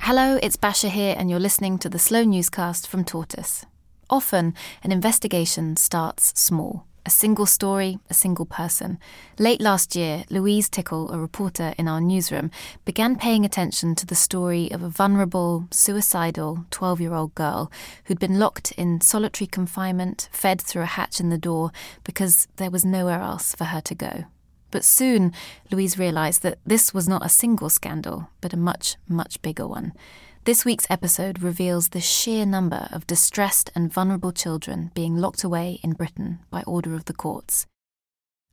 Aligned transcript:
Hello, 0.00 0.36
it's 0.42 0.56
Basia 0.56 0.88
here, 0.88 1.14
and 1.16 1.30
you're 1.30 1.38
listening 1.38 1.78
to 1.78 1.88
the 1.88 2.00
slow 2.00 2.24
newscast 2.24 2.88
from 2.88 3.04
Tortoise. 3.04 3.66
Often, 4.10 4.54
an 4.82 4.90
investigation 4.90 5.76
starts 5.76 6.32
small 6.34 6.86
a 7.06 7.10
single 7.10 7.46
story, 7.46 8.00
a 8.10 8.14
single 8.14 8.46
person. 8.46 8.98
Late 9.38 9.60
last 9.60 9.94
year, 9.94 10.24
Louise 10.28 10.68
Tickle, 10.68 11.10
a 11.12 11.18
reporter 11.18 11.72
in 11.78 11.86
our 11.86 12.00
newsroom, 12.00 12.50
began 12.84 13.14
paying 13.16 13.44
attention 13.44 13.94
to 13.94 14.06
the 14.06 14.16
story 14.16 14.72
of 14.72 14.82
a 14.82 14.88
vulnerable, 14.88 15.68
suicidal 15.70 16.64
12 16.70 17.00
year 17.00 17.14
old 17.14 17.34
girl 17.36 17.70
who'd 18.04 18.18
been 18.18 18.40
locked 18.40 18.72
in 18.72 19.00
solitary 19.00 19.46
confinement, 19.46 20.28
fed 20.32 20.60
through 20.60 20.82
a 20.82 20.96
hatch 20.96 21.20
in 21.20 21.28
the 21.28 21.38
door, 21.38 21.70
because 22.02 22.48
there 22.56 22.70
was 22.72 22.84
nowhere 22.84 23.20
else 23.20 23.54
for 23.54 23.66
her 23.66 23.80
to 23.80 23.94
go. 23.94 24.24
But 24.72 24.84
soon, 24.84 25.32
Louise 25.70 25.98
realised 25.98 26.42
that 26.42 26.58
this 26.66 26.92
was 26.92 27.06
not 27.06 27.24
a 27.24 27.28
single 27.28 27.70
scandal, 27.70 28.30
but 28.40 28.52
a 28.52 28.56
much, 28.56 28.96
much 29.06 29.40
bigger 29.42 29.68
one. 29.68 29.92
This 30.44 30.64
week's 30.64 30.88
episode 30.90 31.40
reveals 31.40 31.90
the 31.90 32.00
sheer 32.00 32.44
number 32.44 32.88
of 32.90 33.06
distressed 33.06 33.70
and 33.76 33.92
vulnerable 33.92 34.32
children 34.32 34.90
being 34.94 35.14
locked 35.16 35.44
away 35.44 35.78
in 35.84 35.92
Britain 35.92 36.40
by 36.50 36.64
order 36.66 36.94
of 36.94 37.04
the 37.04 37.12
courts. 37.12 37.66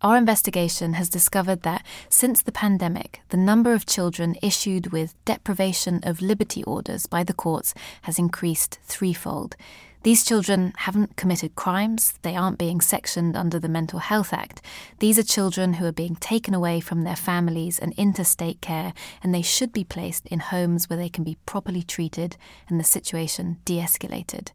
Our 0.02 0.18
investigation 0.18 0.94
has 0.94 1.10
discovered 1.10 1.64
that 1.64 1.86
since 2.10 2.42
the 2.42 2.52
pandemic, 2.52 3.22
the 3.30 3.38
number 3.38 3.74
of 3.74 3.86
children 3.86 4.36
issued 4.42 4.92
with 4.92 5.16
deprivation 5.26 6.02
of 6.04 6.22
liberty 6.22 6.64
orders 6.64 7.06
by 7.06 7.24
the 7.24 7.34
courts 7.34 7.74
has 8.04 8.20
increased 8.20 8.80
threefold. 8.84 9.56
These 10.04 10.24
children 10.24 10.74
haven't 10.78 11.18
committed 11.18 11.56
crimes, 11.56 12.14
they 12.22 12.34
aren't 12.34 12.58
being 12.58 12.80
sectioned 12.80 13.36
under 13.36 13.60
the 13.60 13.68
Mental 13.68 14.00
Health 14.00 14.32
Act. 14.32 14.62
These 15.00 15.20
are 15.20 15.24
children 15.24 15.74
who 15.74 15.86
are 15.86 15.92
being 15.92 16.16
taken 16.16 16.54
away 16.54 16.80
from 16.80 17.04
their 17.04 17.18
families 17.18 17.80
and 17.80 17.92
into 17.98 18.24
state 18.24 18.62
care, 18.62 18.94
and 19.22 19.36
they 19.36 19.42
should 19.42 19.74
be 19.74 19.84
placed 19.84 20.26
in 20.28 20.40
homes 20.40 20.90
where 20.90 20.98
they 20.98 21.10
can 21.10 21.26
be 21.26 21.38
properly 21.46 21.84
treated 21.84 22.38
and 22.70 22.80
the 22.80 22.86
situation 22.86 23.58
de 23.66 23.78
escalated. 23.80 24.52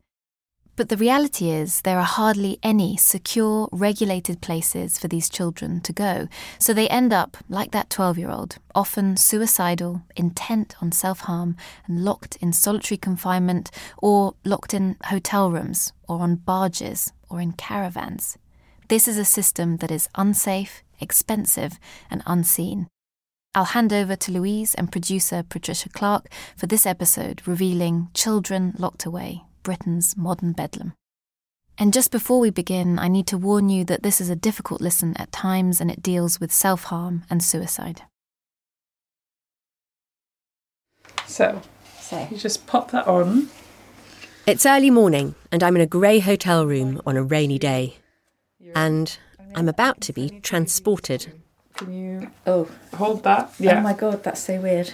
But 0.76 0.88
the 0.88 0.96
reality 0.96 1.50
is, 1.50 1.82
there 1.82 1.98
are 1.98 2.04
hardly 2.04 2.58
any 2.60 2.96
secure, 2.96 3.68
regulated 3.70 4.40
places 4.40 4.98
for 4.98 5.06
these 5.06 5.30
children 5.30 5.80
to 5.82 5.92
go, 5.92 6.26
so 6.58 6.74
they 6.74 6.88
end 6.88 7.12
up, 7.12 7.36
like 7.48 7.70
that 7.70 7.90
12 7.90 8.18
year 8.18 8.30
old, 8.30 8.58
often 8.74 9.16
suicidal, 9.16 10.02
intent 10.16 10.74
on 10.82 10.90
self 10.90 11.20
harm, 11.20 11.56
and 11.86 12.04
locked 12.04 12.36
in 12.40 12.52
solitary 12.52 12.98
confinement, 12.98 13.70
or 13.98 14.34
locked 14.44 14.74
in 14.74 14.96
hotel 15.04 15.48
rooms, 15.48 15.92
or 16.08 16.18
on 16.18 16.34
barges, 16.34 17.12
or 17.30 17.40
in 17.40 17.52
caravans. 17.52 18.36
This 18.88 19.06
is 19.06 19.16
a 19.16 19.24
system 19.24 19.76
that 19.76 19.92
is 19.92 20.08
unsafe, 20.16 20.82
expensive, 21.00 21.78
and 22.10 22.20
unseen. 22.26 22.88
I'll 23.54 23.76
hand 23.76 23.92
over 23.92 24.16
to 24.16 24.32
Louise 24.32 24.74
and 24.74 24.90
producer 24.90 25.44
Patricia 25.48 25.88
Clark 25.88 26.26
for 26.56 26.66
this 26.66 26.84
episode 26.84 27.46
revealing 27.46 28.08
Children 28.12 28.74
Locked 28.76 29.04
Away 29.04 29.44
Britain's 29.64 30.16
modern 30.16 30.52
bedlam. 30.52 30.92
And 31.76 31.92
just 31.92 32.12
before 32.12 32.38
we 32.38 32.50
begin, 32.50 33.00
I 33.00 33.08
need 33.08 33.26
to 33.26 33.36
warn 33.38 33.68
you 33.68 33.84
that 33.86 34.04
this 34.04 34.20
is 34.20 34.30
a 34.30 34.36
difficult 34.36 34.80
listen 34.80 35.16
at 35.16 35.32
times 35.32 35.80
and 35.80 35.90
it 35.90 36.00
deals 36.02 36.38
with 36.38 36.52
self 36.52 36.84
harm 36.84 37.24
and 37.28 37.42
suicide. 37.42 38.02
So, 41.26 41.62
So, 42.00 42.28
you 42.30 42.36
just 42.36 42.66
pop 42.66 42.90
that 42.92 43.08
on. 43.08 43.48
It's 44.46 44.66
early 44.66 44.90
morning, 44.90 45.34
and 45.50 45.62
I'm 45.62 45.74
in 45.74 45.80
a 45.82 45.86
grey 45.86 46.18
hotel 46.20 46.66
room 46.66 47.00
on 47.06 47.16
a 47.16 47.22
rainy 47.22 47.58
day. 47.58 47.96
And 48.74 49.16
I'm 49.54 49.68
about 49.68 50.00
to 50.02 50.12
be 50.12 50.40
transported. 50.42 51.32
Can 51.76 51.92
you 51.92 52.30
Oh, 52.46 52.68
hold 52.94 53.24
that? 53.24 53.48
Oh 53.50 53.54
yeah. 53.58 53.78
oh 53.78 53.82
my 53.82 53.94
god, 53.94 54.22
that's 54.22 54.40
so 54.42 54.60
weird. 54.60 54.92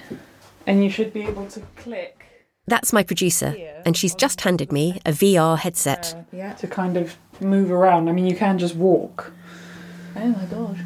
and 0.66 0.84
you 0.84 0.90
should 0.90 1.12
be 1.12 1.22
able 1.22 1.46
to 1.48 1.60
click 1.76 2.19
That's 2.70 2.92
my 2.92 3.02
producer, 3.02 3.56
and 3.84 3.96
she's 3.96 4.14
just 4.14 4.42
handed 4.42 4.70
me 4.70 5.00
a 5.04 5.10
VR 5.10 5.58
headset. 5.58 6.14
Uh, 6.16 6.22
yeah. 6.36 6.52
to 6.52 6.68
kind 6.68 6.96
of 6.96 7.16
move 7.40 7.72
around. 7.72 8.08
I 8.08 8.12
mean, 8.12 8.26
you 8.26 8.36
can 8.36 8.58
just 8.58 8.76
walk. 8.76 9.32
Oh 10.14 10.28
my 10.28 10.44
god. 10.44 10.78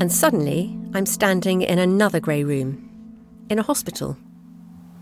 And 0.00 0.10
suddenly, 0.10 0.74
I'm 0.94 1.04
standing 1.04 1.60
in 1.60 1.78
another 1.78 2.18
grey 2.18 2.44
room, 2.44 2.88
in 3.50 3.58
a 3.58 3.62
hospital. 3.62 4.16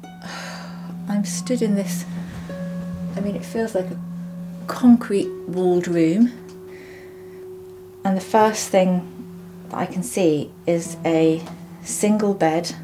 I'm 1.08 1.24
stood 1.24 1.62
in 1.62 1.76
this. 1.76 2.04
I 3.14 3.20
mean, 3.20 3.36
it 3.36 3.44
feels 3.44 3.76
like 3.76 3.86
a 3.86 3.98
concrete 4.66 5.30
walled 5.46 5.86
room. 5.86 6.32
And 8.04 8.16
the 8.16 8.20
first 8.20 8.70
thing 8.70 9.06
that 9.68 9.78
I 9.78 9.86
can 9.86 10.02
see 10.02 10.50
is 10.66 10.96
a 11.04 11.40
single 11.84 12.34
bed. 12.34 12.74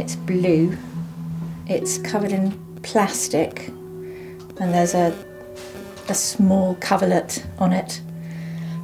It's 0.00 0.16
blue. 0.16 0.78
It's 1.66 1.98
covered 1.98 2.32
in 2.32 2.52
plastic. 2.82 3.68
And 3.68 4.72
there's 4.72 4.94
a, 4.94 5.14
a 6.08 6.14
small 6.14 6.76
coverlet 6.76 7.44
on 7.58 7.74
it. 7.74 8.00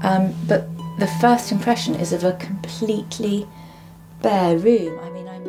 Um, 0.03 0.35
but 0.47 0.69
the 0.99 1.07
first 1.19 1.53
impression 1.53 1.95
is 1.95 2.13
of 2.13 2.23
a 2.23 2.35
completely 2.35 3.49
bare 4.21 4.59
room. 4.59 4.99
I 4.99 5.09
mean, 5.09 5.27
I'm. 5.27 5.47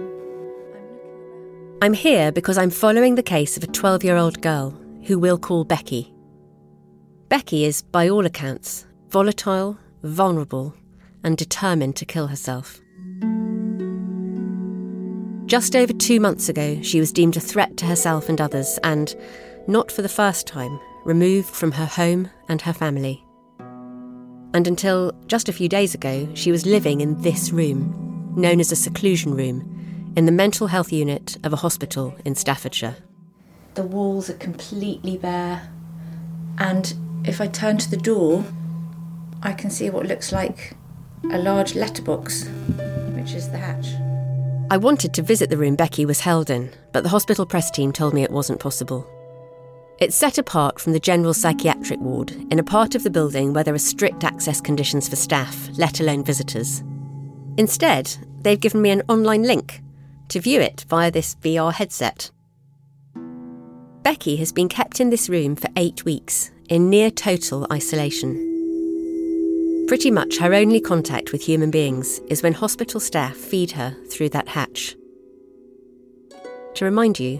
I'm. 0.73 1.79
I'm 1.81 1.93
here 1.93 2.31
because 2.31 2.57
I'm 2.57 2.69
following 2.69 3.15
the 3.15 3.21
case 3.21 3.57
of 3.57 3.63
a 3.63 3.67
12 3.67 4.05
year 4.05 4.15
old 4.15 4.41
girl 4.41 4.69
who 5.03 5.19
we'll 5.19 5.37
call 5.37 5.65
Becky. 5.65 6.13
Becky 7.27 7.65
is, 7.65 7.81
by 7.81 8.07
all 8.07 8.25
accounts, 8.25 8.85
volatile, 9.09 9.77
vulnerable, 10.01 10.73
and 11.25 11.37
determined 11.37 11.97
to 11.97 12.05
kill 12.05 12.27
herself. 12.27 12.79
Just 15.47 15.77
over 15.77 15.93
two 15.93 16.19
months 16.19 16.49
ago, 16.49 16.81
she 16.81 16.99
was 16.99 17.13
deemed 17.13 17.37
a 17.37 17.39
threat 17.39 17.77
to 17.77 17.85
herself 17.85 18.27
and 18.27 18.41
others, 18.41 18.77
and, 18.83 19.15
not 19.65 19.89
for 19.89 20.01
the 20.01 20.09
first 20.09 20.45
time, 20.45 20.77
removed 21.05 21.47
from 21.47 21.71
her 21.71 21.85
home 21.85 22.29
and 22.49 22.61
her 22.61 22.73
family. 22.73 23.23
And 24.53 24.67
until 24.67 25.13
just 25.27 25.47
a 25.47 25.53
few 25.53 25.69
days 25.69 25.95
ago, 25.95 26.27
she 26.33 26.51
was 26.51 26.65
living 26.65 26.99
in 26.99 27.21
this 27.21 27.51
room, 27.51 28.33
known 28.35 28.59
as 28.59 28.73
a 28.73 28.75
seclusion 28.75 29.35
room, 29.35 30.13
in 30.17 30.25
the 30.25 30.33
mental 30.33 30.67
health 30.67 30.91
unit 30.91 31.37
of 31.45 31.53
a 31.53 31.57
hospital 31.57 32.13
in 32.25 32.35
Staffordshire. 32.35 32.97
The 33.75 33.83
walls 33.83 34.29
are 34.29 34.33
completely 34.33 35.17
bare, 35.17 35.71
and 36.57 36.93
if 37.23 37.39
I 37.39 37.47
turn 37.47 37.77
to 37.77 37.89
the 37.89 37.95
door, 37.95 38.43
I 39.41 39.53
can 39.53 39.69
see 39.69 39.89
what 39.89 40.07
looks 40.07 40.33
like 40.33 40.75
a 41.31 41.37
large 41.37 41.73
letterbox, 41.73 42.49
which 43.15 43.31
is 43.31 43.49
the 43.49 43.59
hatch. 43.59 43.87
I 44.69 44.75
wanted 44.75 45.13
to 45.13 45.21
visit 45.21 45.49
the 45.49 45.55
room 45.55 45.77
Becky 45.77 46.05
was 46.05 46.19
held 46.19 46.49
in, 46.49 46.69
but 46.91 47.03
the 47.03 47.09
hospital 47.09 47.45
press 47.45 47.71
team 47.71 47.93
told 47.93 48.13
me 48.13 48.23
it 48.23 48.31
wasn't 48.31 48.59
possible. 48.59 49.09
It's 49.99 50.15
set 50.15 50.37
apart 50.37 50.81
from 50.81 50.91
the 50.91 50.99
general 50.99 51.33
psychiatric 51.33 52.01
ward 52.01 52.31
in 52.51 52.59
a 52.59 52.63
part 52.63 52.93
of 52.93 53.03
the 53.03 53.09
building 53.09 53.53
where 53.53 53.63
there 53.63 53.73
are 53.73 53.79
strict 53.79 54.25
access 54.25 54.59
conditions 54.59 55.07
for 55.07 55.15
staff, 55.15 55.69
let 55.77 56.01
alone 56.01 56.21
visitors. 56.21 56.83
Instead, 57.55 58.13
they've 58.41 58.59
given 58.59 58.81
me 58.81 58.89
an 58.89 59.03
online 59.07 59.43
link 59.43 59.81
to 60.27 60.41
view 60.41 60.59
it 60.59 60.85
via 60.89 61.11
this 61.11 61.35
VR 61.35 61.71
headset. 61.71 62.29
Becky 64.03 64.35
has 64.35 64.51
been 64.51 64.67
kept 64.67 64.99
in 64.99 65.11
this 65.11 65.29
room 65.29 65.55
for 65.55 65.69
eight 65.77 66.03
weeks 66.03 66.51
in 66.67 66.89
near 66.89 67.09
total 67.09 67.65
isolation. 67.71 68.56
Pretty 69.87 70.11
much 70.11 70.39
her 70.39 70.53
only 70.53 70.81
contact 70.81 71.31
with 71.31 71.41
human 71.41 71.71
beings 71.71 72.19
is 72.27 72.43
when 72.43 72.51
hospital 72.51 72.99
staff 72.99 73.37
feed 73.37 73.71
her 73.71 73.95
through 74.09 74.27
that 74.29 74.49
hatch. 74.49 74.97
To 76.75 76.83
remind 76.83 77.21
you, 77.21 77.39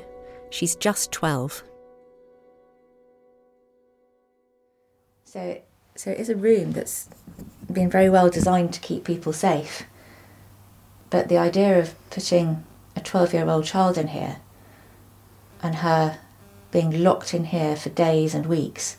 she's 0.50 0.78
just 0.78 1.12
12. 1.12 1.62
So, 5.26 5.62
so 5.96 6.12
it 6.12 6.20
is 6.22 6.30
a 6.30 6.38
room 6.38 6.72
that's 6.72 7.10
been 7.70 7.90
very 7.90 8.10
well 8.10 8.30
designed 8.30 8.74
to 8.76 8.80
keep 8.80 9.04
people 9.04 9.34
safe. 9.34 9.84
But 11.10 11.28
the 11.28 11.38
idea 11.38 11.78
of 11.78 11.96
putting 12.12 12.64
a 12.96 13.02
12 13.02 13.34
year 13.34 13.50
old 13.50 13.66
child 13.66 13.98
in 13.98 14.08
here 14.08 14.38
and 15.62 15.76
her 15.76 16.20
being 16.72 17.04
locked 17.04 17.34
in 17.34 17.44
here 17.44 17.76
for 17.76 17.90
days 17.90 18.34
and 18.34 18.46
weeks, 18.46 18.96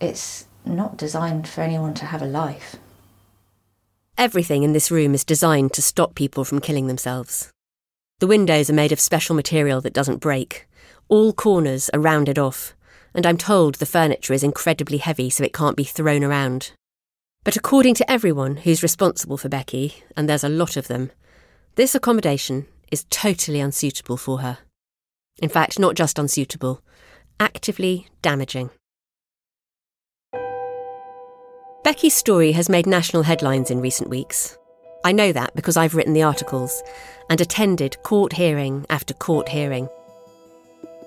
it's 0.00 0.46
not 0.64 0.96
designed 0.96 1.48
for 1.48 1.62
anyone 1.62 1.94
to 1.94 2.06
have 2.06 2.22
a 2.22 2.26
life. 2.26 2.76
Everything 4.18 4.62
in 4.62 4.72
this 4.72 4.90
room 4.90 5.14
is 5.14 5.24
designed 5.24 5.72
to 5.72 5.82
stop 5.82 6.14
people 6.14 6.44
from 6.44 6.60
killing 6.60 6.86
themselves. 6.86 7.50
The 8.20 8.26
windows 8.26 8.70
are 8.70 8.74
made 8.74 8.92
of 8.92 9.00
special 9.00 9.34
material 9.34 9.80
that 9.80 9.94
doesn't 9.94 10.20
break. 10.20 10.68
All 11.08 11.32
corners 11.32 11.88
are 11.90 12.00
rounded 12.00 12.38
off, 12.38 12.74
and 13.14 13.26
I'm 13.26 13.36
told 13.36 13.76
the 13.76 13.86
furniture 13.86 14.32
is 14.32 14.44
incredibly 14.44 14.98
heavy 14.98 15.28
so 15.28 15.42
it 15.42 15.52
can't 15.52 15.76
be 15.76 15.84
thrown 15.84 16.22
around. 16.22 16.72
But 17.44 17.56
according 17.56 17.94
to 17.94 18.10
everyone 18.10 18.58
who's 18.58 18.82
responsible 18.82 19.36
for 19.36 19.48
Becky, 19.48 20.04
and 20.16 20.28
there's 20.28 20.44
a 20.44 20.48
lot 20.48 20.76
of 20.76 20.86
them, 20.86 21.10
this 21.74 21.94
accommodation 21.94 22.66
is 22.92 23.06
totally 23.10 23.58
unsuitable 23.58 24.16
for 24.16 24.40
her. 24.40 24.58
In 25.38 25.48
fact, 25.48 25.78
not 25.78 25.96
just 25.96 26.18
unsuitable, 26.18 26.82
actively 27.40 28.06
damaging. 28.20 28.70
Becky's 31.84 32.14
story 32.14 32.52
has 32.52 32.68
made 32.68 32.86
national 32.86 33.24
headlines 33.24 33.68
in 33.68 33.80
recent 33.80 34.08
weeks. 34.08 34.56
I 35.04 35.10
know 35.10 35.32
that 35.32 35.56
because 35.56 35.76
I've 35.76 35.96
written 35.96 36.12
the 36.12 36.22
articles 36.22 36.80
and 37.28 37.40
attended 37.40 38.00
court 38.04 38.34
hearing 38.34 38.86
after 38.88 39.12
court 39.14 39.48
hearing. 39.48 39.88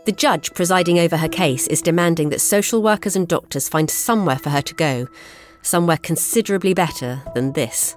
The 0.06 0.12
judge 0.12 0.54
presiding 0.54 1.00
over 1.00 1.16
her 1.16 1.30
case 1.30 1.66
is 1.68 1.81
demanding 1.81 2.27
that 2.30 2.42
social 2.42 2.83
workers 2.83 3.16
and 3.16 3.25
doctors 3.25 3.69
find 3.69 3.89
somewhere 3.89 4.38
for 4.38 4.50
her 4.50 4.62
to 4.63 4.74
go, 4.74 5.07
somewhere 5.62 5.98
considerably 5.98 6.74
better 6.74 7.22
than 7.33 7.54
this. 7.54 7.95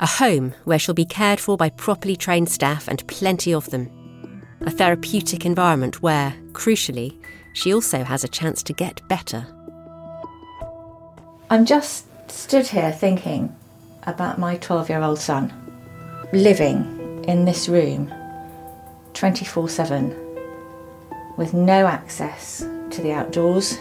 A 0.00 0.06
home 0.06 0.52
where 0.64 0.80
she'll 0.80 0.96
be 0.96 1.04
cared 1.04 1.38
for 1.38 1.56
by 1.56 1.70
properly 1.70 2.16
trained 2.16 2.48
staff 2.48 2.88
and 2.88 3.06
plenty 3.06 3.54
of 3.54 3.70
them. 3.70 3.88
A 4.62 4.70
therapeutic 4.70 5.46
environment 5.46 6.02
where, 6.02 6.34
crucially, 6.50 7.16
she 7.52 7.72
also 7.72 8.02
has 8.02 8.24
a 8.24 8.28
chance 8.28 8.64
to 8.64 8.72
get 8.72 9.06
better. 9.08 9.46
I'm 11.52 11.64
just 11.66 12.06
stood 12.30 12.68
here 12.68 12.92
thinking 12.92 13.56
about 14.04 14.38
my 14.38 14.56
12 14.58 14.88
year 14.88 15.02
old 15.02 15.18
son 15.18 15.52
living 16.32 17.24
in 17.26 17.44
this 17.44 17.68
room 17.68 18.12
24 19.14 19.68
7 19.68 20.16
with 21.36 21.52
no 21.52 21.88
access 21.88 22.60
to 22.90 23.02
the 23.02 23.10
outdoors, 23.10 23.80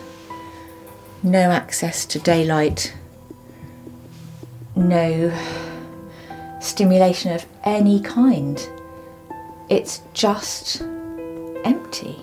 no 1.21 1.51
access 1.51 2.07
to 2.07 2.18
daylight, 2.18 2.92
no 4.75 5.31
stimulation 6.60 7.31
of 7.31 7.45
any 7.66 8.01
kind. 8.01 8.68
It's 9.69 10.01
just 10.16 10.81
empty. 11.63 12.16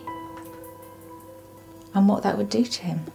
And 1.94 2.08
what 2.08 2.24
that 2.24 2.36
would 2.36 2.50
do 2.50 2.64
to 2.64 2.82
him. 2.82 3.06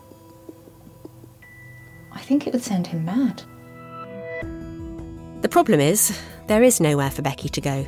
I 2.13 2.19
think 2.19 2.47
it 2.47 2.53
would 2.53 2.63
send 2.63 2.87
him 2.87 3.05
mad. 3.05 3.43
The 5.41 5.49
problem 5.49 5.79
is, 5.79 6.17
there 6.47 6.63
is 6.63 6.79
nowhere 6.79 7.09
for 7.09 7.21
Becky 7.21 7.49
to 7.49 7.61
go. 7.61 7.87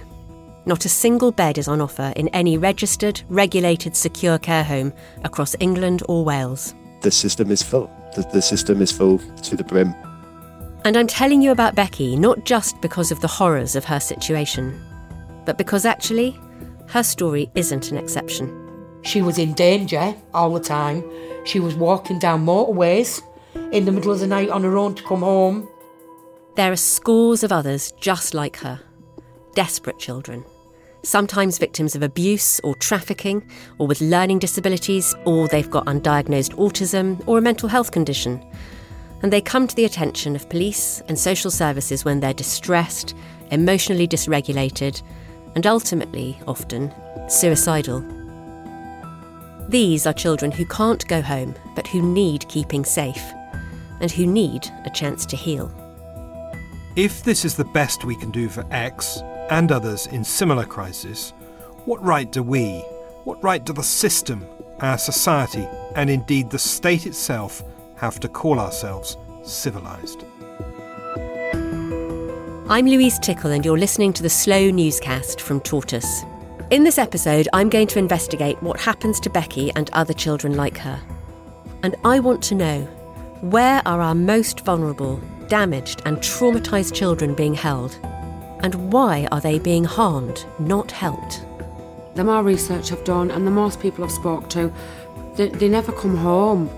Not 0.66 0.86
a 0.86 0.90
single 0.90 1.32
bed 1.32 1.58
is 1.58 1.68
on 1.68 1.82
offer 1.82 2.14
in 2.16 2.30
any 2.30 2.58
registered, 2.58 3.22
regulated, 3.28 3.96
secure 3.96 4.40
care 4.40 4.64
home 4.64 4.94
across 5.24 5.56
England 5.60 6.04
or 6.08 6.24
Wales. 6.24 6.74
The 7.02 7.12
system 7.12 7.52
is 7.52 7.62
full. 7.62 7.92
The, 8.16 8.22
the 8.34 8.42
system 8.42 8.82
is 8.82 8.92
full 8.92 9.20
to 9.20 9.56
the 9.58 9.64
brim. 9.64 9.94
And 10.86 10.98
I'm 10.98 11.08
telling 11.08 11.42
you 11.42 11.52
about 11.52 11.76
Becky 11.76 12.16
not 12.16 12.46
just 12.46 12.80
because 12.82 13.12
of 13.12 13.20
the 13.20 13.28
horrors 13.28 13.76
of 13.76 13.86
her 13.86 14.00
situation, 14.00 14.82
but 15.46 15.58
because 15.58 15.86
actually, 15.86 16.40
her 16.88 17.04
story 17.04 17.52
isn't 17.56 17.92
an 17.92 17.98
exception. 17.98 18.60
She 19.04 19.22
was 19.22 19.38
in 19.38 19.54
danger 19.54 20.16
all 20.34 20.54
the 20.54 20.60
time. 20.60 21.04
She 21.46 21.60
was 21.60 21.76
walking 21.76 22.20
down 22.20 22.46
motorways 22.46 23.22
in 23.72 23.86
the 23.86 23.92
middle 23.92 24.12
of 24.12 24.20
the 24.20 24.28
night 24.28 24.50
on 24.50 24.64
her 24.64 24.78
own 24.78 24.96
to 24.96 25.04
come 25.04 25.22
home. 25.22 25.68
There 26.56 26.72
are 26.72 26.78
scores 26.78 27.44
of 27.44 27.52
others 27.52 27.92
just 27.94 28.34
like 28.34 28.58
her. 28.58 28.80
Desperate 29.56 30.00
children. 30.00 30.46
Sometimes 31.04 31.58
victims 31.58 31.96
of 31.96 32.04
abuse 32.04 32.60
or 32.62 32.76
trafficking, 32.76 33.50
or 33.78 33.88
with 33.88 34.00
learning 34.00 34.40
disabilities, 34.40 35.14
or 35.26 35.48
they've 35.48 35.70
got 35.70 35.86
undiagnosed 35.86 36.56
autism 36.56 37.22
or 37.28 37.38
a 37.38 37.42
mental 37.42 37.68
health 37.68 37.92
condition. 37.92 38.42
And 39.22 39.32
they 39.32 39.42
come 39.42 39.68
to 39.68 39.76
the 39.76 39.86
attention 39.86 40.36
of 40.36 40.50
police 40.50 41.02
and 41.08 41.18
social 41.18 41.52
services 41.52 42.06
when 42.06 42.20
they're 42.20 42.34
distressed, 42.34 43.16
emotionally 43.52 44.08
dysregulated, 44.08 45.02
and 45.56 45.68
ultimately, 45.68 46.40
often, 46.48 46.94
suicidal. 47.30 48.04
These 49.70 50.06
are 50.06 50.14
children 50.14 50.52
who 50.52 50.66
can't 50.66 51.08
go 51.08 51.22
home, 51.22 51.56
but 51.76 51.88
who 51.88 52.02
need 52.02 52.48
keeping 52.48 52.86
safe, 52.86 53.24
and 54.04 54.12
who 54.12 54.28
need 54.28 54.70
a 54.86 54.90
chance 54.90 55.26
to 55.26 55.36
heal. 55.36 55.72
If 56.96 57.24
this 57.24 57.44
is 57.46 57.56
the 57.56 57.66
best 57.66 58.04
we 58.04 58.16
can 58.16 58.30
do 58.30 58.50
for 58.50 58.66
X 58.70 59.24
and 59.50 59.72
others 59.72 60.06
in 60.08 60.24
similar 60.24 60.66
crisis, 60.66 61.32
what 61.86 62.04
right 62.04 62.32
do 62.32 62.44
we, 62.44 62.80
what 63.24 63.42
right 63.44 63.64
do 63.64 63.74
the 63.74 63.82
system, 63.82 64.46
our 64.82 64.98
society, 64.98 65.68
and 65.96 66.10
indeed 66.10 66.50
the 66.52 66.60
state 66.60 67.08
itself 67.08 67.64
have 67.96 68.20
to 68.20 68.28
call 68.28 68.60
ourselves 68.60 69.18
civilised? 69.44 70.26
I'm 72.70 72.86
Louise 72.86 73.20
Tickle, 73.20 73.52
and 73.52 73.64
you're 73.64 73.78
listening 73.78 74.12
to 74.14 74.24
the 74.24 74.30
Slow 74.30 74.70
Newscast 74.70 75.40
from 75.40 75.62
Tortoise. 75.62 76.24
In 76.72 76.84
this 76.84 76.98
episode, 76.98 77.48
I'm 77.54 77.70
going 77.70 77.88
to 77.88 78.00
investigate 78.00 78.62
what 78.62 78.80
happens 78.80 79.20
to 79.22 79.30
Becky 79.30 79.72
and 79.76 79.90
other 79.94 80.14
children 80.14 80.58
like 80.58 80.78
her. 80.80 81.00
And 81.84 81.96
I 82.04 82.20
want 82.20 82.42
to 82.44 82.56
know 82.56 82.88
where 83.44 83.82
are 83.86 84.00
our 84.00 84.16
most 84.16 84.62
vulnerable, 84.62 85.20
damaged, 85.50 86.02
and 86.06 86.16
traumatised 86.20 86.94
children 86.94 87.34
being 87.34 87.54
held? 87.54 88.00
And 88.62 88.94
why 88.94 89.28
are 89.34 89.42
they 89.42 89.60
being 89.60 89.84
harmed, 89.84 90.46
not 90.60 90.90
helped? 90.92 91.46
The 92.16 92.24
more 92.24 92.42
research 92.42 92.94
I've 92.94 93.04
done 93.04 93.30
and 93.32 93.46
the 93.46 93.52
most 93.52 93.82
people 93.82 94.06
I've 94.06 94.12
spoke 94.12 94.50
to, 94.52 94.72
they, 95.36 95.50
they 95.50 95.68
never 95.68 95.92
come 95.92 96.16
home. 96.16 96.70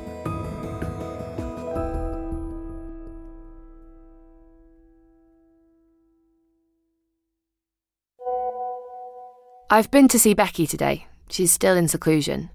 I've 9.70 9.92
been 9.92 10.08
to 10.08 10.18
see 10.18 10.34
Becky 10.34 10.66
today. 10.66 11.06
She's 11.30 11.52
still 11.52 11.78
in 11.78 11.88
seclusion. 11.88 12.50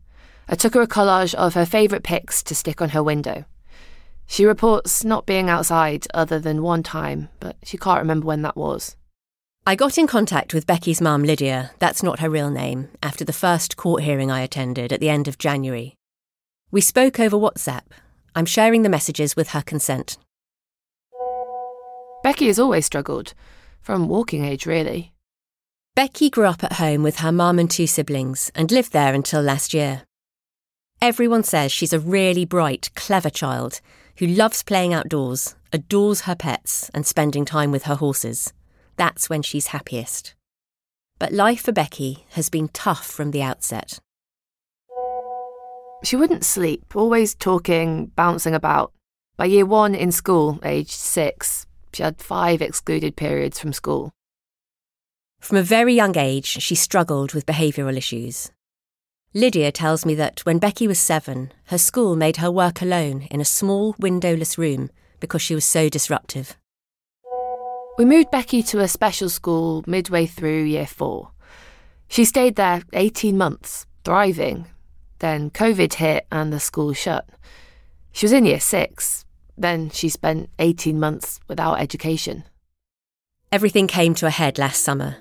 I 0.48 0.56
took 0.56 0.74
her 0.74 0.82
a 0.82 0.88
collage 0.88 1.32
of 1.36 1.54
her 1.54 1.64
favourite 1.64 2.02
pics 2.02 2.42
to 2.42 2.56
stick 2.56 2.82
on 2.82 2.88
her 2.88 3.04
window. 3.04 3.44
She 4.30 4.44
reports 4.44 5.04
not 5.04 5.26
being 5.26 5.50
outside 5.50 6.06
other 6.14 6.38
than 6.38 6.62
one 6.62 6.84
time, 6.84 7.30
but 7.40 7.56
she 7.64 7.76
can't 7.76 7.98
remember 7.98 8.28
when 8.28 8.42
that 8.42 8.56
was. 8.56 8.94
I 9.66 9.74
got 9.74 9.98
in 9.98 10.06
contact 10.06 10.54
with 10.54 10.68
Becky's 10.68 11.00
mum, 11.00 11.24
Lydia, 11.24 11.72
that's 11.80 12.00
not 12.00 12.20
her 12.20 12.30
real 12.30 12.48
name, 12.48 12.90
after 13.02 13.24
the 13.24 13.32
first 13.32 13.76
court 13.76 14.04
hearing 14.04 14.30
I 14.30 14.42
attended 14.42 14.92
at 14.92 15.00
the 15.00 15.08
end 15.08 15.26
of 15.26 15.36
January. 15.36 15.96
We 16.70 16.80
spoke 16.80 17.18
over 17.18 17.36
WhatsApp. 17.36 17.86
I'm 18.36 18.46
sharing 18.46 18.82
the 18.82 18.88
messages 18.88 19.34
with 19.34 19.48
her 19.48 19.62
consent. 19.62 20.16
Becky 22.22 22.46
has 22.46 22.60
always 22.60 22.86
struggled, 22.86 23.34
from 23.82 24.06
walking 24.06 24.44
age, 24.44 24.64
really. 24.64 25.12
Becky 25.96 26.30
grew 26.30 26.46
up 26.46 26.62
at 26.62 26.74
home 26.74 27.02
with 27.02 27.16
her 27.16 27.32
mum 27.32 27.58
and 27.58 27.68
two 27.68 27.88
siblings 27.88 28.52
and 28.54 28.70
lived 28.70 28.92
there 28.92 29.12
until 29.12 29.42
last 29.42 29.74
year. 29.74 30.02
Everyone 31.02 31.42
says 31.42 31.72
she's 31.72 31.92
a 31.92 31.98
really 31.98 32.44
bright, 32.44 32.90
clever 32.94 33.28
child 33.28 33.80
who 34.18 34.26
loves 34.26 34.62
playing 34.62 34.94
outdoors, 34.94 35.54
adores 35.72 36.22
her 36.22 36.34
pets, 36.34 36.90
and 36.92 37.06
spending 37.06 37.44
time 37.44 37.70
with 37.70 37.84
her 37.84 37.94
horses. 37.94 38.52
That's 38.96 39.30
when 39.30 39.42
she's 39.42 39.68
happiest. 39.68 40.34
But 41.18 41.32
life 41.32 41.62
for 41.62 41.72
Becky 41.72 42.26
has 42.30 42.48
been 42.48 42.68
tough 42.68 43.06
from 43.06 43.30
the 43.30 43.42
outset. 43.42 43.98
She 46.02 46.16
wouldn't 46.16 46.44
sleep, 46.44 46.96
always 46.96 47.34
talking, 47.34 48.06
bouncing 48.16 48.54
about. 48.54 48.92
By 49.36 49.46
year 49.46 49.66
one 49.66 49.94
in 49.94 50.12
school, 50.12 50.58
aged 50.62 50.90
six, 50.90 51.66
she 51.92 52.02
had 52.02 52.20
five 52.20 52.62
excluded 52.62 53.16
periods 53.16 53.58
from 53.58 53.72
school. 53.72 54.12
From 55.40 55.58
a 55.58 55.62
very 55.62 55.94
young 55.94 56.16
age, 56.16 56.46
she 56.46 56.74
struggled 56.74 57.32
with 57.32 57.46
behavioural 57.46 57.96
issues. 57.96 58.50
Lydia 59.32 59.70
tells 59.70 60.04
me 60.04 60.16
that 60.16 60.40
when 60.40 60.58
Becky 60.58 60.88
was 60.88 60.98
seven, 60.98 61.52
her 61.66 61.78
school 61.78 62.16
made 62.16 62.38
her 62.38 62.50
work 62.50 62.82
alone 62.82 63.28
in 63.30 63.40
a 63.40 63.44
small 63.44 63.94
windowless 64.00 64.58
room 64.58 64.90
because 65.20 65.40
she 65.40 65.54
was 65.54 65.64
so 65.64 65.88
disruptive. 65.88 66.56
We 67.96 68.04
moved 68.04 68.32
Becky 68.32 68.60
to 68.64 68.80
a 68.80 68.88
special 68.88 69.28
school 69.28 69.84
midway 69.86 70.26
through 70.26 70.64
year 70.64 70.86
four. 70.86 71.30
She 72.08 72.24
stayed 72.24 72.56
there 72.56 72.82
18 72.92 73.38
months, 73.38 73.86
thriving. 74.04 74.66
Then 75.20 75.50
COVID 75.50 75.94
hit 75.94 76.26
and 76.32 76.52
the 76.52 76.58
school 76.58 76.92
shut. 76.92 77.28
She 78.10 78.26
was 78.26 78.32
in 78.32 78.46
year 78.46 78.58
six. 78.58 79.24
Then 79.56 79.90
she 79.90 80.08
spent 80.08 80.50
18 80.58 80.98
months 80.98 81.38
without 81.46 81.80
education. 81.80 82.42
Everything 83.52 83.86
came 83.86 84.14
to 84.14 84.26
a 84.26 84.30
head 84.30 84.58
last 84.58 84.82
summer. 84.82 85.18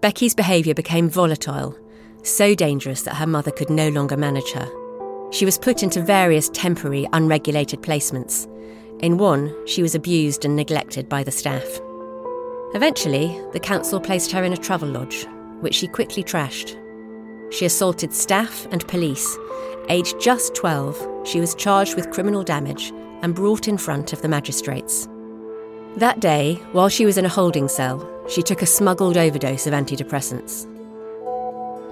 Becky's 0.00 0.34
behaviour 0.34 0.72
became 0.72 1.10
volatile, 1.10 1.76
so 2.22 2.54
dangerous 2.54 3.02
that 3.02 3.16
her 3.16 3.26
mother 3.26 3.50
could 3.50 3.70
no 3.70 3.88
longer 3.88 4.16
manage 4.16 4.52
her. 4.52 4.70
She 5.32 5.44
was 5.44 5.58
put 5.58 5.82
into 5.82 6.02
various 6.02 6.48
temporary, 6.50 7.06
unregulated 7.12 7.82
placements. 7.82 8.46
In 9.00 9.16
one, 9.16 9.54
she 9.66 9.82
was 9.82 9.94
abused 9.94 10.44
and 10.44 10.56
neglected 10.56 11.08
by 11.08 11.22
the 11.22 11.30
staff. 11.30 11.80
Eventually, 12.74 13.40
the 13.52 13.60
council 13.60 14.00
placed 14.00 14.32
her 14.32 14.44
in 14.44 14.52
a 14.52 14.56
travel 14.56 14.88
lodge, 14.88 15.26
which 15.60 15.74
she 15.74 15.88
quickly 15.88 16.22
trashed. 16.22 16.76
She 17.52 17.64
assaulted 17.64 18.12
staff 18.12 18.66
and 18.70 18.86
police. 18.86 19.36
Aged 19.88 20.20
just 20.20 20.54
12, 20.54 21.26
she 21.26 21.40
was 21.40 21.54
charged 21.54 21.96
with 21.96 22.10
criminal 22.10 22.44
damage 22.44 22.92
and 23.22 23.34
brought 23.34 23.68
in 23.68 23.76
front 23.76 24.12
of 24.12 24.22
the 24.22 24.28
magistrates. 24.28 25.08
That 25.96 26.20
day, 26.20 26.54
while 26.72 26.88
she 26.88 27.04
was 27.04 27.18
in 27.18 27.24
a 27.24 27.28
holding 27.28 27.66
cell, 27.66 28.08
she 28.28 28.42
took 28.42 28.62
a 28.62 28.66
smuggled 28.66 29.16
overdose 29.16 29.66
of 29.66 29.74
antidepressants. 29.74 30.69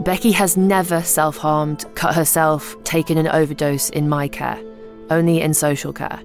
Becky 0.01 0.31
has 0.31 0.57
never 0.57 1.03
self 1.03 1.37
harmed, 1.37 1.85
cut 1.95 2.15
herself, 2.15 2.77
taken 2.85 3.19
an 3.19 3.29
overdose 3.29 3.91
in 3.91 4.09
my 4.09 4.29
care, 4.29 4.59
only 5.11 5.41
in 5.41 5.53
social 5.55 5.93
care. 5.93 6.21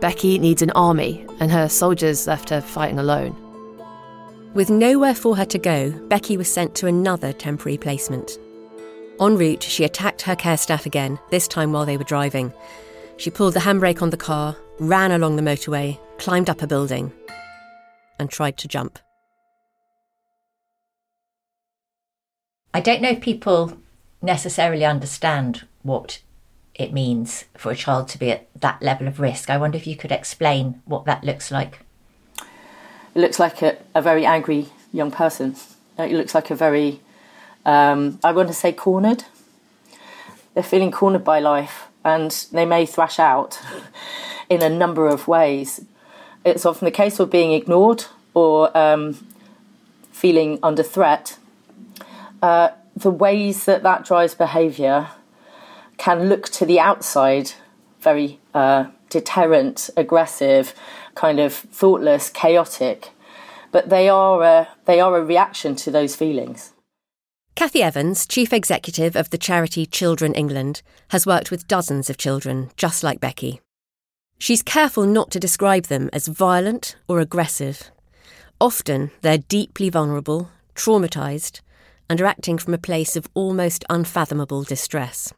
Becky 0.00 0.38
needs 0.38 0.62
an 0.62 0.70
army, 0.72 1.24
and 1.40 1.50
her 1.50 1.68
soldiers 1.68 2.26
left 2.26 2.50
her 2.50 2.60
fighting 2.60 2.98
alone. 2.98 3.36
With 4.52 4.68
nowhere 4.68 5.14
for 5.14 5.36
her 5.36 5.46
to 5.46 5.58
go, 5.58 5.90
Becky 6.08 6.36
was 6.36 6.52
sent 6.52 6.74
to 6.76 6.86
another 6.86 7.32
temporary 7.32 7.78
placement. 7.78 8.38
En 9.20 9.36
route, 9.38 9.62
she 9.62 9.84
attacked 9.84 10.22
her 10.22 10.36
care 10.36 10.58
staff 10.58 10.84
again, 10.84 11.18
this 11.30 11.48
time 11.48 11.72
while 11.72 11.86
they 11.86 11.96
were 11.96 12.04
driving. 12.04 12.52
She 13.16 13.30
pulled 13.30 13.54
the 13.54 13.60
handbrake 13.60 14.02
on 14.02 14.10
the 14.10 14.16
car, 14.16 14.56
ran 14.78 15.12
along 15.12 15.36
the 15.36 15.42
motorway, 15.42 15.98
climbed 16.18 16.50
up 16.50 16.60
a 16.60 16.66
building, 16.66 17.12
and 18.18 18.28
tried 18.28 18.58
to 18.58 18.68
jump. 18.68 18.98
I 22.74 22.80
don't 22.80 23.02
know 23.02 23.10
if 23.10 23.20
people 23.20 23.76
necessarily 24.22 24.84
understand 24.84 25.66
what 25.82 26.20
it 26.74 26.92
means 26.92 27.44
for 27.56 27.70
a 27.70 27.76
child 27.76 28.08
to 28.08 28.18
be 28.18 28.30
at 28.30 28.48
that 28.58 28.80
level 28.80 29.06
of 29.06 29.20
risk. 29.20 29.50
I 29.50 29.58
wonder 29.58 29.76
if 29.76 29.86
you 29.86 29.96
could 29.96 30.12
explain 30.12 30.80
what 30.86 31.04
that 31.04 31.22
looks 31.22 31.50
like. 31.50 31.80
It 33.14 33.20
looks 33.20 33.38
like 33.38 33.60
a, 33.60 33.76
a 33.94 34.00
very 34.00 34.24
angry 34.24 34.68
young 34.92 35.10
person. 35.10 35.56
It 35.98 36.12
looks 36.12 36.34
like 36.34 36.50
a 36.50 36.54
very, 36.54 37.00
um, 37.66 38.18
I 38.24 38.32
want 38.32 38.48
to 38.48 38.54
say, 38.54 38.72
cornered. 38.72 39.24
They're 40.54 40.62
feeling 40.62 40.90
cornered 40.90 41.24
by 41.24 41.40
life 41.40 41.88
and 42.04 42.30
they 42.52 42.64
may 42.64 42.86
thrash 42.86 43.18
out 43.18 43.60
in 44.48 44.62
a 44.62 44.70
number 44.70 45.08
of 45.08 45.28
ways. 45.28 45.84
It's 46.44 46.64
often 46.64 46.86
the 46.86 46.90
case 46.90 47.20
of 47.20 47.30
being 47.30 47.52
ignored 47.52 48.06
or 48.34 48.76
um, 48.76 49.26
feeling 50.10 50.58
under 50.62 50.82
threat. 50.82 51.38
Uh, 52.42 52.70
the 52.94 53.10
ways 53.10 53.64
that 53.64 53.82
that 53.82 54.04
drives 54.04 54.34
behaviour 54.34 55.08
can 55.96 56.28
look 56.28 56.48
to 56.50 56.66
the 56.66 56.78
outside 56.78 57.52
very 58.02 58.40
uh, 58.52 58.86
deterrent, 59.08 59.88
aggressive, 59.96 60.74
kind 61.14 61.38
of 61.40 61.54
thoughtless, 61.54 62.28
chaotic, 62.28 63.10
but 63.70 63.88
they 63.88 64.08
are 64.08 64.42
a, 64.42 64.68
they 64.84 65.00
are 65.00 65.16
a 65.16 65.24
reaction 65.24 65.74
to 65.76 65.90
those 65.90 66.16
feelings. 66.16 66.72
Kathy 67.54 67.82
Evans, 67.82 68.26
Chief 68.26 68.52
Executive 68.52 69.14
of 69.14 69.30
the 69.30 69.38
charity 69.38 69.86
Children 69.86 70.34
England, 70.34 70.82
has 71.08 71.26
worked 71.26 71.50
with 71.50 71.68
dozens 71.68 72.10
of 72.10 72.16
children 72.16 72.70
just 72.76 73.02
like 73.04 73.20
Becky. 73.20 73.60
She's 74.38 74.62
careful 74.62 75.04
not 75.04 75.30
to 75.30 75.40
describe 75.40 75.84
them 75.84 76.10
as 76.12 76.26
violent 76.26 76.96
or 77.06 77.20
aggressive. 77.20 77.90
Often 78.60 79.10
they're 79.20 79.38
deeply 79.38 79.90
vulnerable, 79.90 80.50
traumatised, 80.74 81.60
and 82.12 82.20
are 82.20 82.26
acting 82.26 82.58
from 82.58 82.74
a 82.74 82.78
place 82.78 83.16
of 83.16 83.26
almost 83.32 83.86
unfathomable 83.88 84.62
distress. 84.64 85.32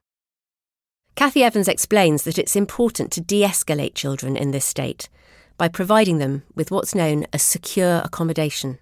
Kathy 1.15 1.45
Evans 1.45 1.69
explains 1.69 2.25
that 2.25 2.37
it's 2.37 2.57
important 2.57 3.13
to 3.13 3.21
de 3.21 3.43
escalate 3.43 3.95
children 3.95 4.37
in 4.37 4.51
this 4.51 4.65
state 4.65 5.09
by 5.57 5.69
providing 5.69 6.19
them 6.19 6.43
with 6.57 6.73
what's 6.73 6.93
known 6.93 7.27
as 7.33 7.45
secure 7.45 8.03
accommodation. 8.05 8.79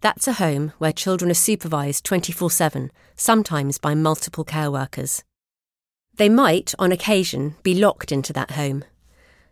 That's 0.00 0.26
a 0.26 0.32
home 0.32 0.72
where 0.78 0.92
children 0.92 1.30
are 1.30 1.34
supervised 1.34 2.04
24 2.04 2.50
7, 2.50 2.90
sometimes 3.14 3.78
by 3.78 3.94
multiple 3.94 4.42
care 4.42 4.72
workers. 4.72 5.22
They 6.16 6.28
might, 6.28 6.74
on 6.76 6.90
occasion, 6.90 7.54
be 7.62 7.74
locked 7.74 8.10
into 8.10 8.32
that 8.32 8.50
home. 8.50 8.84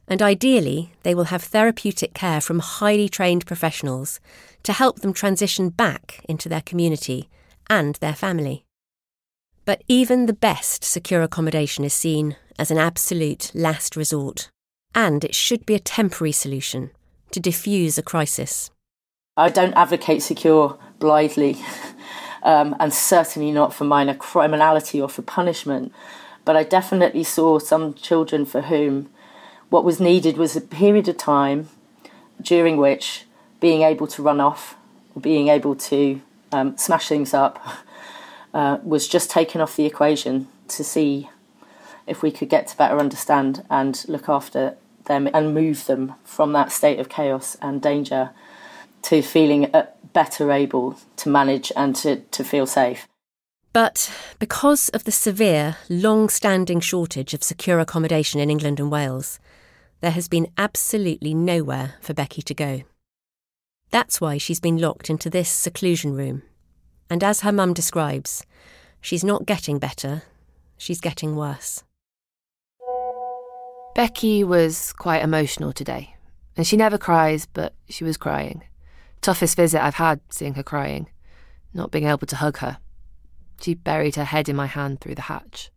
And 0.09 0.21
ideally, 0.21 0.93
they 1.05 1.15
will 1.15 1.31
have 1.31 1.45
therapeutic 1.45 2.15
care 2.15 2.41
from 2.41 2.59
highly 2.59 3.09
trained 3.09 3.47
professionals 3.47 4.19
to 4.65 4.73
help 4.73 5.03
them 5.03 5.13
transition 5.13 5.69
back 5.69 6.21
into 6.29 6.49
their 6.49 6.61
community 6.61 7.29
and 7.69 7.97
their 7.97 8.15
family. 8.15 8.65
But 9.65 9.83
even 9.89 10.27
the 10.27 10.33
best 10.33 10.85
secure 10.85 11.23
accommodation 11.23 11.85
is 11.85 11.95
seen 11.95 12.37
as 12.59 12.71
an 12.71 12.79
absolute 12.79 13.51
last 13.55 13.97
resort, 13.97 14.51
and 14.95 15.25
it 15.25 15.35
should 15.35 15.65
be 15.65 15.75
a 15.75 15.81
temporary 15.81 16.33
solution 16.33 16.91
to 17.31 17.41
diffuse 17.41 17.99
a 17.99 18.03
crisis. 18.03 18.71
I 19.37 19.49
don't 19.49 19.75
advocate 19.75 20.23
secure 20.23 20.79
blithely, 20.99 21.57
um, 22.43 22.77
and 22.79 22.93
certainly 22.93 23.51
not 23.51 23.75
for 23.75 23.85
minor 23.85 24.15
criminality 24.15 25.01
or 25.01 25.09
for 25.09 25.23
punishment. 25.23 25.93
But 26.45 26.57
I 26.57 26.63
definitely 26.63 27.25
saw 27.25 27.59
some 27.59 27.95
children 27.95 28.45
for 28.45 28.63
whom 28.63 29.09
what 29.71 29.85
was 29.85 29.99
needed 29.99 30.37
was 30.37 30.55
a 30.55 30.61
period 30.61 31.09
of 31.09 31.17
time 31.17 31.69
during 32.41 32.77
which 32.77 33.25
being 33.61 33.83
able 33.83 34.07
to 34.09 34.23
run 34.23 34.41
off, 34.41 34.77
or 35.15 35.23
being 35.23 35.49
able 35.49 35.75
to 35.75 36.21
um, 36.55 36.77
smash 36.79 37.09
things 37.09 37.35
up, 37.35 37.59
uh, 38.55 38.79
was 38.83 39.09
just 39.09 39.31
taken 39.31 39.61
off 39.61 39.77
the 39.77 39.85
equation 39.85 40.47
to 40.69 40.85
see 40.85 41.29
if 42.07 42.23
we 42.23 42.31
could 42.31 42.49
get 42.49 42.69
to 42.69 42.77
better 42.77 42.99
understand 42.99 43.65
and 43.69 44.05
look 44.09 44.29
after 44.29 44.77
them 45.07 45.29
and 45.35 45.53
move 45.53 45.87
them 45.87 46.15
from 46.25 46.53
that 46.53 46.71
state 46.71 46.99
of 46.99 47.09
chaos 47.09 47.57
and 47.61 47.83
danger 47.83 48.31
to 49.03 49.21
feeling 49.21 49.75
uh, 49.75 49.87
better 50.13 50.53
able 50.53 50.97
to 51.17 51.29
manage 51.29 51.73
and 51.77 51.97
to, 51.97 52.17
to 52.17 52.45
feel 52.45 52.67
safe. 52.67 53.07
But 53.73 54.11
because 54.39 54.89
of 54.91 55.03
the 55.03 55.11
severe, 55.11 55.77
long 55.89 56.29
standing 56.29 56.79
shortage 56.79 57.35
of 57.35 57.43
secure 57.43 57.81
accommodation 57.81 58.41
in 58.41 58.49
England 58.49 58.79
and 58.79 58.91
Wales, 58.91 59.41
there 60.01 60.13
has 60.13 60.29
been 60.29 60.47
absolutely 60.57 61.35
nowhere 61.35 61.95
for 62.01 62.15
Becky 62.15 62.41
to 62.43 62.55
go. 62.55 62.83
That's 63.95 64.21
why 64.21 64.39
she's 64.39 64.59
been 64.59 64.79
locked 64.79 65.09
into 65.09 65.31
this 65.31 65.49
seclusion 65.49 66.15
room 66.15 66.43
and 67.11 67.23
as 67.23 67.43
her 67.43 67.53
mum 67.53 67.75
describes, 67.75 68.45
she's 69.01 69.23
not 69.23 69.47
getting 69.47 69.79
better, 69.79 70.23
she's 70.77 71.01
getting 71.01 71.37
worse. 71.37 71.85
Becky 73.95 74.43
was 74.43 74.93
quite 74.95 75.23
emotional 75.23 75.73
today, 75.73 76.17
and 76.57 76.67
she 76.67 76.77
never 76.77 76.99
cries, 76.99 77.47
but 77.47 77.75
she 77.89 78.03
was 78.03 78.17
crying. 78.17 78.65
Toughest 79.21 79.57
visit 79.57 79.81
I've 79.81 79.95
had 79.95 80.21
seeing 80.29 80.55
her 80.55 80.65
crying, 80.65 81.09
not 81.73 81.93
being 81.93 82.09
able 82.09 82.27
to 82.27 82.37
hug 82.37 82.59
her. 82.59 82.79
She 83.61 83.75
buried 83.75 84.17
her 84.17 84.25
head 84.25 84.49
in 84.49 84.57
my 84.57 84.67
hand 84.67 85.01
through 85.01 85.15
the 85.15 85.23
hatch. 85.23 85.71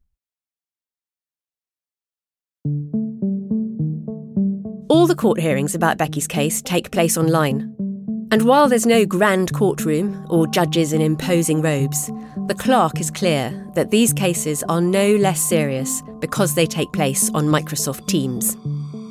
All 4.89 5.05
the 5.05 5.15
court 5.15 5.39
hearings 5.39 5.75
about 5.75 5.99
Becky's 5.99 6.27
case 6.27 6.63
take 6.63 6.89
place 6.91 7.15
online. 7.15 7.86
And 8.29 8.41
while 8.41 8.67
there's 8.67 8.85
no 8.85 9.05
grand 9.05 9.53
courtroom 9.53 10.25
or 10.29 10.47
judges 10.47 10.91
in 10.91 11.01
imposing 11.01 11.61
robes, 11.61 12.11
the 12.47 12.55
clerk 12.55 12.99
is 12.99 13.09
clear 13.09 13.51
that 13.73 13.89
these 13.89 14.11
cases 14.11 14.63
are 14.67 14.81
no 14.81 15.15
less 15.15 15.39
serious 15.39 16.03
because 16.19 16.53
they 16.53 16.65
take 16.65 16.91
place 16.91 17.29
on 17.33 17.45
Microsoft 17.45 18.07
Teams. 18.07 18.57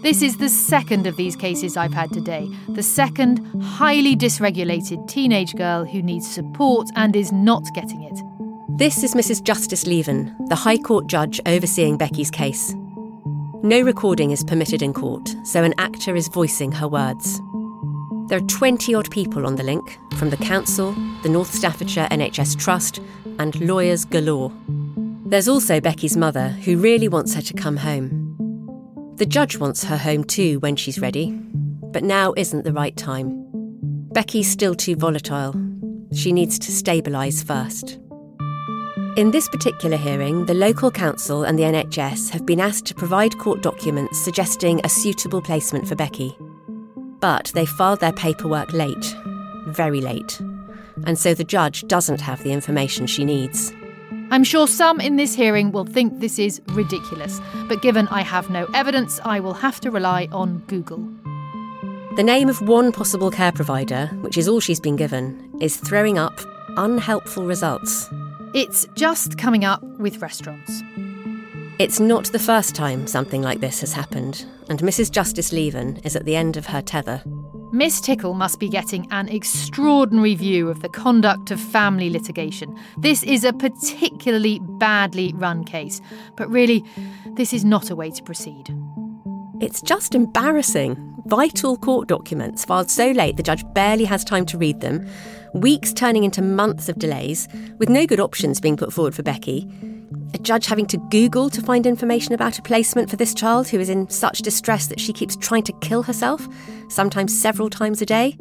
This 0.03 0.21
is 0.21 0.37
the 0.37 0.51
second 0.51 1.07
of 1.07 1.17
these 1.17 1.35
cases 1.35 1.79
I've 1.79 1.95
had 1.95 2.13
today. 2.13 2.47
The 2.69 2.83
second 2.83 3.39
highly 3.63 4.15
dysregulated 4.17 5.09
teenage 5.09 5.55
girl 5.57 5.87
who 5.87 6.03
needs 6.03 6.31
support 6.31 6.89
and 6.95 7.17
is 7.17 7.33
not 7.33 7.65
getting 7.75 8.03
it. 8.03 8.21
This 8.79 9.03
is 9.03 9.15
Mrs. 9.15 9.43
Justice 9.43 9.87
Lieven, 9.87 10.37
the 10.49 10.55
High 10.55 10.77
Court 10.77 11.07
judge 11.07 11.41
overseeing 11.47 11.97
Becky's 11.97 12.31
case. 12.31 12.75
No 13.63 13.81
recording 13.81 14.31
is 14.31 14.45
permitted 14.45 14.83
in 14.83 14.93
court, 14.93 15.35
so 15.45 15.65
an 15.65 15.75
actor 15.79 16.15
is 16.15 16.29
voicing 16.29 16.71
her 16.71 16.87
words. 16.87 17.41
There 18.29 18.39
are 18.39 18.47
20 18.49 18.93
odd 18.93 19.09
people 19.13 19.47
on 19.47 19.55
the 19.55 19.63
link, 19.63 19.99
from 20.17 20.31
the 20.31 20.37
Council, 20.37 20.97
the 21.23 21.29
North 21.29 21.55
Staffordshire 21.55 22.09
NHS 22.11 22.59
Trust, 22.59 23.01
and 23.39 23.61
lawyers 23.61 24.05
galore. 24.05 24.53
There's 25.25 25.47
also 25.47 25.81
Becky's 25.81 26.17
mother, 26.17 26.49
who 26.49 26.77
really 26.79 27.07
wants 27.07 27.35
her 27.35 27.43
to 27.43 27.55
come 27.55 27.77
home. 27.77 29.15
The 29.17 29.27
judge 29.27 29.59
wants 29.59 29.85
her 29.85 29.97
home 29.97 30.25
too 30.25 30.59
when 30.59 30.75
she's 30.75 30.99
ready, 30.99 31.31
but 31.93 32.03
now 32.03 32.35
isn't 32.37 32.65
the 32.65 32.73
right 32.73 32.97
time. 32.97 33.47
Becky's 34.13 34.51
still 34.51 34.75
too 34.75 34.97
volatile. 34.97 35.55
She 36.13 36.33
needs 36.33 36.59
to 36.59 36.73
stabilise 36.73 37.45
first. 37.45 37.99
In 39.17 39.31
this 39.31 39.49
particular 39.49 39.97
hearing, 39.97 40.47
the 40.47 40.55
local 40.55 40.91
council 40.91 41.45
and 41.45 41.57
the 41.57 41.63
NHS 41.63 42.31
have 42.31 42.45
been 42.45 42.61
asked 42.61 42.87
to 42.87 42.95
provide 42.95 43.39
court 43.39 43.63
documents 43.63 44.19
suggesting 44.19 44.81
a 44.85 44.89
suitable 44.89 45.41
placement 45.41 45.87
for 45.87 45.95
Becky. 45.95 46.37
But 47.21 47.53
they 47.55 47.67
filed 47.67 48.01
their 48.01 48.13
paperwork 48.13 48.73
late, 48.73 49.17
very 49.67 50.01
late, 50.01 50.41
and 51.05 51.19
so 51.19 51.35
the 51.35 51.45
judge 51.45 51.87
doesn't 51.89 52.21
have 52.21 52.43
the 52.43 52.53
information 52.53 53.07
she 53.07 53.25
needs. 53.25 53.73
I'm 54.31 54.45
sure 54.45 54.67
some 54.67 55.01
in 55.01 55.17
this 55.17 55.35
hearing 55.35 55.71
will 55.71 55.85
think 55.85 56.19
this 56.19 56.39
is 56.39 56.61
ridiculous, 56.69 57.41
but 57.69 57.81
given 57.81 58.09
I 58.09 58.23
have 58.23 58.51
no 58.51 58.67
evidence, 58.75 59.21
I 59.25 59.41
will 59.41 59.55
have 59.55 59.81
to 59.81 59.91
rely 59.91 60.29
on 60.33 60.59
Google. 60.67 61.09
The 62.17 62.25
name 62.25 62.49
of 62.49 62.61
one 62.63 62.93
possible 62.93 63.31
care 63.31 63.53
provider, 63.53 64.07
which 64.23 64.37
is 64.37 64.49
all 64.49 64.59
she's 64.59 64.81
been 64.81 64.97
given, 64.97 65.53
is 65.61 65.77
throwing 65.77 66.19
up 66.19 66.41
unhelpful 66.77 67.45
results. 67.45 68.09
It's 68.55 68.87
just 68.95 69.39
coming 69.39 69.65
up 69.65 69.83
with 69.99 70.23
restaurants. 70.23 70.83
It's 71.79 72.01
not 72.01 72.25
the 72.33 72.39
first 72.39 72.75
time 72.75 73.07
something 73.07 73.43
like 73.43 73.61
this 73.61 73.81
has 73.83 73.93
happened, 73.93 74.47
and 74.71 74.81
Mrs. 74.81 75.11
Justice 75.11 75.53
Lieven 75.53 75.99
is 76.05 76.17
at 76.17 76.25
the 76.25 76.35
end 76.35 76.57
of 76.57 76.65
her 76.65 76.81
tether. 76.81 77.23
Miss 77.71 78.01
Tickle 78.01 78.33
must 78.33 78.59
be 78.59 78.71
getting 78.71 79.07
an 79.11 79.29
extraordinary 79.29 80.35
view 80.35 80.71
of 80.71 80.81
the 80.81 80.89
conduct 80.89 81.51
of 81.51 81.61
family 81.61 82.09
litigation. 82.09 82.75
This 82.97 83.23
is 83.25 83.45
a 83.45 83.53
particularly 83.53 84.59
badly 84.79 85.35
run 85.35 85.65
case, 85.65 86.01
but 86.35 86.49
really, 86.49 86.83
this 87.35 87.53
is 87.53 87.63
not 87.63 87.91
a 87.91 87.97
way 87.97 88.11
to 88.11 88.23
proceed. 88.23 88.75
It's 89.61 89.83
just 89.83 90.15
embarrassing. 90.15 90.97
Vital 91.27 91.77
court 91.77 92.09
documents 92.09 92.65
filed 92.65 92.91
so 92.91 93.11
late 93.11 93.37
the 93.37 93.43
judge 93.43 93.65
barely 93.75 94.07
has 94.07 94.25
time 94.25 94.47
to 94.47 94.57
read 94.57 94.81
them, 94.81 95.07
weeks 95.53 95.93
turning 95.93 96.25
into 96.25 96.41
months 96.41 96.89
of 96.89 96.99
delays, 96.99 97.49
with 97.77 97.91
no 97.91 98.07
good 98.07 98.21
options 98.21 98.63
being 98.63 98.79
put 98.79 98.95
forward 98.95 99.15
for 99.15 99.23
Becky. 99.23 99.69
A 100.35 100.39
judge 100.39 100.67
having 100.67 100.87
to 100.87 100.99
Google 101.11 101.51
to 101.51 101.63
find 101.63 101.87
information 101.87 102.33
about 102.35 102.59
a 102.59 102.63
placement 102.63 103.11
for 103.11 103.17
this 103.17 103.35
child 103.35 103.69
who 103.69 103.81
is 103.81 103.89
in 103.89 104.09
such 104.09 104.41
distress 104.41 104.87
that 104.87 105.01
she 105.01 105.13
keeps 105.13 105.37
trying 105.37 105.65
to 105.65 105.73
kill 105.81 106.03
herself, 106.03 106.47
sometimes 106.89 107.39
several 107.39 107.71
times 107.71 108.03
a 108.03 108.07
day. 108.07 108.37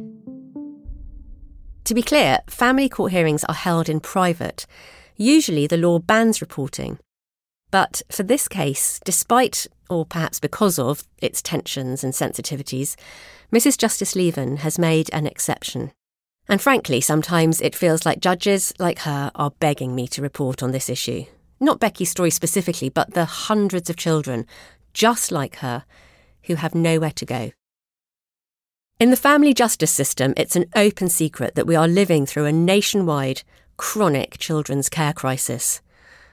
To 1.85 1.93
be 1.93 2.01
clear, 2.01 2.39
family 2.47 2.89
court 2.89 3.11
hearings 3.11 3.43
are 3.45 3.55
held 3.55 3.89
in 3.89 3.99
private. 3.99 4.65
Usually 5.15 5.67
the 5.67 5.77
law 5.77 5.99
bans 5.99 6.41
reporting. 6.41 6.99
But 7.71 8.01
for 8.11 8.23
this 8.23 8.47
case, 8.47 8.99
despite, 9.03 9.67
or 9.89 10.05
perhaps 10.05 10.39
because 10.39 10.79
of, 10.79 11.03
its 11.21 11.41
tensions 11.41 12.03
and 12.03 12.13
sensitivities, 12.13 12.95
Mrs. 13.53 13.77
Justice 13.77 14.15
Lieven 14.15 14.57
has 14.57 14.79
made 14.79 15.09
an 15.13 15.27
exception. 15.27 15.91
And 16.47 16.61
frankly, 16.61 17.01
sometimes 17.01 17.61
it 17.61 17.75
feels 17.75 18.05
like 18.05 18.19
judges 18.19 18.73
like 18.79 18.99
her 18.99 19.31
are 19.35 19.51
begging 19.59 19.95
me 19.95 20.07
to 20.09 20.21
report 20.21 20.61
on 20.61 20.71
this 20.71 20.89
issue. 20.89 21.25
Not 21.59 21.79
Becky's 21.79 22.09
story 22.09 22.31
specifically, 22.31 22.89
but 22.89 23.13
the 23.13 23.25
hundreds 23.25 23.89
of 23.89 23.95
children, 23.95 24.45
just 24.93 25.31
like 25.31 25.57
her, 25.57 25.85
who 26.43 26.55
have 26.55 26.75
nowhere 26.75 27.11
to 27.11 27.25
go. 27.25 27.51
In 28.99 29.09
the 29.09 29.17
family 29.17 29.53
justice 29.53 29.91
system, 29.91 30.33
it's 30.37 30.55
an 30.55 30.65
open 30.75 31.09
secret 31.09 31.55
that 31.55 31.67
we 31.67 31.75
are 31.75 31.87
living 31.87 32.25
through 32.25 32.45
a 32.45 32.51
nationwide, 32.51 33.43
chronic 33.77 34.37
children's 34.37 34.89
care 34.89 35.13
crisis. 35.13 35.81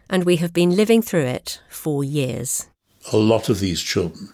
And 0.09 0.25
we 0.25 0.37
have 0.37 0.53
been 0.53 0.77
living 0.77 1.03
through 1.03 1.25
it 1.25 1.61
for 1.69 2.05
years. 2.05 2.69
A 3.13 3.17
lot 3.17 3.49
of 3.49 3.59
these 3.59 3.81
children 3.81 4.29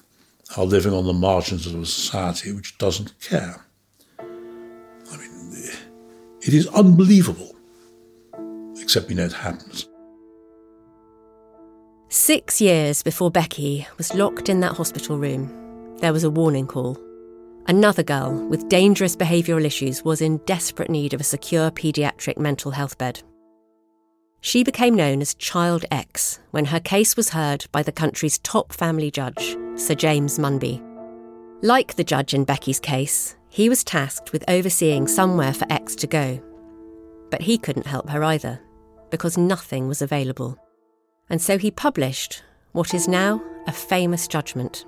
are 0.57 0.65
living 0.65 0.93
on 0.93 1.07
the 1.07 1.13
margins 1.13 1.67
of 1.67 1.75
a 1.75 1.87
society 1.87 2.53
which 2.53 2.77
doesn't 2.79 3.19
care. 3.21 3.65
I 4.19 5.17
mean, 5.17 5.53
it 6.43 6.55
is 6.55 6.67
unbelievable, 6.69 7.55
except 8.79 9.09
we 9.09 9.15
know 9.15 9.25
it 9.25 9.33
happens. 9.33 9.87
Six 12.11 12.59
years 12.59 13.03
before 13.03 13.31
Becky 13.31 13.87
was 13.99 14.15
locked 14.15 14.49
in 14.49 14.61
that 14.61 14.73
hospital 14.73 15.19
room, 15.19 15.95
there 15.99 16.15
was 16.15 16.25
a 16.25 16.31
warning 16.31 16.67
call. 16.67 16.97
Another 17.67 18.03
girl 18.03 18.33
with 18.49 18.71
dangerous 18.71 19.15
behavioural 19.15 19.67
issues 19.67 20.03
was 20.03 20.23
in 20.23 20.39
desperate 20.47 20.89
need 20.89 21.13
of 21.13 21.21
a 21.21 21.25
secure 21.25 21.71
paediatric 21.71 22.39
mental 22.39 22.71
health 22.71 22.97
bed. 22.97 23.23
She 24.41 24.65
became 24.65 24.95
known 24.95 25.21
as 25.21 25.35
Child 25.35 25.85
X 25.91 26.41
when 26.51 26.65
her 26.65 26.81
case 26.81 27.15
was 27.15 27.29
heard 27.29 27.67
by 27.73 27.83
the 27.83 27.93
country's 27.93 28.39
top 28.39 28.73
family 28.73 29.11
judge, 29.11 29.59
Sir 29.77 29.95
James 29.95 30.39
Munby. 30.39 30.83
Like 31.61 31.97
the 31.97 32.05
judge 32.05 32.33
in 32.33 32.45
Becky's 32.45 32.81
case, 32.81 33.37
he 33.51 33.69
was 33.69 33.85
tasked 33.85 34.33
with 34.33 34.49
overseeing 34.49 35.09
somewhere 35.09 35.53
for 35.53 35.71
X 35.71 35.95
to 35.97 36.07
go. 36.07 36.43
But 37.31 37.43
he 37.43 37.59
couldn't 37.59 37.87
help 37.87 38.09
her 38.09 38.25
either, 38.25 38.63
because 39.11 39.37
nothing 39.37 39.89
was 39.89 40.01
available. 40.01 40.59
And 41.31 41.41
so 41.41 41.59
he 41.59 41.71
published 41.71 42.43
what 42.73 42.95
is 42.95 43.09
now 43.09 43.43
a 43.67 43.73
famous 43.73 44.27
judgment. 44.27 44.87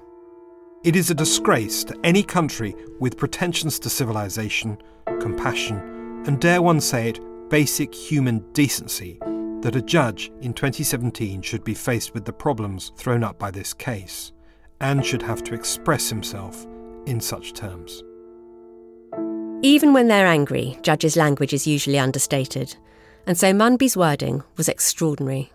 It 0.83 0.97
is 0.97 1.11
a 1.11 1.15
disgrace 1.15 1.85
to 1.85 1.99
any 2.03 2.23
country 2.23 2.75
with 2.99 3.19
pretensions 3.19 3.79
to 3.81 3.91
civilization, 3.91 4.79
compassion, 5.21 5.77
and 6.27 6.41
dare 6.41 6.63
one 6.63 6.81
say 6.81 7.11
it, 7.11 7.21
basic 7.51 7.95
human 7.95 8.39
decency, 8.53 9.19
that 9.61 9.77
a 9.77 9.83
judge 9.83 10.33
in 10.41 10.55
2017 10.55 11.43
should 11.43 11.65
be 11.65 11.75
faced 11.75 12.15
with 12.15 12.25
the 12.25 12.33
problems 12.33 12.93
thrown 12.97 13.23
up 13.23 13.39
by 13.39 13.51
this 13.51 13.75
case, 13.75 14.33
and 14.81 15.05
should 15.05 15.21
have 15.21 15.45
to 15.45 15.55
express 15.55 16.09
himself 16.09 16.67
in 17.05 17.21
such 17.21 17.53
terms. 17.53 18.03
Even 19.63 19.93
when 19.93 20.09
they're 20.09 20.27
angry, 20.27 20.79
judges' 20.81 21.17
language 21.17 21.53
is 21.53 21.67
usually 21.67 21.99
understated, 21.99 22.75
and 23.27 23.37
so 23.37 23.53
Munby's 23.53 23.99
wording 23.99 24.43
was 24.57 24.71
extraordinary. 24.71 25.53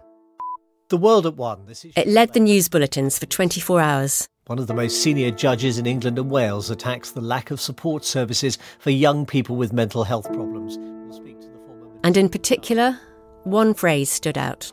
The 0.90 0.98
World 0.98 1.26
at 1.26 1.36
One. 1.36 1.66
This 1.66 1.84
is 1.84 1.94
It 1.96 2.08
led 2.08 2.34
the 2.34 2.40
news 2.40 2.70
bulletins 2.70 3.18
for 3.18 3.26
24 3.26 3.82
hours. 3.82 4.28
one 4.46 4.60
of 4.60 4.68
the 4.68 4.74
most 4.76 5.02
senior 5.02 5.32
judges 5.32 5.80
in 5.80 5.88
England 5.88 6.20
and 6.20 6.30
Wales 6.30 6.70
attacks 6.70 7.10
the 7.10 7.22
lack 7.22 7.50
of 7.50 7.60
support 7.60 8.06
services 8.06 8.60
for 8.78 8.92
young 8.92 9.26
people 9.26 9.56
with 9.56 9.74
mental 9.74 10.04
health 10.04 10.32
problems. 10.32 10.78
We'll 10.78 11.14
speak 11.14 11.42
to 11.42 11.48
the 11.48 11.58
former 11.66 11.88
And 12.04 12.16
in 12.16 12.30
particular, 12.30 13.00
one 13.46 13.74
phrase 13.74 14.12
stood 14.12 14.38
out. 14.38 14.72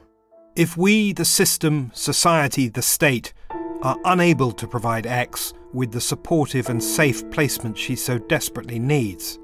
If 0.55 0.77
we, 0.77 1.15
the 1.15 1.25
system, 1.25 1.91
society, 1.95 2.69
the 2.69 2.83
state, 2.83 3.33
are 3.81 3.97
unable 4.05 4.53
to 4.53 4.69
provide 4.69 5.07
X 5.07 5.55
with 5.73 5.93
the 5.93 6.01
supportive 6.03 6.69
and 6.69 6.85
safe 6.85 7.31
placement 7.31 7.79
she 7.79 7.97
so 7.97 8.19
desperately 8.19 8.79
needs, 8.79 9.39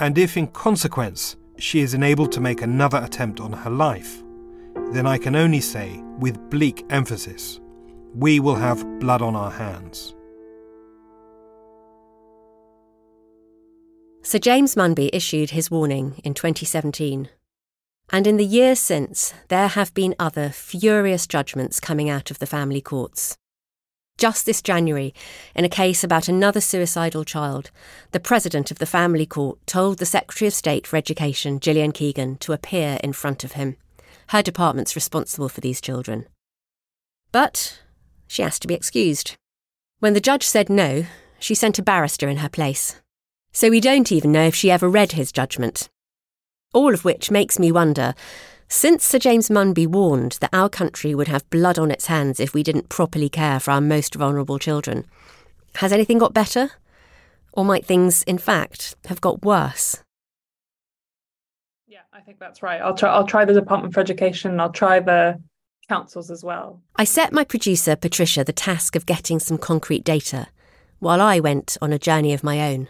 and 0.00 0.18
if 0.18 0.36
in 0.36 0.48
consequence 0.48 1.36
she 1.58 1.78
is 1.78 1.94
enabled 1.94 2.32
to 2.32 2.40
make 2.40 2.60
another 2.60 2.98
attempt 3.04 3.38
on 3.38 3.52
her 3.52 3.70
life, 3.70 4.21
then 4.92 5.06
I 5.06 5.18
can 5.18 5.36
only 5.36 5.60
say, 5.60 6.02
with 6.18 6.50
bleak 6.50 6.84
emphasis, 6.90 7.60
we 8.14 8.40
will 8.40 8.56
have 8.56 8.86
blood 9.00 9.22
on 9.22 9.34
our 9.34 9.50
hands. 9.50 10.14
Sir 14.22 14.38
James 14.38 14.76
Munby 14.76 15.10
issued 15.12 15.50
his 15.50 15.70
warning 15.70 16.20
in 16.22 16.34
2017. 16.34 17.28
And 18.10 18.26
in 18.26 18.36
the 18.36 18.44
years 18.44 18.78
since, 18.78 19.34
there 19.48 19.68
have 19.68 19.94
been 19.94 20.14
other 20.18 20.50
furious 20.50 21.26
judgments 21.26 21.80
coming 21.80 22.08
out 22.08 22.30
of 22.30 22.38
the 22.38 22.46
family 22.46 22.80
courts. 22.80 23.36
Just 24.18 24.46
this 24.46 24.62
January, 24.62 25.12
in 25.56 25.64
a 25.64 25.68
case 25.68 26.04
about 26.04 26.28
another 26.28 26.60
suicidal 26.60 27.24
child, 27.24 27.70
the 28.12 28.20
president 28.20 28.70
of 28.70 28.78
the 28.78 28.86
family 28.86 29.26
court 29.26 29.58
told 29.66 29.98
the 29.98 30.06
Secretary 30.06 30.46
of 30.46 30.54
State 30.54 30.86
for 30.86 30.96
Education, 30.96 31.58
Gillian 31.58 31.90
Keegan, 31.90 32.36
to 32.36 32.52
appear 32.52 33.00
in 33.02 33.12
front 33.12 33.42
of 33.42 33.52
him. 33.52 33.76
Her 34.32 34.40
department's 34.40 34.96
responsible 34.96 35.50
for 35.50 35.60
these 35.60 35.78
children. 35.78 36.24
But 37.32 37.82
she 38.26 38.42
asked 38.42 38.62
to 38.62 38.68
be 38.68 38.72
excused. 38.72 39.36
When 39.98 40.14
the 40.14 40.22
judge 40.22 40.44
said 40.44 40.70
no, 40.70 41.04
she 41.38 41.54
sent 41.54 41.78
a 41.78 41.82
barrister 41.82 42.30
in 42.30 42.38
her 42.38 42.48
place. 42.48 43.02
So 43.52 43.68
we 43.68 43.78
don't 43.78 44.10
even 44.10 44.32
know 44.32 44.46
if 44.46 44.54
she 44.54 44.70
ever 44.70 44.88
read 44.88 45.12
his 45.12 45.32
judgment. 45.32 45.90
All 46.72 46.94
of 46.94 47.04
which 47.04 47.30
makes 47.30 47.58
me 47.58 47.70
wonder 47.70 48.14
since 48.68 49.04
Sir 49.04 49.18
James 49.18 49.50
Munby 49.50 49.86
warned 49.86 50.38
that 50.40 50.54
our 50.54 50.70
country 50.70 51.14
would 51.14 51.28
have 51.28 51.50
blood 51.50 51.78
on 51.78 51.90
its 51.90 52.06
hands 52.06 52.40
if 52.40 52.54
we 52.54 52.62
didn't 52.62 52.88
properly 52.88 53.28
care 53.28 53.60
for 53.60 53.72
our 53.72 53.82
most 53.82 54.14
vulnerable 54.14 54.58
children, 54.58 55.04
has 55.74 55.92
anything 55.92 56.16
got 56.16 56.32
better? 56.32 56.70
Or 57.52 57.66
might 57.66 57.84
things, 57.84 58.22
in 58.22 58.38
fact, 58.38 58.96
have 59.04 59.20
got 59.20 59.44
worse? 59.44 60.02
I 62.22 62.24
think 62.24 62.38
that's 62.38 62.62
right. 62.62 62.80
I'll 62.80 62.94
try. 62.94 63.10
I'll 63.10 63.26
try 63.26 63.44
the 63.44 63.52
Department 63.52 63.92
for 63.92 63.98
Education. 63.98 64.60
I'll 64.60 64.70
try 64.70 65.00
the 65.00 65.42
councils 65.88 66.30
as 66.30 66.44
well. 66.44 66.80
I 66.94 67.02
set 67.02 67.32
my 67.32 67.42
producer, 67.42 67.96
Patricia, 67.96 68.44
the 68.44 68.52
task 68.52 68.94
of 68.94 69.06
getting 69.06 69.40
some 69.40 69.58
concrete 69.58 70.04
data, 70.04 70.46
while 71.00 71.20
I 71.20 71.40
went 71.40 71.76
on 71.82 71.92
a 71.92 71.98
journey 71.98 72.32
of 72.32 72.44
my 72.44 72.72
own. 72.72 72.86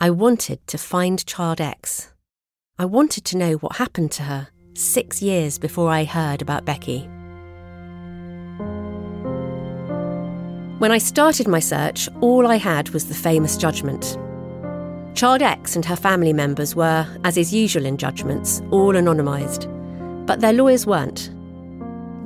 I 0.00 0.08
wanted 0.08 0.66
to 0.68 0.78
find 0.78 1.26
Child 1.26 1.60
X. 1.60 2.14
I 2.78 2.86
wanted 2.86 3.26
to 3.26 3.36
know 3.36 3.56
what 3.56 3.76
happened 3.76 4.12
to 4.12 4.22
her 4.22 4.48
six 4.72 5.20
years 5.20 5.58
before 5.58 5.90
I 5.90 6.04
heard 6.04 6.40
about 6.40 6.64
Becky. 6.64 7.00
When 10.78 10.90
I 10.90 10.96
started 10.96 11.48
my 11.48 11.60
search, 11.60 12.08
all 12.22 12.46
I 12.46 12.56
had 12.56 12.88
was 12.90 13.08
the 13.08 13.14
famous 13.14 13.58
judgment. 13.58 14.16
Child 15.16 15.40
X 15.40 15.74
and 15.76 15.84
her 15.86 15.96
family 15.96 16.34
members 16.34 16.76
were, 16.76 17.06
as 17.24 17.38
is 17.38 17.54
usual 17.54 17.86
in 17.86 17.96
judgments, 17.96 18.60
all 18.70 18.92
anonymised. 18.92 19.64
But 20.26 20.40
their 20.40 20.52
lawyers 20.52 20.86
weren't. 20.86 21.30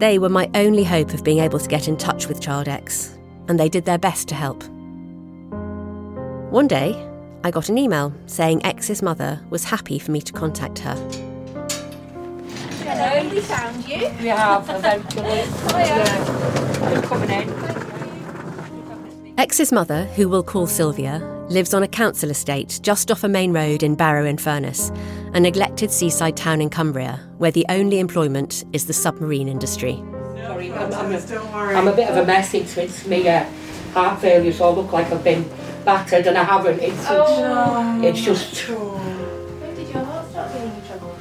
They 0.01 0.19
were 0.19 0.29
my 0.29 0.51
only 0.57 0.83
hope 0.83 1.15
of 1.15 1.23
being 1.23 1.39
able 1.39 1.61
to 1.61 1.69
get 1.69 1.87
in 1.87 1.97
touch 1.97 2.27
with 2.27 2.41
Child 2.41 2.67
X, 2.67 3.17
and 3.47 3.61
they 3.61 3.69
did 3.69 3.85
their 3.85 3.97
best 3.97 4.27
to 4.29 4.35
help. 4.35 4.65
One 6.51 6.67
day, 6.67 7.01
I 7.45 7.53
got 7.53 7.69
an 7.69 7.79
email 7.79 8.13
saying 8.27 8.67
X's 8.67 9.03
mother 9.03 9.41
was 9.51 9.63
happy 9.63 10.01
for 10.01 10.11
me 10.11 10.21
to 10.23 10.33
contact 10.33 10.81
her. 10.81 10.97
Hello, 12.83 13.31
we 13.31 13.41
found 13.41 13.89
you. 13.89 13.99
We 14.21 14.27
have, 14.31 14.69
eventually. 14.69 15.43
Hiya. 15.69 16.05
Just 16.91 17.05
coming 17.05 17.31
in. 17.31 18.00
X's 19.41 19.73
mother, 19.73 20.05
who 20.17 20.29
we'll 20.29 20.43
call 20.43 20.67
Sylvia, 20.67 21.19
lives 21.49 21.73
on 21.73 21.83
a 21.83 21.89
council 21.89 22.29
estate 22.29 22.79
just 22.83 23.11
off 23.11 23.25
a 23.25 23.29
main 23.29 23.55
road 23.55 23.83
in 23.83 23.95
Barrow 23.95 24.27
in 24.27 24.37
Furness, 24.37 24.91
a 25.33 25.41
neglected 25.41 25.91
seaside 25.91 26.37
town 26.37 26.61
in 26.61 26.69
Cumbria, 26.69 27.27
where 27.39 27.51
the 27.51 27.65
only 27.71 28.01
employment 28.01 28.67
is 28.75 28.85
the 28.85 28.93
submarine 28.93 29.49
industry. 29.49 30.05
Sorry, 30.37 30.71
I'm, 30.71 30.93
I'm, 30.93 31.13
a, 31.15 31.75
I'm 31.75 31.89
a 31.89 31.97
bit 31.97 32.11
of 32.11 32.19
a 32.19 32.27
mess. 32.27 32.53
It's, 32.53 32.77
it's 32.77 33.07
me 33.07 33.31
uh, 33.31 33.47
heart 33.95 34.21
failure, 34.21 34.53
so 34.53 34.69
I 34.69 34.75
look 34.75 34.93
like 34.93 35.11
I've 35.11 35.25
been 35.25 35.51
battered, 35.87 36.27
and 36.27 36.37
I 36.37 36.45
haven't. 36.45 36.79
It's, 36.79 36.99
it's, 36.99 37.09
Oh. 37.09 38.01
it's 38.05 38.21
just. 38.21 38.69
When 38.69 39.75
did 39.75 39.89
your 39.89 40.05
heart 40.05 40.31
start 40.33 40.53
getting 40.53 40.71
in 40.71 40.87
trouble? 40.87 41.17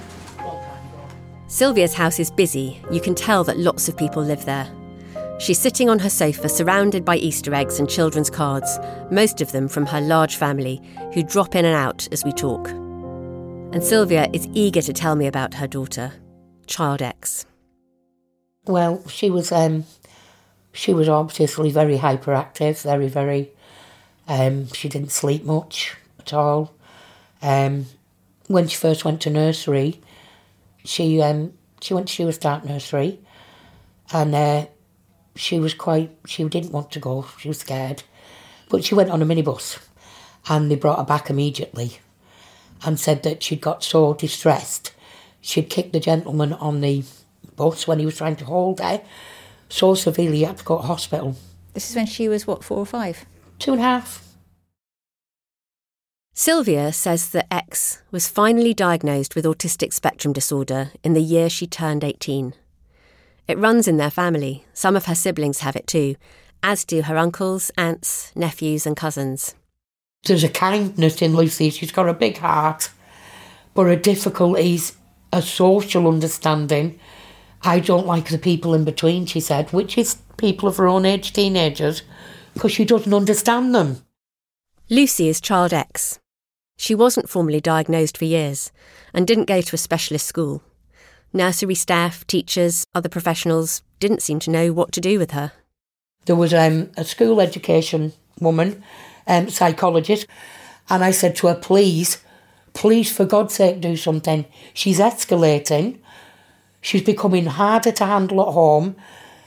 Sylvia's 1.47 1.93
house 1.93 2.19
is 2.19 2.29
busy. 2.29 2.81
You 2.91 2.99
can 2.99 3.15
tell 3.15 3.45
that 3.45 3.57
lots 3.57 3.87
of 3.87 3.95
people 3.95 4.21
live 4.21 4.43
there. 4.43 4.69
She's 5.39 5.57
sitting 5.57 5.89
on 5.89 5.99
her 5.99 6.09
sofa 6.09 6.49
surrounded 6.49 7.05
by 7.05 7.15
Easter 7.15 7.53
eggs 7.53 7.79
and 7.79 7.89
children's 7.89 8.29
cards, 8.29 8.77
most 9.09 9.39
of 9.39 9.53
them 9.53 9.69
from 9.69 9.85
her 9.85 10.01
large 10.01 10.35
family, 10.35 10.81
who 11.13 11.23
drop 11.23 11.55
in 11.55 11.63
and 11.63 11.75
out 11.75 12.09
as 12.11 12.25
we 12.25 12.33
talk. 12.33 12.67
And 13.71 13.81
Sylvia 13.81 14.27
is 14.33 14.49
eager 14.53 14.81
to 14.81 14.91
tell 14.91 15.15
me 15.15 15.27
about 15.27 15.53
her 15.53 15.65
daughter, 15.65 16.11
Child 16.67 17.01
X. 17.01 17.45
Well, 18.65 19.07
she 19.07 19.29
was 19.29 19.53
um, 19.53 19.85
she 20.73 20.93
was 20.93 21.07
obviously 21.07 21.71
very 21.71 21.97
hyperactive, 21.97 22.81
very 22.83 23.07
very. 23.07 23.51
Um, 24.27 24.67
she 24.73 24.89
didn't 24.89 25.11
sleep 25.11 25.45
much 25.45 25.95
at 26.19 26.33
all. 26.33 26.73
Um, 27.41 27.85
when 28.47 28.67
she 28.67 28.75
first 28.75 29.05
went 29.05 29.21
to 29.21 29.29
nursery, 29.29 30.01
she 30.83 31.21
um, 31.21 31.53
she 31.79 31.93
went 31.93 32.09
to 32.09 32.13
Sure 32.13 32.31
Start 32.33 32.65
Nursery, 32.65 33.19
and 34.11 34.35
uh, 34.35 34.65
she 35.39 35.59
was 35.59 35.73
quite. 35.73 36.11
She 36.25 36.43
didn't 36.43 36.71
want 36.71 36.91
to 36.91 36.99
go. 36.99 37.25
She 37.39 37.47
was 37.47 37.59
scared, 37.59 38.03
but 38.69 38.83
she 38.83 38.95
went 38.95 39.09
on 39.09 39.21
a 39.21 39.25
minibus, 39.25 39.79
and 40.49 40.69
they 40.69 40.75
brought 40.75 40.99
her 40.99 41.05
back 41.05 41.29
immediately, 41.29 41.99
and 42.83 42.99
said 42.99 43.23
that 43.23 43.41
she'd 43.41 43.61
got 43.61 43.83
so 43.83 44.13
distressed, 44.13 44.93
she'd 45.39 45.69
kicked 45.69 45.93
the 45.93 45.99
gentleman 45.99 46.53
on 46.53 46.81
the 46.81 47.03
bus 47.55 47.87
when 47.87 47.99
he 47.99 48.05
was 48.05 48.17
trying 48.17 48.35
to 48.37 48.45
hold 48.45 48.79
her, 48.79 49.01
so 49.69 49.95
severely 49.95 50.37
he 50.37 50.43
had 50.43 50.57
to 50.57 50.63
go 50.63 50.77
to 50.77 50.87
hospital. 50.87 51.35
This 51.73 51.89
is 51.89 51.95
when 51.95 52.05
she 52.05 52.27
was, 52.27 52.45
what, 52.45 52.63
four 52.63 52.77
or 52.79 52.85
five? 52.85 53.25
Two 53.59 53.71
and 53.71 53.81
a 53.81 53.83
half. 53.83 54.25
Sylvia 56.33 56.93
says 56.93 57.31
that 57.31 57.47
X 57.51 58.01
was 58.11 58.29
finally 58.29 58.73
diagnosed 58.73 59.35
with 59.35 59.45
autistic 59.45 59.93
spectrum 59.93 60.33
disorder 60.33 60.91
in 61.03 61.13
the 61.13 61.21
year 61.21 61.49
she 61.49 61.67
turned 61.67 62.03
18. 62.03 62.53
It 63.49 63.57
runs 63.57 63.87
in 63.87 63.97
their 63.97 64.11
family. 64.11 64.63
Some 64.73 64.95
of 64.95 65.05
her 65.05 65.15
siblings 65.15 65.61
have 65.61 65.75
it 65.75 65.87
too, 65.87 66.17
as 66.61 66.85
do 66.85 67.01
her 67.01 67.17
uncles, 67.17 67.71
aunts, 67.75 68.31
nephews, 68.35 68.85
and 68.85 68.95
cousins. 68.95 69.55
There's 70.25 70.43
a 70.43 70.49
kindness 70.49 71.19
in 71.23 71.35
Lucy. 71.35 71.71
She's 71.71 71.91
got 71.91 72.07
a 72.07 72.13
big 72.13 72.37
heart, 72.37 72.91
but 73.73 73.87
her 73.87 73.95
difficulties 73.95 74.95
are 75.33 75.41
social 75.41 76.07
understanding. 76.07 76.99
I 77.63 77.79
don't 77.79 78.05
like 78.05 78.29
the 78.29 78.37
people 78.37 78.75
in 78.75 78.85
between, 78.85 79.25
she 79.25 79.39
said, 79.39 79.73
which 79.73 79.97
is 79.97 80.17
people 80.37 80.69
of 80.69 80.77
her 80.77 80.87
own 80.87 81.07
age, 81.07 81.33
teenagers, 81.33 82.03
because 82.53 82.71
she 82.71 82.85
doesn't 82.85 83.15
understand 83.15 83.73
them. 83.73 84.03
Lucy 84.91 85.27
is 85.27 85.41
Child 85.41 85.73
X. 85.73 86.19
She 86.77 86.93
wasn't 86.93 87.31
formally 87.31 87.61
diagnosed 87.61 88.15
for 88.15 88.25
years 88.25 88.71
and 89.11 89.25
didn't 89.25 89.45
go 89.45 89.61
to 89.61 89.75
a 89.75 89.79
specialist 89.79 90.27
school. 90.27 90.61
Nursery 91.31 91.75
staff, 91.75 92.25
teachers, 92.25 92.87
other 92.95 93.09
professionals 93.09 93.83
didn't 93.99 94.23
seem 94.23 94.39
to 94.39 94.49
know 94.49 94.73
what 94.73 94.91
to 94.93 95.01
do 95.01 95.19
with 95.19 95.31
her. 95.31 95.51
There 96.25 96.35
was 96.35 96.53
um, 96.53 96.89
a 96.97 97.03
school 97.03 97.39
education 97.39 98.13
woman, 98.39 98.83
um, 99.27 99.49
psychologist, 99.49 100.25
and 100.89 101.03
I 101.03 101.11
said 101.11 101.35
to 101.37 101.47
her, 101.47 101.55
please, 101.55 102.23
please, 102.73 103.11
for 103.11 103.25
God's 103.25 103.53
sake, 103.53 103.79
do 103.79 103.95
something. 103.95 104.45
She's 104.73 104.99
escalating. 104.99 105.99
She's 106.81 107.03
becoming 107.03 107.45
harder 107.45 107.91
to 107.91 108.05
handle 108.05 108.41
at 108.41 108.53
home, 108.53 108.95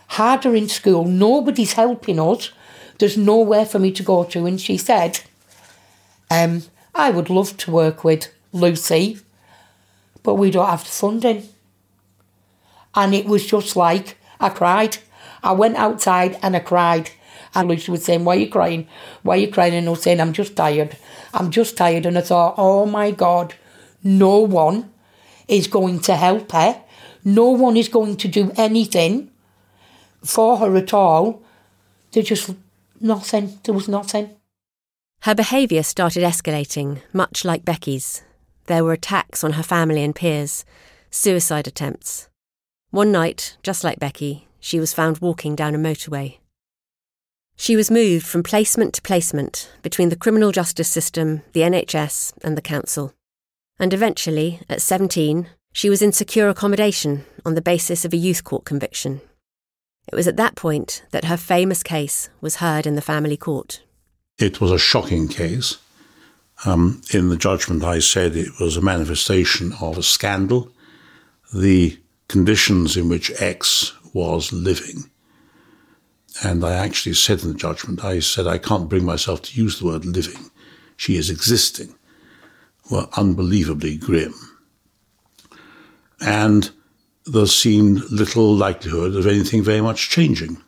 harder 0.09 0.55
in 0.55 0.69
school. 0.69 1.05
Nobody's 1.05 1.73
helping 1.73 2.21
us. 2.21 2.53
There's 2.99 3.17
nowhere 3.17 3.67
for 3.67 3.79
me 3.81 3.91
to 3.93 4.03
go 4.03 4.23
to. 4.25 4.47
And 4.47 4.61
she 4.61 4.77
said, 4.77 5.21
um, 6.31 6.63
I 6.95 7.11
would 7.11 7.31
love 7.31 7.57
to 7.59 7.71
work 7.71 8.05
with 8.05 8.33
Lucy, 8.53 9.19
but 10.23 10.35
we 10.35 10.51
don't 10.51 10.69
have 10.69 10.85
the 10.85 10.91
funding. 10.91 11.49
And 12.95 13.15
it 13.15 13.27
was 13.27 13.47
just 13.47 13.77
like, 13.77 14.19
I 14.41 14.49
cried. 14.49 14.99
I 15.43 15.53
went 15.53 15.77
outside 15.77 16.39
and 16.43 16.57
I 16.57 16.61
cried. 16.61 17.11
And 17.55 17.69
Lucy 17.69 17.91
was 17.91 18.05
saying, 18.05 18.25
Why 18.25 18.37
are 18.37 18.41
you 18.41 18.49
crying? 18.49 18.89
Why 19.23 19.37
are 19.37 19.41
you 19.41 19.51
crying? 19.51 19.75
And 19.75 19.87
I 19.87 19.91
was 19.91 20.03
saying, 20.03 20.21
I'm 20.21 20.33
just 20.33 20.57
tired. 20.57 20.97
I'm 21.35 21.51
just 21.51 21.77
tired. 21.77 22.07
And 22.07 22.17
I 22.17 22.23
thought, 22.23 22.55
Oh 22.57 22.87
my 22.87 23.11
God, 23.11 23.55
no 24.03 24.39
one 24.39 24.91
is 25.49 25.67
going 25.67 26.01
to 26.01 26.17
help 26.17 26.53
her. 26.53 26.83
No 27.25 27.51
one 27.51 27.77
is 27.77 27.89
going 27.89 28.17
to 28.17 28.29
do 28.29 28.53
anything 28.57 29.31
for 30.25 30.59
her 30.59 30.77
at 30.77 30.95
all. 30.95 31.43
There's 32.13 32.29
just 32.29 32.55
nothing. 33.01 33.59
There 33.65 33.75
was 33.75 33.89
nothing. 33.89 34.31
Her 35.21 35.35
behaviour 35.35 35.83
started 35.83 36.25
escalating, 36.25 37.01
much 37.13 37.45
like 37.45 37.65
Becky's. 37.65 38.23
There 38.67 38.83
were 38.83 38.93
attacks 38.93 39.45
on 39.45 39.53
her 39.53 39.63
family 39.63 40.03
and 40.03 40.15
peers, 40.15 40.65
suicide 41.11 41.69
attempts. 41.69 42.29
One 42.93 43.11
night, 43.11 43.57
just 43.63 43.85
like 43.85 43.99
Becky, 43.99 44.49
she 44.61 44.79
was 44.79 44.93
found 44.93 45.17
walking 45.17 45.57
down 45.57 45.75
a 45.75 45.79
motorway. 45.79 46.37
She 47.57 47.75
was 47.75 47.91
moved 47.91 48.27
from 48.27 48.43
placement 48.43 48.93
to 48.93 49.01
placement 49.01 49.73
between 49.81 50.11
the 50.11 50.17
criminal 50.17 50.53
justice 50.53 50.91
system, 50.91 51.41
the 51.55 51.63
NHS, 51.63 52.35
and 52.45 52.55
the 52.55 52.61
council. 52.61 53.15
And 53.79 53.95
eventually, 53.95 54.61
at 54.69 54.83
17, 54.83 55.49
she 55.73 55.89
was 55.89 56.03
in 56.03 56.13
secure 56.13 56.51
accommodation 56.51 57.25
on 57.47 57.55
the 57.55 57.63
basis 57.63 58.05
of 58.05 58.13
a 58.13 58.19
youth 58.19 58.45
court 58.45 58.67
conviction. 58.67 59.23
It 60.07 60.15
was 60.15 60.29
at 60.29 60.37
that 60.37 60.55
point 60.55 61.03
that 61.13 61.25
her 61.25 61.39
famous 61.39 61.83
case 61.83 62.29
was 62.43 62.57
heard 62.57 62.87
in 62.87 62.95
the 62.95 63.01
family 63.01 63.39
court. 63.39 63.83
It 64.37 64.61
was 64.61 64.71
a 64.71 64.79
shocking 64.79 65.29
case. 65.29 65.79
Um, 66.67 67.01
in 67.15 67.31
the 67.31 67.39
judgment, 67.39 67.85
I 67.85 68.01
said 68.01 68.37
it 68.37 68.61
was 68.61 68.77
a 68.77 68.83
manifestation 68.83 69.73
of 69.81 69.97
a 69.97 70.03
scandal. 70.03 70.71
The 71.55 71.99
conditions 72.33 72.97
in 72.97 73.11
which 73.11 73.31
X 73.41 73.93
was 74.15 74.53
living. 74.53 75.11
And 76.43 76.65
I 76.65 76.73
actually 76.73 77.15
said 77.15 77.43
in 77.43 77.49
the 77.49 77.55
judgment, 77.55 78.03
I 78.03 78.21
said, 78.21 78.47
I 78.47 78.57
can't 78.57 78.89
bring 78.89 79.05
myself 79.05 79.43
to 79.43 79.61
use 79.61 79.79
the 79.79 79.85
word 79.85 80.07
living. 80.07 80.51
She 80.97 81.17
is 81.17 81.29
existing. 81.29 81.95
Were 82.91 83.07
unbelievably 83.19 83.99
grim. 83.99 84.33
And 86.21 86.71
there 87.27 87.47
seemed 87.47 88.11
little 88.11 88.55
likelihood 88.55 89.15
of 89.15 89.27
anything 89.27 89.63
very 89.63 89.83
much 89.83 90.09
changing. 90.09 90.63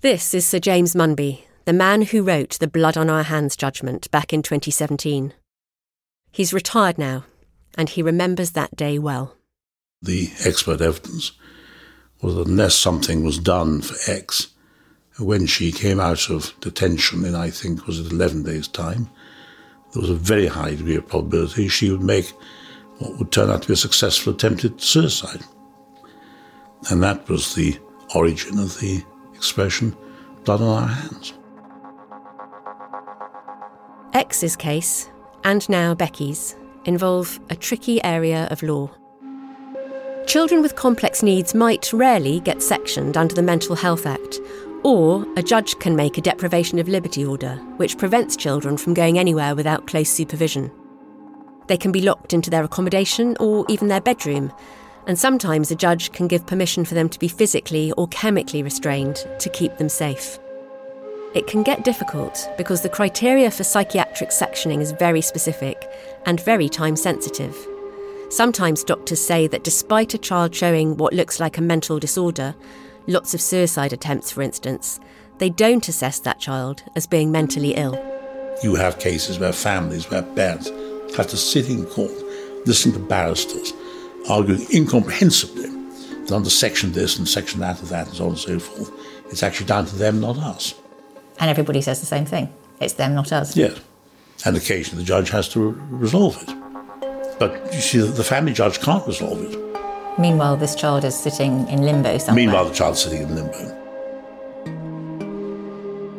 This 0.00 0.34
is 0.34 0.44
Sir 0.44 0.58
James 0.58 0.94
Munby, 0.94 1.44
the 1.66 1.72
man 1.72 2.02
who 2.02 2.24
wrote 2.24 2.58
the 2.58 2.66
Blood 2.66 2.96
on 2.96 3.08
Our 3.08 3.22
Hands 3.22 3.54
judgment 3.54 4.10
back 4.10 4.32
in 4.32 4.42
2017. 4.42 5.34
He's 6.32 6.52
retired 6.52 6.98
now, 6.98 7.24
and 7.78 7.88
he 7.88 8.02
remembers 8.02 8.50
that 8.52 8.74
day 8.74 8.98
well. 8.98 9.36
The 10.02 10.30
expert 10.46 10.80
evidence 10.80 11.32
was 12.22 12.34
that 12.34 12.46
unless 12.46 12.74
something 12.74 13.22
was 13.22 13.38
done 13.38 13.82
for 13.82 14.10
X, 14.10 14.48
when 15.18 15.44
she 15.46 15.72
came 15.72 16.00
out 16.00 16.30
of 16.30 16.54
detention 16.60 17.24
in, 17.26 17.34
I 17.34 17.50
think, 17.50 17.86
was 17.86 17.98
it 17.98 18.10
11 18.10 18.44
days' 18.44 18.66
time, 18.66 19.10
there 19.92 20.00
was 20.00 20.08
a 20.08 20.14
very 20.14 20.46
high 20.46 20.70
degree 20.70 20.96
of 20.96 21.06
probability 21.06 21.68
she 21.68 21.90
would 21.90 22.02
make 22.02 22.32
what 22.98 23.18
would 23.18 23.30
turn 23.30 23.50
out 23.50 23.62
to 23.62 23.68
be 23.68 23.74
a 23.74 23.76
successful 23.76 24.32
attempted 24.32 24.80
suicide. 24.80 25.42
And 26.88 27.02
that 27.02 27.28
was 27.28 27.54
the 27.54 27.78
origin 28.14 28.58
of 28.58 28.80
the 28.80 29.04
expression 29.34 29.94
blood 30.44 30.62
on 30.62 30.82
our 30.82 30.88
hands. 30.88 31.34
X's 34.14 34.56
case, 34.56 35.10
and 35.44 35.68
now 35.68 35.94
Becky's, 35.94 36.56
involve 36.86 37.38
a 37.50 37.54
tricky 37.54 38.02
area 38.02 38.48
of 38.50 38.62
law. 38.62 38.90
Children 40.30 40.62
with 40.62 40.76
complex 40.76 41.24
needs 41.24 41.56
might 41.56 41.92
rarely 41.92 42.38
get 42.38 42.62
sectioned 42.62 43.16
under 43.16 43.34
the 43.34 43.42
Mental 43.42 43.74
Health 43.74 44.06
Act, 44.06 44.38
or 44.84 45.26
a 45.36 45.42
judge 45.42 45.76
can 45.80 45.96
make 45.96 46.18
a 46.18 46.20
deprivation 46.20 46.78
of 46.78 46.86
liberty 46.86 47.24
order, 47.24 47.56
which 47.78 47.98
prevents 47.98 48.36
children 48.36 48.76
from 48.76 48.94
going 48.94 49.18
anywhere 49.18 49.56
without 49.56 49.88
close 49.88 50.08
supervision. 50.08 50.70
They 51.66 51.76
can 51.76 51.90
be 51.90 52.02
locked 52.02 52.32
into 52.32 52.48
their 52.48 52.62
accommodation 52.62 53.36
or 53.40 53.66
even 53.68 53.88
their 53.88 54.00
bedroom, 54.00 54.52
and 55.08 55.18
sometimes 55.18 55.72
a 55.72 55.74
judge 55.74 56.12
can 56.12 56.28
give 56.28 56.46
permission 56.46 56.84
for 56.84 56.94
them 56.94 57.08
to 57.08 57.18
be 57.18 57.26
physically 57.26 57.90
or 57.96 58.06
chemically 58.06 58.62
restrained 58.62 59.26
to 59.40 59.48
keep 59.48 59.78
them 59.78 59.88
safe. 59.88 60.38
It 61.34 61.48
can 61.48 61.64
get 61.64 61.82
difficult 61.82 62.48
because 62.56 62.82
the 62.82 62.88
criteria 62.88 63.50
for 63.50 63.64
psychiatric 63.64 64.30
sectioning 64.30 64.80
is 64.80 64.92
very 64.92 65.22
specific 65.22 65.90
and 66.24 66.40
very 66.40 66.68
time 66.68 66.94
sensitive. 66.94 67.56
Sometimes 68.30 68.84
doctors 68.84 69.20
say 69.20 69.48
that 69.48 69.64
despite 69.64 70.14
a 70.14 70.18
child 70.18 70.54
showing 70.54 70.96
what 70.96 71.12
looks 71.12 71.40
like 71.40 71.58
a 71.58 71.60
mental 71.60 71.98
disorder, 71.98 72.54
lots 73.08 73.34
of 73.34 73.40
suicide 73.40 73.92
attempts 73.92 74.30
for 74.30 74.40
instance, 74.40 75.00
they 75.38 75.50
don't 75.50 75.88
assess 75.88 76.20
that 76.20 76.38
child 76.38 76.84
as 76.94 77.08
being 77.08 77.32
mentally 77.32 77.74
ill. 77.74 77.98
You 78.62 78.76
have 78.76 79.00
cases 79.00 79.40
where 79.40 79.52
families, 79.52 80.08
where 80.12 80.22
parents 80.22 80.68
have 81.16 81.26
to 81.26 81.36
sit 81.36 81.68
in 81.68 81.86
court, 81.86 82.12
listen 82.66 82.92
to 82.92 83.00
barristers 83.00 83.72
arguing 84.28 84.64
incomprehensibly 84.72 85.68
that 86.20 86.32
under 86.32 86.50
section 86.50 86.92
this 86.92 87.18
and 87.18 87.28
section 87.28 87.58
that 87.58 87.82
of 87.82 87.88
that 87.88 88.06
and 88.06 88.16
so 88.16 88.24
on 88.24 88.30
and 88.30 88.38
so 88.38 88.60
forth, 88.60 88.92
it's 89.28 89.42
actually 89.42 89.66
down 89.66 89.86
to 89.86 89.96
them, 89.96 90.20
not 90.20 90.38
us. 90.38 90.74
And 91.40 91.50
everybody 91.50 91.80
says 91.82 91.98
the 91.98 92.06
same 92.06 92.26
thing. 92.26 92.52
It's 92.80 92.94
them, 92.94 93.16
not 93.16 93.32
us. 93.32 93.56
Yes. 93.56 93.80
And 94.44 94.56
occasionally 94.56 95.02
the 95.02 95.08
judge 95.08 95.30
has 95.30 95.48
to 95.48 95.70
resolve 95.90 96.40
it. 96.42 96.69
But 97.40 97.72
you 97.72 97.80
see, 97.80 97.98
the 98.00 98.22
family 98.22 98.52
judge 98.52 98.80
can't 98.80 99.04
resolve 99.06 99.40
it. 99.42 100.18
Meanwhile, 100.18 100.58
this 100.58 100.74
child 100.74 101.04
is 101.04 101.18
sitting 101.18 101.66
in 101.68 101.80
limbo 101.80 102.18
somewhere. 102.18 102.44
Meanwhile, 102.44 102.66
the 102.66 102.74
child's 102.74 103.02
sitting 103.02 103.22
in 103.22 103.34
limbo. 103.34 103.76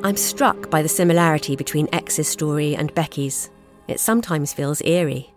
I'm 0.03 0.17
struck 0.17 0.71
by 0.71 0.81
the 0.81 0.89
similarity 0.89 1.55
between 1.55 1.87
X's 1.93 2.27
story 2.27 2.75
and 2.75 2.91
Becky's. 2.95 3.51
It 3.87 3.99
sometimes 3.99 4.51
feels 4.51 4.81
eerie. 4.81 5.31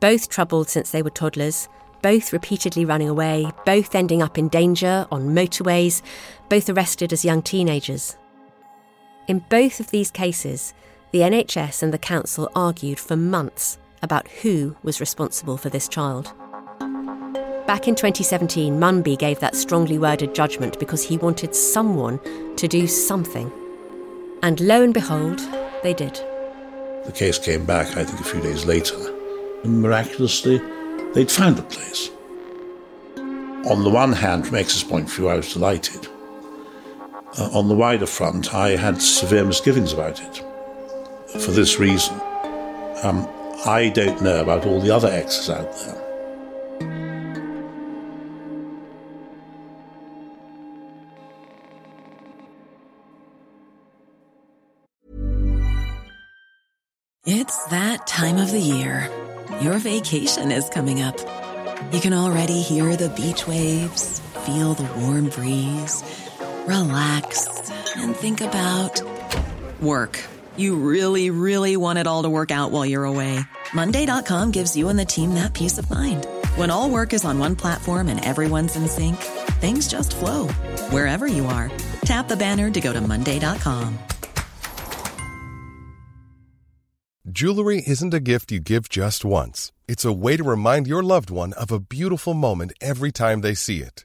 Both 0.00 0.28
troubled 0.28 0.68
since 0.68 0.90
they 0.90 1.00
were 1.00 1.08
toddlers, 1.08 1.70
both 2.02 2.34
repeatedly 2.34 2.84
running 2.84 3.08
away, 3.08 3.50
both 3.64 3.94
ending 3.94 4.20
up 4.20 4.36
in 4.36 4.48
danger 4.48 5.06
on 5.10 5.34
motorways, 5.34 6.02
both 6.50 6.68
arrested 6.68 7.14
as 7.14 7.24
young 7.24 7.40
teenagers. 7.40 8.18
In 9.28 9.38
both 9.48 9.80
of 9.80 9.90
these 9.92 10.10
cases, 10.10 10.74
the 11.10 11.20
NHS 11.20 11.82
and 11.82 11.90
the 11.90 11.98
council 11.98 12.50
argued 12.54 12.98
for 12.98 13.16
months 13.16 13.78
about 14.02 14.28
who 14.28 14.76
was 14.82 15.00
responsible 15.00 15.56
for 15.56 15.68
this 15.68 15.88
child. 15.88 16.32
Back 17.66 17.86
in 17.86 17.94
2017, 17.94 18.80
Munby 18.80 19.16
gave 19.16 19.38
that 19.40 19.54
strongly 19.54 19.98
worded 19.98 20.34
judgment 20.34 20.78
because 20.80 21.04
he 21.04 21.16
wanted 21.18 21.54
someone 21.54 22.18
to 22.56 22.66
do 22.66 22.86
something. 22.86 23.52
And 24.42 24.60
lo 24.60 24.82
and 24.82 24.92
behold, 24.92 25.38
they 25.82 25.94
did. 25.94 26.14
The 27.04 27.12
case 27.14 27.38
came 27.38 27.64
back, 27.64 27.96
I 27.96 28.04
think, 28.04 28.20
a 28.20 28.24
few 28.24 28.40
days 28.40 28.66
later, 28.66 28.96
and 29.62 29.80
miraculously, 29.80 30.60
they'd 31.14 31.30
found 31.30 31.58
a 31.58 31.62
place. 31.62 32.10
On 33.16 33.84
the 33.84 33.90
one 33.90 34.12
hand, 34.12 34.46
from 34.46 34.56
X's 34.56 34.82
point 34.82 35.08
of 35.08 35.14
view, 35.14 35.28
I 35.28 35.36
was 35.36 35.52
delighted. 35.52 36.08
Uh, 37.38 37.50
on 37.52 37.68
the 37.68 37.74
wider 37.74 38.06
front, 38.06 38.52
I 38.52 38.70
had 38.70 39.00
severe 39.00 39.44
misgivings 39.44 39.92
about 39.92 40.20
it. 40.20 40.44
For 41.40 41.52
this 41.52 41.78
reason, 41.78 42.20
um, 43.04 43.28
I 43.66 43.90
don't 43.90 44.22
know 44.22 44.40
about 44.40 44.64
all 44.64 44.80
the 44.80 44.90
other 44.90 45.08
X's 45.08 45.50
out 45.50 45.70
there. 45.84 46.06
It's 57.26 57.64
that 57.66 58.06
time 58.06 58.38
of 58.38 58.50
the 58.50 58.58
year. 58.58 59.10
Your 59.60 59.78
vacation 59.78 60.50
is 60.50 60.68
coming 60.70 61.02
up. 61.02 61.18
You 61.92 62.00
can 62.00 62.14
already 62.14 62.62
hear 62.62 62.96
the 62.96 63.10
beach 63.10 63.46
waves, 63.46 64.20
feel 64.46 64.72
the 64.72 64.90
warm 65.00 65.28
breeze, 65.28 66.02
relax, 66.66 67.46
and 67.96 68.16
think 68.16 68.40
about 68.40 69.02
work. 69.82 70.18
You 70.56 70.76
really, 70.76 71.30
really 71.30 71.76
want 71.76 71.98
it 71.98 72.06
all 72.06 72.22
to 72.22 72.30
work 72.30 72.50
out 72.50 72.70
while 72.70 72.86
you're 72.86 73.04
away. 73.04 73.40
Monday.com 73.74 74.50
gives 74.50 74.76
you 74.76 74.88
and 74.88 74.98
the 74.98 75.04
team 75.04 75.34
that 75.34 75.54
peace 75.54 75.78
of 75.78 75.90
mind. 75.90 76.26
When 76.56 76.70
all 76.70 76.90
work 76.90 77.12
is 77.12 77.24
on 77.24 77.38
one 77.38 77.56
platform 77.56 78.08
and 78.08 78.24
everyone's 78.24 78.76
in 78.76 78.88
sync, 78.88 79.16
things 79.60 79.86
just 79.86 80.16
flow 80.16 80.48
wherever 80.90 81.26
you 81.26 81.46
are. 81.46 81.70
Tap 82.04 82.28
the 82.28 82.36
banner 82.36 82.70
to 82.70 82.80
go 82.80 82.92
to 82.92 83.00
Monday.com. 83.00 83.98
Jewelry 87.28 87.82
isn't 87.86 88.14
a 88.14 88.18
gift 88.18 88.50
you 88.50 88.60
give 88.60 88.88
just 88.88 89.24
once, 89.24 89.70
it's 89.86 90.04
a 90.04 90.12
way 90.12 90.36
to 90.36 90.42
remind 90.42 90.86
your 90.86 91.02
loved 91.02 91.30
one 91.30 91.52
of 91.52 91.70
a 91.70 91.78
beautiful 91.78 92.34
moment 92.34 92.72
every 92.80 93.12
time 93.12 93.42
they 93.42 93.54
see 93.54 93.82
it. 93.82 94.04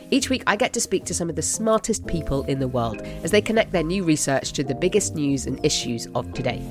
Each 0.13 0.29
week, 0.29 0.43
I 0.45 0.57
get 0.57 0.73
to 0.73 0.81
speak 0.81 1.05
to 1.05 1.13
some 1.13 1.29
of 1.29 1.37
the 1.37 1.41
smartest 1.41 2.05
people 2.05 2.43
in 2.43 2.59
the 2.59 2.67
world 2.67 3.01
as 3.23 3.31
they 3.31 3.41
connect 3.41 3.71
their 3.71 3.81
new 3.81 4.03
research 4.03 4.51
to 4.53 4.63
the 4.63 4.75
biggest 4.75 5.15
news 5.15 5.45
and 5.45 5.63
issues 5.65 6.05
of 6.15 6.33
today. 6.33 6.61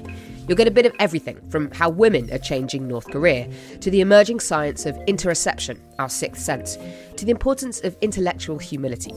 You'll 0.46 0.58
get 0.58 0.68
a 0.68 0.70
bit 0.70 0.84
of 0.84 0.94
everything 0.98 1.40
from 1.48 1.70
how 1.70 1.88
women 1.88 2.30
are 2.34 2.38
changing 2.38 2.86
North 2.86 3.06
Korea, 3.06 3.48
to 3.80 3.90
the 3.90 4.02
emerging 4.02 4.40
science 4.40 4.84
of 4.84 4.94
interoception, 5.06 5.78
our 5.98 6.10
sixth 6.10 6.42
sense, 6.42 6.76
to 7.16 7.24
the 7.24 7.30
importance 7.30 7.80
of 7.80 7.96
intellectual 8.02 8.58
humility. 8.58 9.14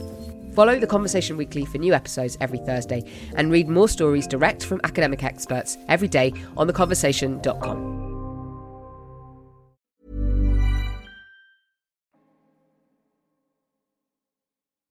Follow 0.54 0.78
the 0.78 0.86
Conversation 0.86 1.36
Weekly 1.36 1.66
for 1.66 1.76
new 1.76 1.92
episodes 1.92 2.38
every 2.40 2.58
Thursday 2.58 3.04
and 3.36 3.50
read 3.50 3.68
more 3.68 3.88
stories 3.88 4.26
direct 4.26 4.64
from 4.64 4.80
academic 4.84 5.22
experts 5.22 5.76
every 5.88 6.08
day 6.08 6.32
on 6.56 6.66
theconversation.com. 6.66 8.13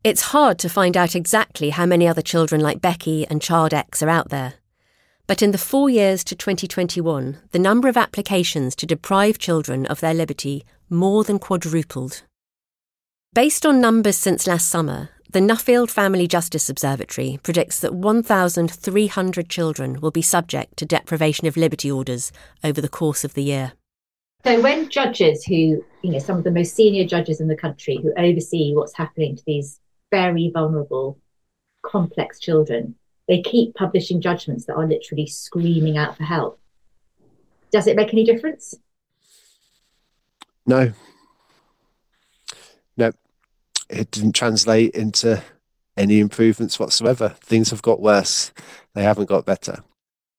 It's 0.04 0.34
hard 0.34 0.60
to 0.60 0.68
find 0.68 0.98
out 0.98 1.16
exactly 1.16 1.70
how 1.70 1.86
many 1.86 2.10
other 2.10 2.22
children 2.22 2.60
like 2.60 2.82
Becky 2.82 3.26
and 3.28 3.42
Child 3.42 3.74
X 3.74 4.04
are 4.04 4.10
out 4.10 4.32
there. 4.32 4.56
But 5.28 5.42
in 5.42 5.52
the 5.52 5.58
four 5.58 5.90
years 5.90 6.26
to 6.26 6.36
2021, 6.36 7.38
the 7.52 7.60
number 7.60 7.88
of 7.88 7.96
applications 7.96 8.76
to 8.76 8.86
deprive 8.86 9.38
children 9.38 9.86
of 9.86 10.02
their 10.02 10.14
liberty 10.14 10.66
more 10.90 11.24
than 11.24 11.40
quadrupled. 11.40 12.24
Based 13.34 13.66
on 13.66 13.80
numbers 13.80 14.18
since 14.18 14.46
last 14.46 14.68
summer, 14.68 15.08
the 15.32 15.40
Nuffield 15.40 15.90
Family 15.90 16.28
Justice 16.28 16.70
Observatory 16.70 17.40
predicts 17.42 17.80
that 17.80 17.96
1,300 17.96 19.50
children 19.50 20.02
will 20.02 20.12
be 20.12 20.22
subject 20.22 20.76
to 20.76 20.86
deprivation 20.86 21.48
of 21.48 21.56
liberty 21.56 21.90
orders 21.90 22.34
over 22.62 22.82
the 22.82 22.90
course 22.90 23.24
of 23.24 23.36
the 23.36 23.44
year. 23.44 23.72
So 24.44 24.60
when 24.60 24.90
judges 24.90 25.46
who, 25.46 25.86
you 26.02 26.12
know, 26.12 26.20
some 26.20 26.38
of 26.38 26.44
the 26.44 26.52
most 26.52 26.76
senior 26.76 27.08
judges 27.08 27.40
in 27.40 27.48
the 27.48 27.56
country 27.56 28.00
who 28.04 28.12
oversee 28.18 28.74
what's 28.74 28.98
happening 28.98 29.38
to 29.38 29.44
these 29.48 29.80
very 30.14 30.52
vulnerable, 30.54 31.20
complex 31.82 32.38
children, 32.38 32.94
they 33.28 33.42
keep 33.42 33.74
publishing 33.74 34.22
judgments 34.22 34.66
that 34.66 34.76
are 34.76 34.88
literally 34.88 35.26
screaming 35.26 35.98
out 35.98 36.16
for 36.16 36.24
help. 36.24 36.60
Does 37.72 37.88
it 37.88 37.96
make 37.96 38.14
any 38.14 38.24
difference? 38.24 38.76
No. 40.68 40.94
No. 42.96 43.12
It 43.90 44.12
didn't 44.12 44.34
translate 44.34 44.94
into 44.94 45.42
any 45.98 46.20
improvements 46.20 46.80
whatsoever. 46.80 47.30
Things 47.42 47.72
have 47.72 47.82
got 47.82 48.00
worse, 48.00 48.52
they 48.94 49.02
haven't 49.02 49.30
got 49.30 49.48
better. 49.48 49.84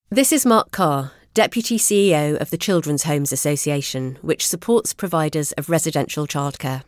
This 0.08 0.32
is 0.32 0.46
Mark 0.46 0.70
Carr, 0.70 1.10
Deputy 1.34 1.78
CEO 1.78 2.40
of 2.40 2.50
the 2.50 2.58
Children's 2.58 3.02
Homes 3.02 3.32
Association, 3.32 4.18
which 4.22 4.46
supports 4.46 4.94
providers 4.94 5.50
of 5.52 5.68
residential 5.68 6.28
childcare. 6.28 6.82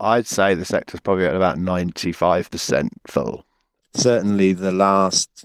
I'd 0.00 0.26
say 0.26 0.54
the 0.54 0.64
sector's 0.64 1.00
probably 1.00 1.26
at 1.26 1.36
about 1.36 1.58
95% 1.58 2.88
full. 3.06 3.44
Certainly, 3.92 4.54
the 4.54 4.72
last 4.72 5.44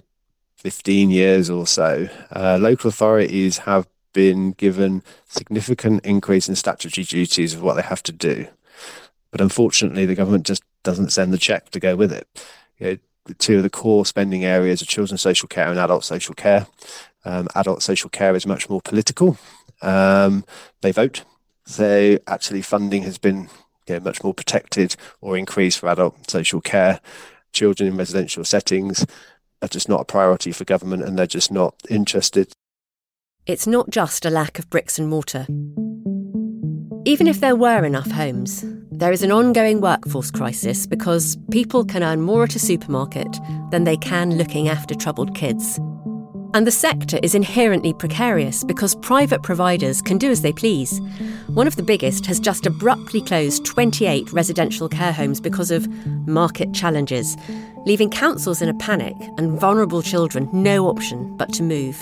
15 0.58 1.10
years 1.10 1.50
or 1.50 1.68
so, 1.68 2.08
uh, 2.34 2.58
local 2.60 2.88
authorities 2.88 3.60
have 3.60 3.88
been 4.14 4.54
given 4.54 5.04
significant 5.28 6.06
increase 6.06 6.48
in 6.48 6.56
statutory 6.56 7.04
duties 7.04 7.54
of 7.54 7.62
what 7.62 7.74
they 7.74 7.82
have 7.82 8.02
to 8.04 8.12
do. 8.14 8.48
But 9.30 9.42
unfortunately, 9.42 10.06
the 10.06 10.16
government 10.16 10.46
just 10.46 10.64
doesn't 10.84 11.12
send 11.12 11.34
the 11.34 11.38
check 11.38 11.70
to 11.72 11.80
go 11.80 11.96
with 11.96 12.14
it. 12.14 12.28
You 12.80 12.88
know, 12.88 13.34
two 13.38 13.58
of 13.58 13.64
the 13.64 13.70
core 13.70 14.06
spending 14.06 14.46
areas 14.46 14.82
are 14.82 14.86
children's 14.86 15.22
social 15.22 15.50
care 15.50 15.68
and 15.68 15.80
adult 15.80 16.06
social 16.06 16.34
care. 16.34 16.68
Um, 17.26 17.48
adult 17.56 17.82
social 17.82 18.10
care 18.10 18.36
is 18.36 18.46
much 18.46 18.70
more 18.70 18.82
political. 18.82 19.38
Um, 19.82 20.46
they 20.82 20.92
vote. 20.92 21.24
So 21.66 22.18
actually, 22.28 22.62
funding 22.62 23.04
has 23.04 23.18
been 23.18 23.50
you 23.88 23.96
know, 23.96 24.02
much 24.02 24.24
more 24.24 24.34
protected 24.34 24.96
or 25.22 25.38
increased 25.38 25.80
for 25.80 25.90
adult 25.90 26.30
social 26.30 26.62
care. 26.62 27.00
Children 27.54 27.90
in 27.90 27.98
residential 27.98 28.44
settings 28.44 29.06
are 29.62 29.68
just 29.68 29.90
not 29.90 30.02
a 30.02 30.06
priority 30.06 30.52
for 30.52 30.66
government 30.66 31.04
and 31.04 31.18
they're 31.18 31.28
just 31.28 31.52
not 31.52 31.76
interested. 31.90 32.54
It's 33.46 33.68
not 33.68 33.90
just 33.90 34.26
a 34.26 34.30
lack 34.30 34.60
of 34.60 34.70
bricks 34.70 34.98
and 34.98 35.08
mortar. 35.08 35.46
Even 37.08 37.28
if 37.28 37.40
there 37.40 37.56
were 37.56 37.86
enough 37.86 38.10
homes, 38.10 38.66
there 38.90 39.12
is 39.12 39.22
an 39.22 39.32
ongoing 39.32 39.80
workforce 39.80 40.32
crisis 40.32 40.88
because 40.88 41.38
people 41.52 41.86
can 41.86 42.02
earn 42.02 42.22
more 42.22 42.44
at 42.44 42.56
a 42.56 42.60
supermarket 42.60 43.38
than 43.70 43.84
they 43.84 43.98
can 43.98 44.36
looking 44.36 44.68
after 44.68 44.96
troubled 44.96 45.36
kids. 45.36 45.80
And 46.56 46.66
the 46.66 46.72
sector 46.72 47.20
is 47.22 47.36
inherently 47.36 47.92
precarious 47.92 48.64
because 48.64 48.96
private 48.96 49.44
providers 49.44 50.02
can 50.02 50.18
do 50.18 50.32
as 50.32 50.42
they 50.42 50.54
please. 50.54 51.02
One 51.48 51.68
of 51.68 51.76
the 51.76 51.84
biggest 51.84 52.26
has 52.28 52.40
just 52.40 52.66
abruptly 52.66 53.20
closed 53.20 53.66
28 53.66 54.32
residential 54.32 54.88
care 54.88 55.12
homes 55.12 55.42
because 55.42 55.70
of 55.70 55.86
market 56.26 56.74
challenges, 56.74 57.36
leaving 57.86 58.10
councils 58.10 58.62
in 58.62 58.70
a 58.70 58.74
panic 58.76 59.18
and 59.38 59.60
vulnerable 59.60 60.02
children 60.02 60.48
no 60.54 60.88
option 60.88 61.36
but 61.36 61.52
to 61.56 61.62
move. 61.62 62.02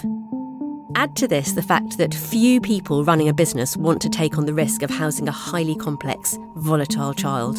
Add 0.94 1.16
to 1.16 1.28
this 1.28 1.54
the 1.54 1.63
fact 1.63 1.98
that 1.98 2.13
few 2.13 2.62
people 2.62 3.04
running 3.04 3.30
a 3.30 3.34
business 3.34 3.76
want 3.76 4.04
to 4.04 4.10
take 4.10 4.38
on 4.38 4.46
the 4.46 4.54
risk 4.54 4.84
of 4.84 4.92
housing 4.92 5.28
a 5.28 5.32
highly 5.32 5.76
complex, 5.76 6.38
volatile 6.58 7.16
child. 7.16 7.58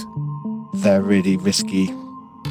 They're 0.75 1.03
really 1.03 1.39
risky 1.39 1.93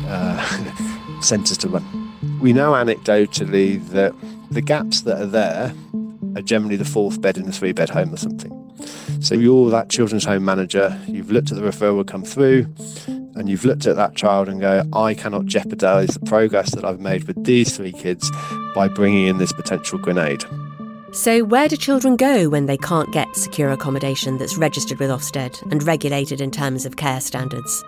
uh, 0.05 1.21
centres 1.21 1.57
to 1.59 1.69
run. 1.69 2.02
We 2.43 2.51
know 2.51 2.73
anecdotally 2.73 3.87
that 3.91 4.13
the 4.51 4.61
gaps 4.61 5.03
that 5.03 5.21
are 5.21 5.25
there 5.25 5.73
are 6.35 6.41
generally 6.41 6.75
the 6.75 6.83
fourth 6.83 7.21
bed 7.21 7.37
in 7.37 7.47
a 7.47 7.53
three 7.53 7.71
bed 7.71 7.89
home 7.89 8.13
or 8.13 8.17
something. 8.17 8.51
So 9.21 9.33
you're 9.33 9.69
that 9.69 9.87
children's 9.87 10.25
home 10.25 10.43
manager, 10.43 10.99
you've 11.07 11.31
looked 11.31 11.53
at 11.53 11.57
the 11.57 11.63
referral 11.63 12.05
come 12.05 12.25
through, 12.25 12.67
and 13.07 13.47
you've 13.47 13.63
looked 13.63 13.85
at 13.85 13.95
that 13.95 14.15
child 14.15 14.49
and 14.49 14.59
go, 14.59 14.83
I 14.91 15.13
cannot 15.13 15.45
jeopardise 15.45 16.15
the 16.15 16.25
progress 16.25 16.75
that 16.75 16.83
I've 16.83 16.99
made 16.99 17.23
with 17.29 17.45
these 17.45 17.77
three 17.77 17.93
kids 17.93 18.29
by 18.75 18.89
bringing 18.89 19.27
in 19.27 19.37
this 19.37 19.53
potential 19.53 19.97
grenade. 19.97 20.43
So, 21.13 21.45
where 21.45 21.69
do 21.69 21.77
children 21.77 22.17
go 22.17 22.49
when 22.49 22.65
they 22.65 22.75
can't 22.75 23.13
get 23.13 23.33
secure 23.37 23.71
accommodation 23.71 24.37
that's 24.37 24.57
registered 24.57 24.99
with 24.99 25.11
Ofsted 25.11 25.61
and 25.71 25.81
regulated 25.83 26.41
in 26.41 26.51
terms 26.51 26.85
of 26.85 26.97
care 26.97 27.21
standards? 27.21 27.85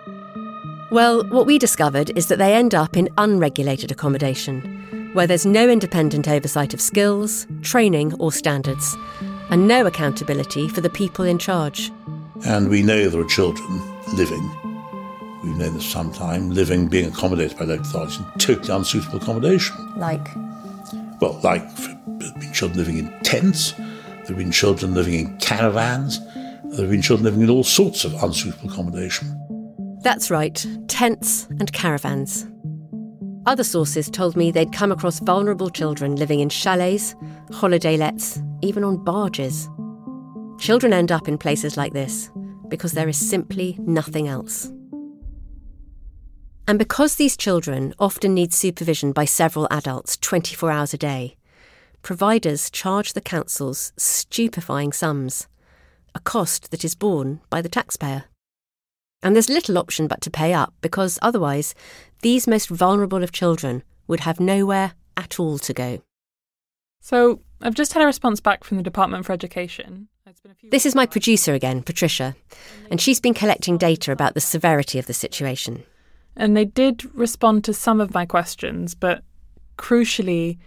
Well, 0.90 1.24
what 1.30 1.46
we 1.46 1.58
discovered 1.58 2.16
is 2.16 2.28
that 2.28 2.38
they 2.38 2.54
end 2.54 2.72
up 2.72 2.96
in 2.96 3.08
unregulated 3.18 3.90
accommodation, 3.90 5.10
where 5.14 5.26
there's 5.26 5.44
no 5.44 5.68
independent 5.68 6.28
oversight 6.28 6.74
of 6.74 6.80
skills, 6.80 7.44
training, 7.62 8.14
or 8.20 8.30
standards, 8.30 8.96
and 9.50 9.66
no 9.66 9.84
accountability 9.86 10.68
for 10.68 10.80
the 10.80 10.90
people 10.90 11.24
in 11.24 11.38
charge. 11.38 11.90
And 12.44 12.68
we 12.68 12.84
know 12.84 13.08
there 13.08 13.20
are 13.20 13.24
children 13.24 13.66
living, 14.14 14.48
we've 15.42 15.56
known 15.56 15.74
this 15.74 15.86
some 15.86 16.12
time, 16.12 16.50
living, 16.50 16.86
being 16.86 17.08
accommodated 17.08 17.58
by 17.58 17.64
local 17.64 17.84
authorities 17.84 18.18
in 18.18 18.24
totally 18.38 18.72
unsuitable 18.72 19.18
accommodation. 19.18 19.74
Like? 19.96 20.28
Well, 21.20 21.40
like 21.42 21.68
there 21.76 22.28
have 22.28 22.40
been 22.40 22.52
children 22.52 22.78
living 22.78 22.98
in 22.98 23.12
tents, 23.24 23.72
there 23.72 24.26
have 24.26 24.38
been 24.38 24.52
children 24.52 24.94
living 24.94 25.14
in 25.14 25.36
caravans, 25.38 26.20
there 26.66 26.82
have 26.82 26.90
been 26.90 27.02
children 27.02 27.24
living 27.24 27.40
in 27.40 27.50
all 27.50 27.64
sorts 27.64 28.04
of 28.04 28.14
unsuitable 28.22 28.70
accommodation. 28.70 29.42
That's 30.06 30.30
right, 30.30 30.64
tents 30.86 31.48
and 31.58 31.72
caravans. 31.72 32.46
Other 33.44 33.64
sources 33.64 34.08
told 34.08 34.36
me 34.36 34.52
they'd 34.52 34.72
come 34.72 34.92
across 34.92 35.18
vulnerable 35.18 35.68
children 35.68 36.14
living 36.14 36.38
in 36.38 36.48
chalets, 36.48 37.16
holiday 37.50 37.96
lets, 37.96 38.40
even 38.62 38.84
on 38.84 39.02
barges. 39.02 39.68
Children 40.60 40.92
end 40.92 41.10
up 41.10 41.26
in 41.26 41.36
places 41.36 41.76
like 41.76 41.92
this 41.92 42.30
because 42.68 42.92
there 42.92 43.08
is 43.08 43.16
simply 43.16 43.76
nothing 43.80 44.28
else. 44.28 44.70
And 46.68 46.78
because 46.78 47.16
these 47.16 47.36
children 47.36 47.92
often 47.98 48.32
need 48.32 48.54
supervision 48.54 49.10
by 49.10 49.24
several 49.24 49.66
adults 49.72 50.16
24 50.18 50.70
hours 50.70 50.94
a 50.94 50.98
day, 50.98 51.36
providers 52.02 52.70
charge 52.70 53.14
the 53.14 53.20
councils 53.20 53.92
stupefying 53.96 54.92
sums, 54.92 55.48
a 56.14 56.20
cost 56.20 56.70
that 56.70 56.84
is 56.84 56.94
borne 56.94 57.40
by 57.50 57.60
the 57.60 57.68
taxpayer. 57.68 58.26
And 59.22 59.34
there's 59.34 59.48
little 59.48 59.78
option 59.78 60.06
but 60.06 60.20
to 60.22 60.30
pay 60.30 60.52
up 60.52 60.74
because 60.80 61.18
otherwise, 61.22 61.74
these 62.22 62.46
most 62.46 62.68
vulnerable 62.68 63.22
of 63.22 63.32
children 63.32 63.82
would 64.06 64.20
have 64.20 64.40
nowhere 64.40 64.92
at 65.16 65.40
all 65.40 65.58
to 65.58 65.72
go. 65.72 66.02
So, 67.00 67.40
I've 67.62 67.74
just 67.74 67.92
had 67.92 68.02
a 68.02 68.06
response 68.06 68.40
back 68.40 68.64
from 68.64 68.76
the 68.76 68.82
Department 68.82 69.24
for 69.24 69.32
Education. 69.32 70.08
This 70.70 70.84
is 70.84 70.94
my 70.94 71.06
producer 71.06 71.54
again, 71.54 71.82
Patricia, 71.82 72.34
and 72.90 73.00
she's 73.00 73.20
been 73.20 73.34
collecting 73.34 73.78
data 73.78 74.10
about 74.10 74.34
the 74.34 74.40
severity 74.40 74.98
of 74.98 75.06
the 75.06 75.14
situation. 75.14 75.84
And 76.36 76.56
they 76.56 76.64
did 76.64 77.04
respond 77.14 77.64
to 77.64 77.72
some 77.72 78.00
of 78.00 78.12
my 78.12 78.26
questions, 78.26 78.94
but 78.94 79.22
crucially, 79.78 80.58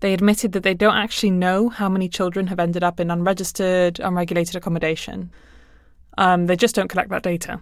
they 0.00 0.14
admitted 0.14 0.52
that 0.52 0.62
they 0.62 0.74
don't 0.74 0.96
actually 0.96 1.30
know 1.30 1.68
how 1.68 1.88
many 1.88 2.08
children 2.08 2.46
have 2.46 2.58
ended 2.58 2.82
up 2.82 2.98
in 2.98 3.10
unregistered, 3.10 4.00
unregulated 4.00 4.56
accommodation. 4.56 5.30
Um, 6.16 6.46
they 6.46 6.56
just 6.56 6.74
don't 6.74 6.88
collect 6.88 7.10
that 7.10 7.22
data. 7.22 7.60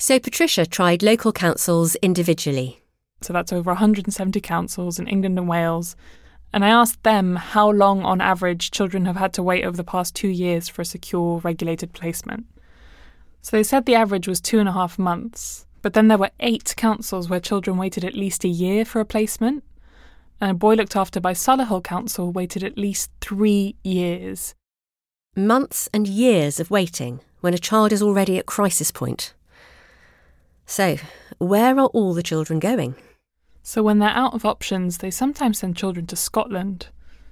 So 0.00 0.18
Patricia 0.18 0.64
tried 0.64 1.02
local 1.02 1.30
councils 1.30 1.94
individually. 1.96 2.82
So 3.20 3.34
that's 3.34 3.52
over 3.52 3.72
170 3.72 4.40
councils 4.40 4.98
in 4.98 5.06
England 5.06 5.38
and 5.38 5.46
Wales. 5.46 5.94
And 6.54 6.64
I 6.64 6.70
asked 6.70 7.02
them 7.02 7.36
how 7.36 7.70
long, 7.70 8.02
on 8.02 8.22
average, 8.22 8.70
children 8.70 9.04
have 9.04 9.16
had 9.16 9.34
to 9.34 9.42
wait 9.42 9.62
over 9.62 9.76
the 9.76 9.84
past 9.84 10.14
two 10.14 10.28
years 10.28 10.70
for 10.70 10.80
a 10.80 10.86
secure, 10.86 11.40
regulated 11.40 11.92
placement. 11.92 12.46
So 13.42 13.58
they 13.58 13.62
said 13.62 13.84
the 13.84 13.94
average 13.94 14.26
was 14.26 14.40
two 14.40 14.58
and 14.58 14.70
a 14.70 14.72
half 14.72 14.98
months. 14.98 15.66
But 15.82 15.92
then 15.92 16.08
there 16.08 16.16
were 16.16 16.30
eight 16.40 16.72
councils 16.78 17.28
where 17.28 17.38
children 17.38 17.76
waited 17.76 18.02
at 18.02 18.14
least 18.14 18.42
a 18.42 18.48
year 18.48 18.86
for 18.86 19.00
a 19.00 19.04
placement. 19.04 19.64
And 20.40 20.50
a 20.50 20.54
boy 20.54 20.76
looked 20.76 20.96
after 20.96 21.20
by 21.20 21.34
Solihull 21.34 21.84
Council 21.84 22.32
waited 22.32 22.64
at 22.64 22.78
least 22.78 23.10
three 23.20 23.76
years. 23.84 24.54
Months 25.36 25.90
and 25.92 26.08
years 26.08 26.58
of 26.58 26.70
waiting 26.70 27.20
when 27.42 27.52
a 27.52 27.58
child 27.58 27.92
is 27.92 28.02
already 28.02 28.38
at 28.38 28.46
crisis 28.46 28.90
point. 28.90 29.34
So, 30.70 30.98
where 31.38 31.76
are 31.80 31.86
all 31.86 32.14
the 32.14 32.22
children 32.22 32.60
going? 32.60 32.94
So, 33.60 33.82
when 33.82 33.98
they're 33.98 34.08
out 34.10 34.34
of 34.34 34.44
options, 34.44 34.98
they 34.98 35.10
sometimes 35.10 35.58
send 35.58 35.76
children 35.76 36.06
to 36.06 36.14
Scotland. 36.14 36.90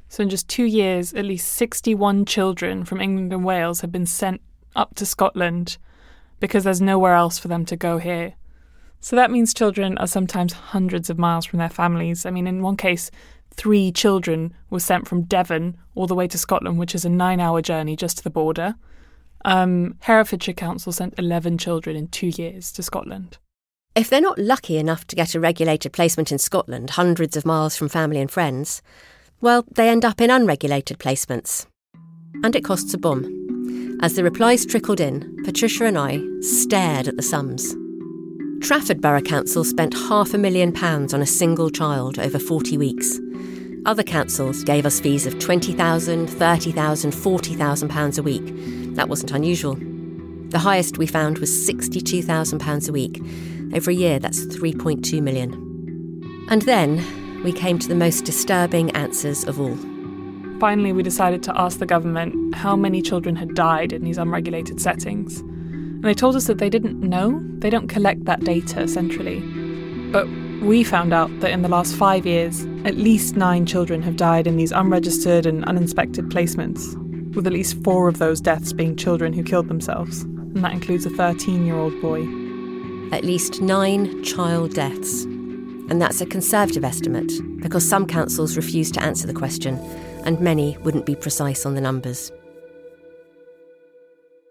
So, 0.08 0.24
in 0.24 0.28
just 0.28 0.48
two 0.48 0.64
years, 0.64 1.14
at 1.14 1.24
least 1.24 1.52
61 1.52 2.24
children 2.24 2.84
from 2.84 3.00
England 3.00 3.32
and 3.32 3.44
Wales 3.44 3.80
have 3.82 3.92
been 3.92 4.06
sent 4.06 4.40
up 4.74 4.96
to 4.96 5.06
Scotland 5.06 5.78
because 6.40 6.64
there's 6.64 6.80
nowhere 6.80 7.14
else 7.14 7.38
for 7.38 7.46
them 7.46 7.64
to 7.66 7.76
go 7.76 7.98
here. 7.98 8.34
So 8.98 9.14
that 9.14 9.30
means 9.30 9.54
children 9.54 9.96
are 9.98 10.08
sometimes 10.08 10.52
hundreds 10.52 11.08
of 11.08 11.16
miles 11.16 11.46
from 11.46 11.60
their 11.60 11.68
families. 11.68 12.26
I 12.26 12.30
mean, 12.30 12.48
in 12.48 12.60
one 12.60 12.76
case, 12.76 13.08
three 13.52 13.92
children 13.92 14.52
were 14.68 14.80
sent 14.80 15.06
from 15.06 15.22
Devon 15.22 15.76
all 15.94 16.08
the 16.08 16.16
way 16.16 16.26
to 16.26 16.38
Scotland, 16.38 16.80
which 16.80 16.92
is 16.92 17.04
a 17.04 17.08
nine 17.08 17.38
hour 17.38 17.62
journey 17.62 17.94
just 17.94 18.18
to 18.18 18.24
the 18.24 18.30
border. 18.30 18.74
Um, 19.44 19.96
Herefordshire 20.00 20.54
Council 20.54 20.92
sent 20.92 21.14
11 21.18 21.58
children 21.58 21.96
in 21.96 22.08
two 22.08 22.28
years 22.28 22.72
to 22.72 22.82
Scotland. 22.82 23.38
If 23.94 24.10
they're 24.10 24.20
not 24.20 24.38
lucky 24.38 24.76
enough 24.76 25.06
to 25.08 25.16
get 25.16 25.34
a 25.34 25.40
regulated 25.40 25.92
placement 25.92 26.30
in 26.30 26.38
Scotland, 26.38 26.90
hundreds 26.90 27.36
of 27.36 27.46
miles 27.46 27.76
from 27.76 27.88
family 27.88 28.20
and 28.20 28.30
friends, 28.30 28.82
well, 29.40 29.64
they 29.72 29.88
end 29.88 30.04
up 30.04 30.20
in 30.20 30.30
unregulated 30.30 30.98
placements. 30.98 31.66
And 32.44 32.54
it 32.54 32.64
costs 32.64 32.94
a 32.94 32.98
bomb. 32.98 33.98
As 34.00 34.14
the 34.14 34.22
replies 34.22 34.64
trickled 34.64 35.00
in, 35.00 35.42
Patricia 35.44 35.84
and 35.84 35.98
I 35.98 36.20
stared 36.40 37.08
at 37.08 37.16
the 37.16 37.22
sums. 37.22 37.74
Trafford 38.60 39.00
Borough 39.00 39.20
Council 39.20 39.64
spent 39.64 39.94
half 39.94 40.34
a 40.34 40.38
million 40.38 40.72
pounds 40.72 41.14
on 41.14 41.22
a 41.22 41.26
single 41.26 41.70
child 41.70 42.18
over 42.18 42.38
40 42.38 42.76
weeks. 42.76 43.18
Other 43.86 44.02
councils 44.02 44.64
gave 44.64 44.84
us 44.84 45.00
fees 45.00 45.26
of 45.26 45.34
£20,000, 45.34 45.74
£30,000, 46.28 47.14
£40,000 47.14 48.18
a 48.18 48.22
week. 48.22 48.87
That 48.98 49.08
wasn't 49.08 49.30
unusual. 49.30 49.76
The 50.48 50.58
highest 50.58 50.98
we 50.98 51.06
found 51.06 51.38
was 51.38 51.50
£62,000 51.50 52.88
a 52.88 52.92
week. 52.92 53.22
Over 53.72 53.92
a 53.92 53.94
year, 53.94 54.18
that's 54.18 54.44
3.2 54.46 55.22
million. 55.22 55.52
And 56.50 56.62
then 56.62 57.44
we 57.44 57.52
came 57.52 57.78
to 57.78 57.86
the 57.86 57.94
most 57.94 58.24
disturbing 58.24 58.90
answers 58.96 59.44
of 59.44 59.60
all. 59.60 59.76
Finally, 60.58 60.92
we 60.92 61.04
decided 61.04 61.44
to 61.44 61.56
ask 61.56 61.78
the 61.78 61.86
government 61.86 62.56
how 62.56 62.74
many 62.74 63.00
children 63.00 63.36
had 63.36 63.54
died 63.54 63.92
in 63.92 64.02
these 64.02 64.18
unregulated 64.18 64.80
settings. 64.80 65.38
And 65.38 66.02
they 66.02 66.12
told 66.12 66.34
us 66.34 66.48
that 66.48 66.58
they 66.58 66.68
didn't 66.68 66.98
know, 67.00 67.40
they 67.58 67.70
don't 67.70 67.86
collect 67.86 68.24
that 68.24 68.40
data 68.40 68.88
centrally. 68.88 69.38
But 70.10 70.26
we 70.60 70.82
found 70.82 71.12
out 71.12 71.30
that 71.38 71.52
in 71.52 71.62
the 71.62 71.68
last 71.68 71.94
five 71.94 72.26
years, 72.26 72.66
at 72.84 72.96
least 72.96 73.36
nine 73.36 73.64
children 73.64 74.02
have 74.02 74.16
died 74.16 74.48
in 74.48 74.56
these 74.56 74.72
unregistered 74.72 75.46
and 75.46 75.64
uninspected 75.66 76.30
placements, 76.30 76.96
with 77.34 77.46
at 77.46 77.52
least 77.52 77.82
four 77.84 78.08
of 78.08 78.18
those 78.18 78.40
deaths 78.40 78.72
being 78.72 78.96
children 78.96 79.32
who 79.32 79.42
killed 79.42 79.68
themselves, 79.68 80.22
and 80.22 80.64
that 80.64 80.72
includes 80.72 81.06
a 81.06 81.10
13 81.10 81.66
year 81.66 81.76
old 81.76 81.98
boy. 82.00 82.22
At 83.12 83.24
least 83.24 83.60
nine 83.60 84.22
child 84.22 84.74
deaths. 84.74 85.24
And 85.24 86.02
that's 86.02 86.20
a 86.20 86.26
conservative 86.26 86.84
estimate 86.84 87.32
because 87.60 87.88
some 87.88 88.06
councils 88.06 88.56
refuse 88.56 88.90
to 88.92 89.02
answer 89.02 89.26
the 89.26 89.32
question 89.32 89.78
and 90.24 90.40
many 90.40 90.76
wouldn't 90.78 91.06
be 91.06 91.16
precise 91.16 91.64
on 91.64 91.74
the 91.74 91.80
numbers. 91.80 92.30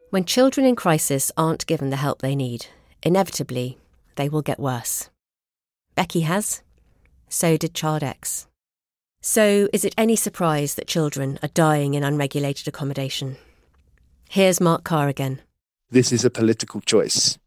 When 0.09 0.25
children 0.25 0.65
in 0.65 0.75
crisis 0.75 1.31
aren't 1.37 1.67
given 1.67 1.89
the 1.89 1.97
help 1.97 2.21
they 2.21 2.35
need, 2.35 2.67
inevitably 3.03 3.77
they 4.15 4.29
will 4.29 4.41
get 4.41 4.59
worse. 4.59 5.09
Becky 5.95 6.21
has. 6.21 6.63
So 7.29 7.57
did 7.57 7.73
Child 7.73 8.03
X. 8.03 8.46
So, 9.21 9.67
is 9.73 9.83
it 9.83 9.95
any 9.97 10.15
surprise 10.15 10.75
that 10.75 10.87
children 10.87 11.39
are 11.41 11.49
dying 11.49 11.95
in 11.95 12.03
unregulated 12.03 12.67
accommodation? 12.67 13.37
Here's 14.29 14.61
Mark 14.61 14.83
Carr 14.83 15.07
again. 15.07 15.41
This 15.89 16.11
is 16.11 16.23
a 16.23 16.29
political 16.29 16.81
choice. 16.81 17.37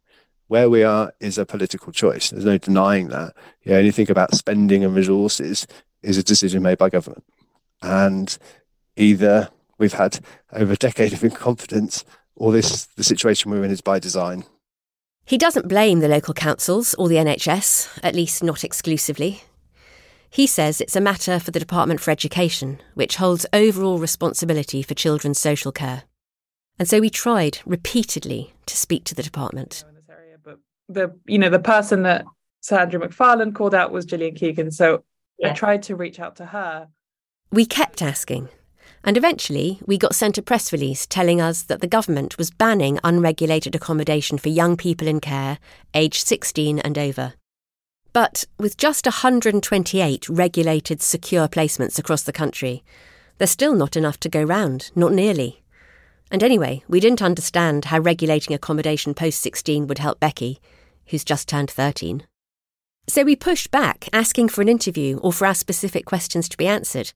Where 0.48 0.68
we 0.68 0.82
are 0.82 1.12
is 1.20 1.38
a 1.38 1.46
political 1.46 1.92
choice. 1.92 2.30
There's 2.30 2.44
no 2.44 2.58
denying 2.58 3.08
that. 3.08 3.34
Yeah, 3.62 3.76
anything 3.76 4.10
about 4.10 4.34
spending 4.34 4.84
and 4.84 4.94
resources 4.94 5.66
is 6.02 6.18
a 6.18 6.24
decision 6.24 6.62
made 6.62 6.78
by 6.78 6.90
government. 6.90 7.24
And 7.82 8.36
either 8.96 9.48
we've 9.78 9.92
had 9.92 10.18
over 10.52 10.72
a 10.72 10.76
decade 10.76 11.12
of 11.12 11.22
incompetence 11.22 12.04
or 12.34 12.50
this 12.50 12.86
the 12.86 13.04
situation 13.04 13.50
we're 13.50 13.62
in 13.62 13.70
is 13.70 13.80
by 13.80 13.98
design. 13.98 14.44
He 15.24 15.38
doesn't 15.38 15.68
blame 15.68 16.00
the 16.00 16.08
local 16.08 16.34
councils 16.34 16.94
or 16.94 17.08
the 17.08 17.16
NHS, 17.16 18.00
at 18.02 18.16
least 18.16 18.42
not 18.42 18.64
exclusively. 18.64 19.44
He 20.30 20.46
says 20.46 20.80
it's 20.80 20.94
a 20.94 21.00
matter 21.00 21.40
for 21.40 21.50
the 21.50 21.58
Department 21.58 22.00
for 22.00 22.12
Education, 22.12 22.80
which 22.94 23.16
holds 23.16 23.46
overall 23.52 23.98
responsibility 23.98 24.80
for 24.80 24.94
children's 24.94 25.40
social 25.40 25.72
care. 25.72 26.04
And 26.78 26.88
so 26.88 27.00
we 27.00 27.10
tried 27.10 27.58
repeatedly 27.66 28.54
to 28.66 28.76
speak 28.76 29.04
to 29.04 29.14
the 29.14 29.24
department. 29.24 29.84
The 30.88 31.14
you 31.26 31.38
know 31.38 31.50
the 31.50 31.58
person 31.58 32.02
that 32.02 32.24
Sandra 32.60 33.00
Andrew 33.00 33.08
McFarlane 33.08 33.54
called 33.54 33.74
out 33.74 33.92
was 33.92 34.04
Gillian 34.04 34.34
Keegan, 34.34 34.70
so 34.70 35.04
yeah. 35.38 35.50
I 35.50 35.52
tried 35.52 35.82
to 35.84 35.96
reach 35.96 36.18
out 36.18 36.36
to 36.36 36.46
her. 36.46 36.88
We 37.52 37.64
kept 37.64 38.02
asking, 38.02 38.48
and 39.04 39.16
eventually, 39.16 39.80
we 39.86 39.98
got 39.98 40.14
sent 40.14 40.36
a 40.38 40.42
press 40.42 40.72
release 40.72 41.06
telling 41.06 41.40
us 41.40 41.62
that 41.62 41.80
the 41.80 41.86
government 41.86 42.38
was 42.38 42.50
banning 42.50 42.98
unregulated 43.04 43.74
accommodation 43.74 44.36
for 44.36 44.48
young 44.48 44.76
people 44.76 45.06
in 45.06 45.20
care 45.20 45.58
aged 45.94 46.26
16 46.26 46.80
and 46.80 46.98
over. 46.98 47.34
But 48.12 48.44
with 48.58 48.76
just 48.76 49.06
128 49.06 50.28
regulated 50.28 51.00
secure 51.00 51.46
placements 51.48 51.98
across 51.98 52.22
the 52.22 52.32
country, 52.32 52.82
there's 53.38 53.50
still 53.50 53.74
not 53.74 53.96
enough 53.96 54.18
to 54.20 54.28
go 54.28 54.42
round, 54.42 54.90
not 54.94 55.12
nearly. 55.12 55.62
And 56.30 56.42
anyway, 56.42 56.82
we 56.88 57.00
didn't 57.00 57.22
understand 57.22 57.86
how 57.86 57.98
regulating 57.98 58.54
accommodation 58.54 59.14
post 59.14 59.40
16 59.40 59.86
would 59.86 59.98
help 59.98 60.20
Becky, 60.20 60.60
who's 61.06 61.24
just 61.24 61.48
turned 61.48 61.70
13. 61.70 62.26
So 63.08 63.24
we 63.24 63.34
pushed 63.34 63.70
back, 63.70 64.08
asking 64.12 64.50
for 64.50 64.62
an 64.62 64.68
interview 64.68 65.18
or 65.18 65.32
for 65.32 65.46
our 65.46 65.54
specific 65.54 66.04
questions 66.04 66.48
to 66.48 66.56
be 66.56 66.66
answered. 66.66 67.12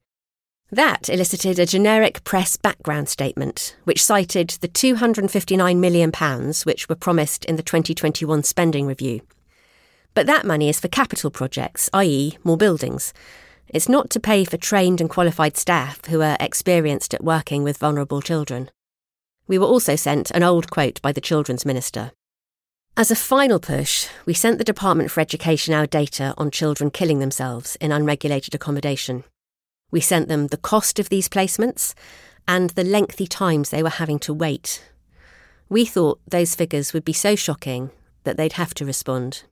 That 0.71 1.09
elicited 1.09 1.59
a 1.59 1.67
generic 1.67 2.25
press 2.25 2.57
background 2.57 3.09
statement, 3.09 3.77
which 3.85 4.03
cited 4.03 4.51
the 4.61 4.69
£259 4.69 5.77
million 5.77 6.13
which 6.65 6.89
were 6.89 6.97
promised 6.97 7.45
in 7.45 7.57
the 7.57 7.63
2021 7.63 8.43
spending 8.43 8.87
review. 8.87 9.21
But 10.15 10.27
that 10.27 10.47
money 10.47 10.69
is 10.69 10.79
for 10.79 10.89
capital 10.89 11.31
projects, 11.31 11.91
i.e., 11.93 12.39
more 12.45 12.57
buildings. 12.57 13.13
It's 13.69 13.89
not 13.89 14.11
to 14.11 14.21
pay 14.21 14.45
for 14.45 14.57
trained 14.57 15.01
and 15.01 15.11
qualified 15.11 15.57
staff 15.57 16.05
who 16.07 16.23
are 16.23 16.37
experienced 16.39 17.13
at 17.15 17.25
working 17.25 17.65
with 17.65 17.79
vulnerable 17.79 18.23
children. 18.23 18.71
We 19.49 19.59
were 19.59 19.67
also 19.67 19.97
sent 19.97 20.31
an 20.31 20.43
old 20.43 20.71
quote 20.71 21.03
by 21.03 21.13
the 21.13 21.21
Children's 21.21 21.67
Minister. 21.67 22.13
As 22.97 23.11
a 23.11 23.17
final 23.17 23.59
push, 23.59 24.09
we 24.25 24.35
sent 24.35 24.59
the 24.59 24.65
Department 24.65 25.11
for 25.11 25.21
Education 25.21 25.75
our 25.75 25.87
data 25.87 26.33
on 26.39 26.53
children 26.53 26.93
killing 26.93 27.19
themselves 27.19 27.77
in 27.81 27.91
unregulated 27.91 28.55
accommodation. 28.55 29.25
We 29.91 30.01
sent 30.01 30.29
them 30.29 30.47
the 30.47 30.57
cost 30.57 31.01
of 31.01 31.09
these 31.09 31.29
placements 31.29 31.95
and 32.47 32.71
the 32.71 32.85
lengthy 32.85 33.27
times 33.27 33.71
they 33.71 33.83
were 33.83 33.91
having 33.91 34.21
to 34.21 34.33
wait. 34.33 34.85
We 35.69 35.85
thought 35.85 36.21
those 36.29 36.55
figures 36.55 36.93
would 36.93 37.05
be 37.05 37.13
so 37.13 37.35
shocking 37.35 37.91
that 38.23 38.37
they'd 38.37 38.53
have 38.53 38.75
to 38.75 38.87
respond. 38.87 39.43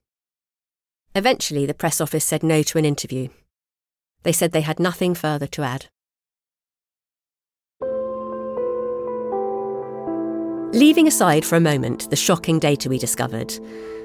Eventually, 1.15 1.67
the 1.67 1.75
press 1.75 2.01
office 2.01 2.25
said 2.25 2.43
no 2.43 2.63
to 2.63 2.79
an 2.79 2.85
interview. 2.85 3.29
They 4.23 4.33
said 4.33 4.53
they 4.53 4.63
had 4.63 4.81
nothing 4.81 5.15
further 5.15 5.47
to 5.49 5.63
add. 5.63 5.87
Leaving 10.75 11.07
aside 11.07 11.45
for 11.45 11.57
a 11.57 11.61
moment 11.61 12.09
the 12.09 12.17
shocking 12.17 12.59
data 12.59 12.89
we 12.89 12.99
discovered, 12.99 13.53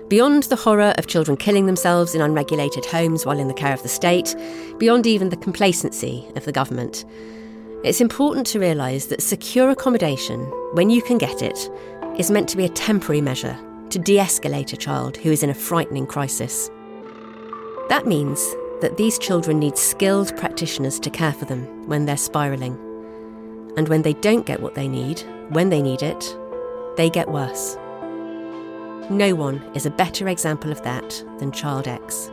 Beyond 0.10 0.44
the 0.44 0.56
horror 0.56 0.94
of 0.98 1.08
children 1.08 1.36
killing 1.36 1.66
themselves 1.66 2.16
in 2.16 2.22
unregulated 2.22 2.86
homes 2.86 3.26
while 3.26 3.40
in 3.40 3.50
the 3.50 3.54
care 3.54 3.74
of 3.74 3.84
the 3.84 3.90
state, 3.90 4.36
beyond 4.78 5.06
even 5.06 5.30
the 5.30 5.36
complacency 5.36 6.26
of 6.38 6.46
the 6.46 6.52
government, 6.54 7.04
it's 7.84 8.02
important 8.02 8.48
to 8.48 8.60
realise 8.60 9.06
that 9.08 9.22
secure 9.22 9.70
accommodation, 9.70 10.40
when 10.74 10.90
you 10.90 11.02
can 11.02 11.18
get 11.18 11.42
it, 11.42 11.70
is 12.18 12.32
meant 12.32 12.48
to 12.50 12.58
be 12.58 12.66
a 12.66 12.70
temporary 12.70 13.22
measure 13.22 13.58
to 13.90 14.00
de 14.00 14.18
escalate 14.18 14.74
a 14.74 14.78
child 14.78 15.18
who 15.18 15.32
is 15.32 15.44
in 15.44 15.50
a 15.50 15.54
frightening 15.54 16.06
crisis. 16.06 16.70
That 17.90 18.06
means 18.06 18.40
that 18.82 18.98
these 18.98 19.18
children 19.18 19.60
need 19.60 19.78
skilled 19.78 20.36
practitioners 20.38 21.00
to 21.00 21.10
care 21.10 21.34
for 21.34 21.46
them 21.46 21.88
when 21.88 22.06
they're 22.06 22.18
spiralling. 22.18 22.78
And 23.78 23.88
when 23.88 24.02
they 24.02 24.14
don't 24.14 24.46
get 24.46 24.62
what 24.62 24.76
they 24.76 24.88
need, 24.88 25.22
when 25.50 25.70
they 25.70 25.82
need 25.82 26.02
it, 26.02 26.38
they 26.98 27.10
get 27.10 27.32
worse. 27.32 27.78
No 29.10 29.36
one 29.36 29.62
is 29.74 29.86
a 29.86 29.92
better 29.92 30.28
example 30.28 30.72
of 30.72 30.82
that 30.84 31.24
than 31.40 31.52
Child 31.52 31.88
X. 31.88 32.30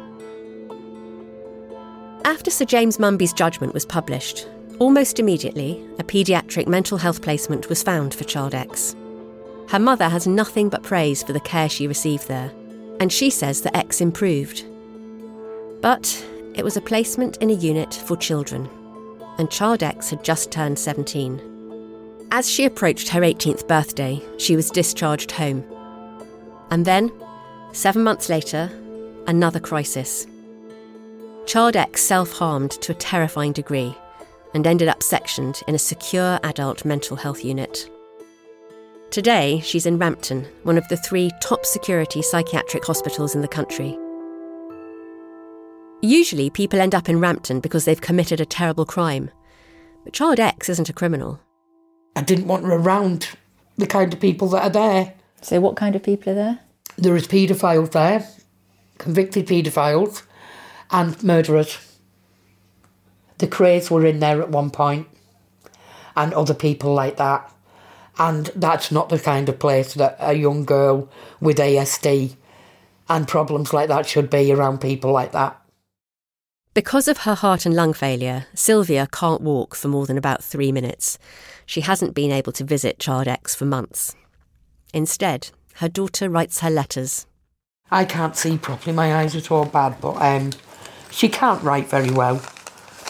After 2.24 2.50
Sir 2.50 2.64
James 2.64 2.98
Munby's 2.98 3.32
judgment 3.32 3.74
was 3.74 3.86
published, 3.86 4.48
almost 4.80 5.20
immediately 5.20 5.86
a 5.98 6.05
paediatric 6.05 6.66
mental 6.66 6.98
health 6.98 7.22
placement 7.22 7.68
was 7.68 7.82
found 7.82 8.12
for 8.12 8.24
Child 8.24 8.55
X. 8.55 8.96
Her 9.68 9.78
mother 9.78 10.09
has 10.09 10.26
nothing 10.26 10.68
but 10.68 10.82
praise 10.82 11.22
for 11.22 11.32
the 11.32 11.40
care 11.40 11.68
she 11.68 11.86
received 11.86 12.26
there, 12.26 12.50
and 12.98 13.12
she 13.12 13.30
says 13.30 13.61
that 13.62 13.76
X 13.76 14.00
improved. 14.00 14.64
But 15.85 16.26
it 16.55 16.64
was 16.64 16.78
a 16.78 16.80
placement 16.80 17.37
in 17.43 17.51
a 17.51 17.53
unit 17.53 17.93
for 17.93 18.16
children, 18.16 18.70
and 19.37 19.51
Child 19.51 19.82
X 19.82 20.09
had 20.09 20.24
just 20.24 20.51
turned 20.51 20.78
17. 20.78 22.26
As 22.30 22.51
she 22.51 22.64
approached 22.64 23.11
her 23.11 23.20
18th 23.20 23.68
birthday, 23.68 24.22
she 24.39 24.57
was 24.57 24.70
discharged 24.70 25.30
home 25.32 25.62
and 26.70 26.87
then, 26.87 27.12
seven 27.72 28.03
months 28.03 28.28
later, 28.28 28.70
another 29.26 29.61
crisis. 29.61 30.26
Child 31.45 31.76
X 31.76 32.01
self 32.01 32.32
harmed 32.32 32.70
to 32.70 32.93
a 32.93 32.97
terrifying 32.97 33.53
degree 33.53 33.95
and 34.55 34.66
ended 34.66 34.89
up 34.89 35.03
sectioned 35.03 35.61
in 35.68 35.74
a 35.74 35.78
secure 35.78 36.41
adult 36.45 36.87
mental 36.87 37.16
health 37.16 37.45
unit. 37.45 37.91
Today, 39.11 39.61
she's 39.61 39.87
in 39.87 39.99
Rampton, 39.99 40.47
one 40.62 40.78
of 40.78 40.89
the 40.89 40.97
three 40.97 41.30
top 41.43 41.66
security 41.66 42.22
psychiatric 42.22 42.87
hospitals 42.87 43.35
in 43.35 43.43
the 43.43 43.49
country. 43.49 43.99
Usually, 46.05 46.50
people 46.50 46.82
end 46.82 46.94
up 46.94 47.09
in 47.09 47.18
Rampton 47.18 47.61
because 47.61 47.86
they've 47.86 47.98
committed 47.98 48.38
a 48.38 48.44
terrible 48.44 48.84
crime. 48.84 49.30
But 50.05 50.12
Child 50.12 50.38
X 50.38 50.68
isn't 50.68 50.90
a 50.90 50.92
criminal. 50.92 51.40
I 52.14 52.20
didn't 52.20 52.46
want 52.46 52.66
her 52.66 52.74
around 52.74 53.30
the 53.78 53.86
kind 53.86 54.12
of 54.12 54.20
people 54.20 54.48
that 54.48 54.64
are 54.64 54.68
there. 54.68 55.14
So, 55.40 55.62
what 55.62 55.76
kind 55.76 55.96
of 55.96 56.02
people 56.02 56.32
are 56.32 56.34
there? 56.34 56.61
There 56.98 57.16
is 57.16 57.26
paedophiles 57.26 57.92
there, 57.92 58.28
convicted 58.98 59.46
paedophiles, 59.46 60.24
and 60.90 61.22
murderers. 61.22 61.78
The 63.38 63.46
Krays 63.46 63.90
were 63.90 64.05
in 64.05 64.20
there 64.20 64.42
at 64.42 64.50
one 64.50 64.68
point, 64.68 65.09
and 66.14 66.34
other 66.34 66.52
people 66.52 66.92
like 66.92 67.16
that. 67.16 67.50
And 68.18 68.50
that's 68.55 68.92
not 68.92 69.09
the 69.09 69.18
kind 69.18 69.48
of 69.48 69.59
place 69.59 69.94
that 69.94 70.18
a 70.20 70.34
young 70.34 70.66
girl 70.66 71.09
with 71.40 71.57
ASD 71.57 72.36
and 73.09 73.26
problems 73.26 73.72
like 73.72 73.88
that 73.88 74.07
should 74.07 74.28
be 74.28 74.52
around 74.52 74.82
people 74.82 75.11
like 75.11 75.32
that. 75.32 75.62
Because 76.75 77.07
of 77.07 77.18
her 77.18 77.37
heart 77.37 77.66
and 77.66 77.77
lung 77.77 77.93
failure, 77.93 78.47
Sylvia 78.53 79.07
can't 79.12 79.41
walk 79.41 79.77
for 79.77 79.87
more 79.87 80.07
than 80.07 80.18
about 80.18 80.43
three 80.43 80.72
minutes. 80.72 81.20
She 81.66 81.83
hasn't 81.83 82.16
been 82.16 82.33
able 82.33 82.51
to 82.51 82.64
visit 82.64 82.99
Child 82.99 83.29
X 83.29 83.55
for 83.55 83.64
months. 83.64 84.16
Instead, 84.93 85.53
her 85.75 85.89
daughter 85.89 86.29
writes 86.29 86.61
her 86.61 86.70
letters. 86.70 87.27
I 87.93 88.05
can't 88.05 88.35
see 88.35 88.59
properly, 88.59 88.93
my 88.93 89.14
eyes 89.14 89.37
are 89.37 89.55
all 89.55 89.66
bad, 89.66 90.01
but 90.01 90.20
um, 90.20 90.51
she 91.12 91.29
can't 91.29 91.62
write 91.62 91.87
very 91.87 92.11
well. 92.11 92.43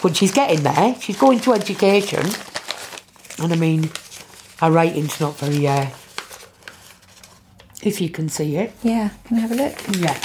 But 0.03 0.15
she's 0.15 0.31
getting 0.31 0.61
there, 0.61 0.93
she's 1.01 1.17
going 1.17 1.39
to 1.39 1.53
education. 1.53 2.23
And 3.39 3.51
I 3.51 3.55
mean, 3.55 3.89
her 4.59 4.69
writing's 4.69 5.19
not 5.19 5.37
very, 5.37 5.67
uh, 5.67 5.87
if 7.81 7.99
you 7.99 8.09
can 8.09 8.29
see 8.29 8.57
it. 8.57 8.73
Yeah, 8.83 9.09
can 9.23 9.37
I 9.37 9.39
have 9.39 9.51
a 9.51 9.55
look? 9.55 9.75
Yeah. 9.97 10.21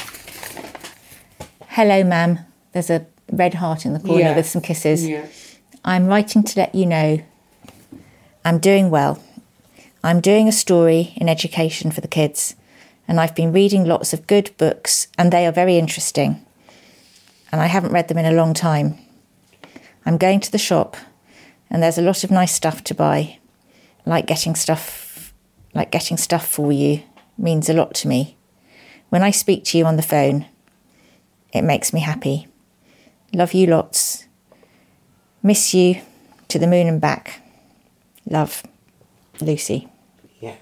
Hello, 1.68 2.04
ma'am. 2.04 2.40
There's 2.72 2.90
a 2.90 3.06
red 3.30 3.54
heart 3.54 3.86
in 3.86 3.92
the 3.92 4.00
corner 4.00 4.20
yeah. 4.20 4.36
with 4.36 4.46
some 4.46 4.62
kisses. 4.62 5.06
Yeah. 5.06 5.26
I'm 5.84 6.06
writing 6.06 6.42
to 6.42 6.58
let 6.58 6.74
you 6.74 6.86
know 6.86 7.22
I'm 8.44 8.58
doing 8.58 8.90
well. 8.90 9.22
I'm 10.02 10.20
doing 10.20 10.48
a 10.48 10.52
story 10.52 11.12
in 11.16 11.28
education 11.28 11.90
for 11.90 12.00
the 12.00 12.08
kids, 12.08 12.54
And 13.06 13.20
I've 13.20 13.34
been 13.34 13.52
reading 13.52 13.84
lots 13.84 14.12
of 14.12 14.26
good 14.26 14.50
books, 14.56 15.08
and 15.18 15.32
they 15.32 15.46
are 15.46 15.52
very 15.52 15.76
interesting. 15.76 16.44
And 17.50 17.60
I 17.60 17.66
haven't 17.66 17.92
read 17.92 18.08
them 18.08 18.18
in 18.18 18.24
a 18.24 18.36
long 18.36 18.54
time. 18.54 18.98
I'm 20.06 20.16
going 20.16 20.40
to 20.40 20.52
the 20.52 20.58
shop, 20.58 20.96
and 21.68 21.82
there's 21.82 21.98
a 21.98 22.02
lot 22.02 22.24
of 22.24 22.30
nice 22.30 22.52
stuff 22.52 22.82
to 22.84 22.94
buy, 22.94 23.38
like 24.06 24.26
getting 24.26 24.54
stuff, 24.54 25.34
like 25.74 25.90
getting 25.90 26.16
stuff 26.16 26.46
for 26.46 26.72
you 26.72 27.02
means 27.36 27.68
a 27.68 27.74
lot 27.74 27.94
to 27.94 28.08
me. 28.08 28.36
When 29.08 29.22
I 29.22 29.32
speak 29.32 29.64
to 29.64 29.78
you 29.78 29.84
on 29.86 29.96
the 29.96 30.02
phone, 30.02 30.46
it 31.52 31.62
makes 31.62 31.92
me 31.92 32.00
happy. 32.00 32.46
Love 33.32 33.54
you 33.54 33.66
lots. 33.66 34.26
Miss 35.42 35.72
you 35.72 36.02
to 36.48 36.58
the 36.58 36.66
moon 36.66 36.88
and 36.88 37.00
back. 37.00 37.42
Love, 38.26 38.62
Lucy. 39.40 39.88
Yeah. 40.40 40.56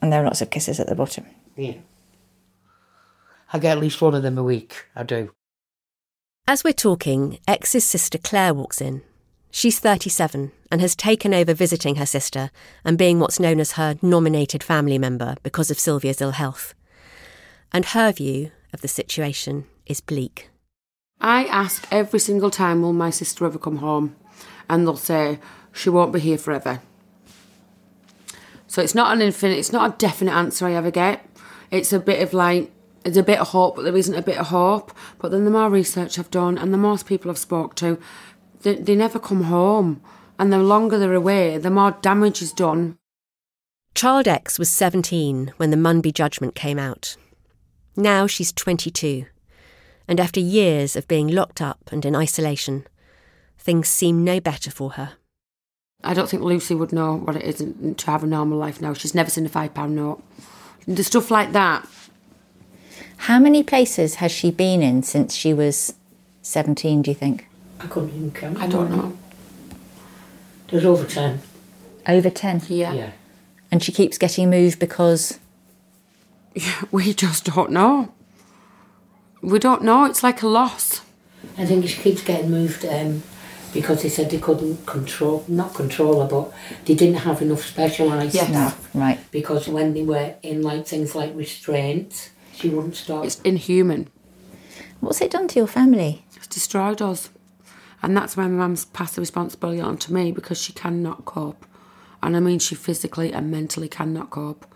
And 0.00 0.12
there 0.12 0.20
are 0.20 0.24
lots 0.24 0.42
of 0.42 0.50
kisses 0.50 0.78
at 0.78 0.86
the 0.86 0.94
bottom. 0.94 1.24
Yeah. 1.56 1.74
I 3.52 3.58
get 3.58 3.72
at 3.76 3.80
least 3.80 4.00
one 4.00 4.14
of 4.14 4.22
them 4.22 4.38
a 4.38 4.44
week. 4.44 4.86
I 4.94 5.02
do. 5.02 5.30
As 6.46 6.62
we're 6.62 6.72
talking, 6.72 7.38
X's 7.48 7.84
sister 7.84 8.18
Claire 8.18 8.54
walks 8.54 8.80
in. 8.80 9.02
She's 9.50 9.80
37 9.80 10.52
and 10.70 10.80
has 10.80 10.94
taken 10.94 11.34
over 11.34 11.54
visiting 11.54 11.96
her 11.96 12.06
sister 12.06 12.50
and 12.84 12.96
being 12.96 13.18
what's 13.18 13.40
known 13.40 13.58
as 13.58 13.72
her 13.72 13.96
nominated 14.00 14.62
family 14.62 14.98
member 14.98 15.34
because 15.42 15.70
of 15.70 15.78
Sylvia's 15.78 16.20
ill 16.20 16.32
health. 16.32 16.74
And 17.72 17.86
her 17.86 18.12
view 18.12 18.52
of 18.72 18.80
the 18.80 18.88
situation 18.88 19.66
is 19.86 20.00
bleak. 20.00 20.49
I 21.20 21.44
ask 21.44 21.86
every 21.90 22.18
single 22.18 22.50
time, 22.50 22.82
will 22.82 22.92
my 22.92 23.10
sister 23.10 23.44
ever 23.44 23.58
come 23.58 23.76
home? 23.76 24.16
And 24.68 24.86
they'll 24.86 24.96
say, 24.96 25.38
she 25.72 25.90
won't 25.90 26.12
be 26.12 26.20
here 26.20 26.38
forever. 26.38 26.80
So 28.66 28.80
it's 28.80 28.94
not 28.94 29.12
an 29.12 29.20
infinite, 29.20 29.58
it's 29.58 29.72
not 29.72 29.94
a 29.94 29.98
definite 29.98 30.32
answer 30.32 30.66
I 30.66 30.72
ever 30.72 30.90
get. 30.90 31.26
It's 31.70 31.92
a 31.92 32.00
bit 32.00 32.22
of 32.22 32.32
like, 32.32 32.70
there's 33.02 33.16
a 33.16 33.22
bit 33.22 33.40
of 33.40 33.48
hope, 33.48 33.76
but 33.76 33.82
there 33.82 33.96
isn't 33.96 34.14
a 34.14 34.22
bit 34.22 34.38
of 34.38 34.48
hope. 34.48 34.92
But 35.18 35.30
then 35.30 35.44
the 35.44 35.50
more 35.50 35.68
research 35.68 36.18
I've 36.18 36.30
done 36.30 36.56
and 36.56 36.72
the 36.72 36.78
more 36.78 36.96
people 36.98 37.30
I've 37.30 37.38
spoke 37.38 37.74
to, 37.76 37.98
they, 38.62 38.76
they 38.76 38.94
never 38.94 39.18
come 39.18 39.44
home. 39.44 40.00
And 40.38 40.52
the 40.52 40.58
longer 40.58 40.98
they're 40.98 41.12
away, 41.12 41.58
the 41.58 41.70
more 41.70 41.98
damage 42.00 42.40
is 42.40 42.52
done. 42.52 42.96
Child 43.94 44.28
X 44.28 44.58
was 44.58 44.70
17 44.70 45.52
when 45.56 45.70
the 45.70 45.76
Munby 45.76 46.14
judgment 46.14 46.54
came 46.54 46.78
out. 46.78 47.16
Now 47.96 48.26
she's 48.26 48.52
22. 48.52 49.26
And 50.10 50.18
after 50.18 50.40
years 50.40 50.96
of 50.96 51.06
being 51.06 51.28
locked 51.28 51.62
up 51.62 51.78
and 51.92 52.04
in 52.04 52.16
isolation, 52.16 52.84
things 53.56 53.88
seem 53.88 54.24
no 54.24 54.40
better 54.40 54.68
for 54.68 54.90
her. 54.94 55.12
I 56.02 56.14
don't 56.14 56.28
think 56.28 56.42
Lucy 56.42 56.74
would 56.74 56.92
know 56.92 57.14
what 57.14 57.36
it 57.36 57.44
is 57.44 57.58
to 57.96 58.10
have 58.10 58.24
a 58.24 58.26
normal 58.26 58.58
life 58.58 58.80
now. 58.80 58.92
She's 58.92 59.14
never 59.14 59.30
seen 59.30 59.46
a 59.46 59.48
£5 59.48 59.90
note. 59.90 60.20
The 60.88 61.04
stuff 61.04 61.30
like 61.30 61.52
that. 61.52 61.86
How 63.18 63.38
many 63.38 63.62
places 63.62 64.16
has 64.16 64.32
she 64.32 64.50
been 64.50 64.82
in 64.82 65.04
since 65.04 65.36
she 65.36 65.54
was 65.54 65.94
17, 66.42 67.02
do 67.02 67.12
you 67.12 67.14
think? 67.14 67.46
I 67.78 67.86
couldn't 67.86 68.08
even 68.08 68.32
count. 68.32 68.58
I 68.58 68.66
don't 68.66 68.90
know. 68.90 69.16
There's 70.70 70.84
over 70.84 71.06
10. 71.06 71.40
Over 72.08 72.30
10? 72.30 72.62
Yeah. 72.66 72.92
Yeah. 72.94 73.10
And 73.70 73.80
she 73.80 73.92
keeps 73.92 74.18
getting 74.18 74.50
moved 74.50 74.80
because. 74.80 75.38
Yeah, 76.56 76.82
We 76.90 77.14
just 77.14 77.44
don't 77.44 77.70
know. 77.70 78.12
We 79.42 79.58
don't 79.58 79.82
know. 79.82 80.04
It's 80.04 80.22
like 80.22 80.42
a 80.42 80.48
loss. 80.48 81.02
I 81.56 81.64
think 81.66 81.86
she 81.88 82.00
keeps 82.00 82.22
getting 82.22 82.50
moved 82.50 82.84
um, 82.84 83.22
because 83.72 84.02
they 84.02 84.08
said 84.08 84.30
they 84.30 84.38
couldn't 84.38 84.84
control, 84.86 85.44
not 85.48 85.74
control 85.74 86.20
her, 86.20 86.28
but 86.28 86.52
they 86.84 86.94
didn't 86.94 87.16
have 87.20 87.40
enough 87.40 87.62
specialised 87.64 88.34
Yes. 88.34 88.48
staff. 88.48 88.90
Right. 88.94 89.18
Because 89.30 89.68
when 89.68 89.94
they 89.94 90.02
were 90.02 90.34
in 90.42 90.62
like 90.62 90.86
things 90.86 91.14
like 91.14 91.34
restraints, 91.34 92.30
she 92.54 92.68
wouldn't 92.68 92.96
stop. 92.96 93.24
It's 93.24 93.40
inhuman. 93.42 94.08
What's 95.00 95.20
it 95.22 95.30
done 95.30 95.48
to 95.48 95.58
your 95.58 95.66
family? 95.66 96.24
It's 96.36 96.46
destroyed 96.46 97.00
us. 97.00 97.30
And 98.02 98.16
that's 98.16 98.36
why 98.36 98.44
my 98.44 98.50
mum's 98.56 98.84
passed 98.86 99.14
the 99.14 99.22
responsibility 99.22 99.80
on 99.80 99.96
to 99.98 100.12
me 100.12 100.32
because 100.32 100.60
she 100.60 100.72
cannot 100.74 101.24
cope. 101.24 101.64
And 102.22 102.36
I 102.36 102.40
mean, 102.40 102.58
she 102.58 102.74
physically 102.74 103.32
and 103.32 103.50
mentally 103.50 103.88
cannot 103.88 104.28
cope. 104.30 104.66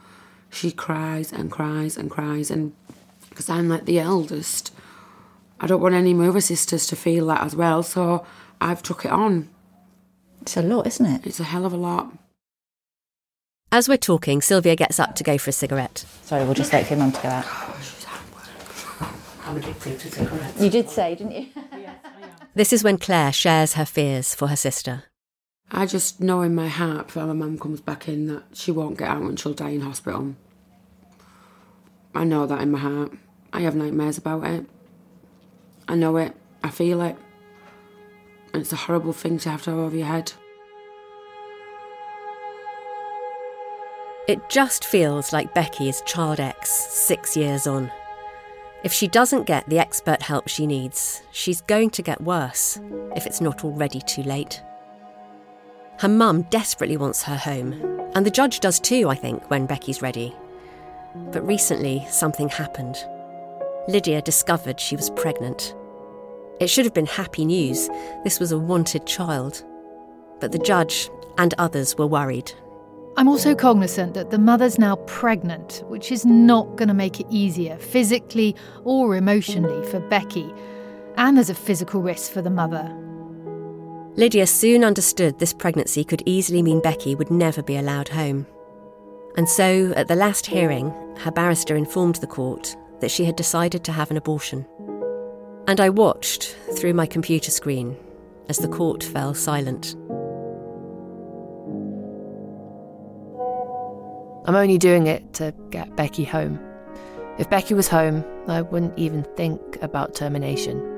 She 0.50 0.70
cries 0.70 1.30
and 1.32 1.50
cries 1.50 1.96
and 1.98 2.10
cries. 2.10 2.50
And 2.50 2.72
because 3.34 3.50
I'm 3.50 3.68
like 3.68 3.84
the 3.84 3.98
eldest, 3.98 4.72
I 5.60 5.66
don't 5.66 5.80
want 5.80 5.94
any 5.94 6.12
of 6.12 6.18
my 6.18 6.28
other 6.28 6.40
sisters 6.40 6.86
to 6.86 6.96
feel 6.96 7.26
that 7.26 7.42
as 7.42 7.56
well. 7.56 7.82
So 7.82 8.24
I've 8.60 8.82
took 8.82 9.04
it 9.04 9.10
on. 9.10 9.48
It's 10.42 10.56
a 10.56 10.62
lot, 10.62 10.86
isn't 10.86 11.06
it? 11.06 11.26
It's 11.26 11.40
a 11.40 11.44
hell 11.44 11.66
of 11.66 11.72
a 11.72 11.76
lot. 11.76 12.12
As 13.72 13.88
we're 13.88 13.96
talking, 13.96 14.40
Sylvia 14.40 14.76
gets 14.76 15.00
up 15.00 15.16
to 15.16 15.24
go 15.24 15.36
for 15.36 15.50
a 15.50 15.52
cigarette. 15.52 16.04
Sorry, 16.22 16.44
we'll 16.44 16.54
just 16.54 16.72
wait 16.72 16.86
for 16.86 16.94
your 16.94 17.00
mum 17.00 17.12
to 17.12 17.22
go 17.22 17.28
out. 17.28 17.46
I'm 19.46 19.56
addicted 19.56 19.98
to 19.98 20.10
cigarettes. 20.10 20.60
You 20.60 20.70
did 20.70 20.88
say, 20.88 21.14
didn't 21.14 21.32
you? 21.32 21.48
This 22.56 22.72
is 22.72 22.84
when 22.84 22.98
Claire 22.98 23.32
shares 23.32 23.72
her 23.72 23.84
fears 23.84 24.32
for 24.32 24.46
her 24.46 24.54
sister. 24.54 25.04
I 25.72 25.86
just 25.86 26.20
know 26.20 26.42
in 26.42 26.54
my 26.54 26.68
heart 26.68 27.08
before 27.08 27.26
my 27.26 27.32
mum 27.32 27.58
comes 27.58 27.80
back 27.80 28.06
in 28.08 28.28
that 28.28 28.44
she 28.52 28.70
won't 28.70 28.96
get 28.96 29.08
out 29.08 29.22
and 29.22 29.40
she'll 29.40 29.54
die 29.54 29.70
in 29.70 29.80
hospital. 29.80 30.36
I 32.14 32.22
know 32.22 32.46
that 32.46 32.60
in 32.60 32.70
my 32.70 32.78
heart. 32.78 33.10
I 33.54 33.60
have 33.60 33.76
nightmares 33.76 34.18
about 34.18 34.44
it. 34.44 34.66
I 35.86 35.94
know 35.94 36.16
it. 36.16 36.34
I 36.64 36.70
feel 36.70 37.00
it. 37.02 37.16
And 38.52 38.60
it's 38.60 38.72
a 38.72 38.76
horrible 38.76 39.12
thing 39.12 39.38
to 39.38 39.50
have 39.50 39.62
to 39.62 39.70
have 39.70 39.78
over 39.78 39.96
your 39.96 40.08
head. 40.08 40.32
It 44.26 44.48
just 44.48 44.84
feels 44.84 45.32
like 45.32 45.54
Becky 45.54 45.88
is 45.88 46.02
Child 46.04 46.40
X 46.40 46.68
six 46.68 47.36
years 47.36 47.68
on. 47.68 47.92
If 48.82 48.92
she 48.92 49.06
doesn't 49.06 49.46
get 49.46 49.68
the 49.68 49.78
expert 49.78 50.20
help 50.20 50.48
she 50.48 50.66
needs, 50.66 51.22
she's 51.30 51.60
going 51.60 51.90
to 51.90 52.02
get 52.02 52.20
worse 52.20 52.80
if 53.14 53.24
it's 53.24 53.40
not 53.40 53.64
already 53.64 54.00
too 54.00 54.24
late. 54.24 54.62
Her 56.00 56.08
mum 56.08 56.42
desperately 56.50 56.96
wants 56.96 57.22
her 57.22 57.36
home, 57.36 57.72
and 58.16 58.26
the 58.26 58.30
judge 58.32 58.58
does 58.58 58.80
too, 58.80 59.08
I 59.08 59.14
think, 59.14 59.48
when 59.48 59.66
Becky's 59.66 60.02
ready. 60.02 60.34
But 61.14 61.46
recently, 61.46 62.04
something 62.10 62.48
happened. 62.48 62.96
Lydia 63.86 64.22
discovered 64.22 64.80
she 64.80 64.96
was 64.96 65.10
pregnant. 65.10 65.74
It 66.60 66.68
should 66.68 66.84
have 66.86 66.94
been 66.94 67.06
happy 67.06 67.44
news. 67.44 67.88
This 68.22 68.40
was 68.40 68.52
a 68.52 68.58
wanted 68.58 69.06
child. 69.06 69.62
But 70.40 70.52
the 70.52 70.58
judge 70.58 71.10
and 71.36 71.52
others 71.58 71.96
were 71.98 72.06
worried. 72.06 72.52
I'm 73.16 73.28
also 73.28 73.54
cognizant 73.54 74.14
that 74.14 74.30
the 74.30 74.38
mother's 74.38 74.78
now 74.78 74.96
pregnant, 74.96 75.84
which 75.86 76.10
is 76.10 76.24
not 76.24 76.76
going 76.76 76.88
to 76.88 76.94
make 76.94 77.20
it 77.20 77.26
easier, 77.30 77.76
physically 77.76 78.56
or 78.84 79.16
emotionally, 79.16 79.86
for 79.88 80.00
Becky. 80.00 80.52
And 81.16 81.36
there's 81.36 81.50
a 81.50 81.54
physical 81.54 82.00
risk 82.00 82.32
for 82.32 82.42
the 82.42 82.50
mother. 82.50 82.90
Lydia 84.16 84.46
soon 84.46 84.84
understood 84.84 85.38
this 85.38 85.52
pregnancy 85.52 86.04
could 86.04 86.22
easily 86.24 86.62
mean 86.62 86.80
Becky 86.80 87.14
would 87.14 87.30
never 87.30 87.62
be 87.62 87.76
allowed 87.76 88.08
home. 88.08 88.46
And 89.36 89.48
so, 89.48 89.92
at 89.96 90.08
the 90.08 90.14
last 90.14 90.46
hearing, 90.46 90.90
her 91.18 91.30
barrister 91.30 91.76
informed 91.76 92.16
the 92.16 92.26
court 92.26 92.76
that 93.00 93.10
she 93.10 93.24
had 93.24 93.36
decided 93.36 93.84
to 93.84 93.92
have 93.92 94.10
an 94.10 94.16
abortion. 94.16 94.66
And 95.66 95.80
I 95.80 95.88
watched 95.88 96.56
through 96.76 96.94
my 96.94 97.06
computer 97.06 97.50
screen 97.50 97.96
as 98.48 98.58
the 98.58 98.68
court 98.68 99.02
fell 99.02 99.34
silent. 99.34 99.94
I'm 104.46 104.54
only 104.54 104.76
doing 104.76 105.06
it 105.06 105.32
to 105.34 105.54
get 105.70 105.96
Becky 105.96 106.24
home. 106.24 106.58
If 107.38 107.48
Becky 107.48 107.74
was 107.74 107.88
home, 107.88 108.24
I 108.46 108.60
wouldn't 108.60 108.98
even 108.98 109.24
think 109.36 109.78
about 109.82 110.14
termination. 110.14 110.90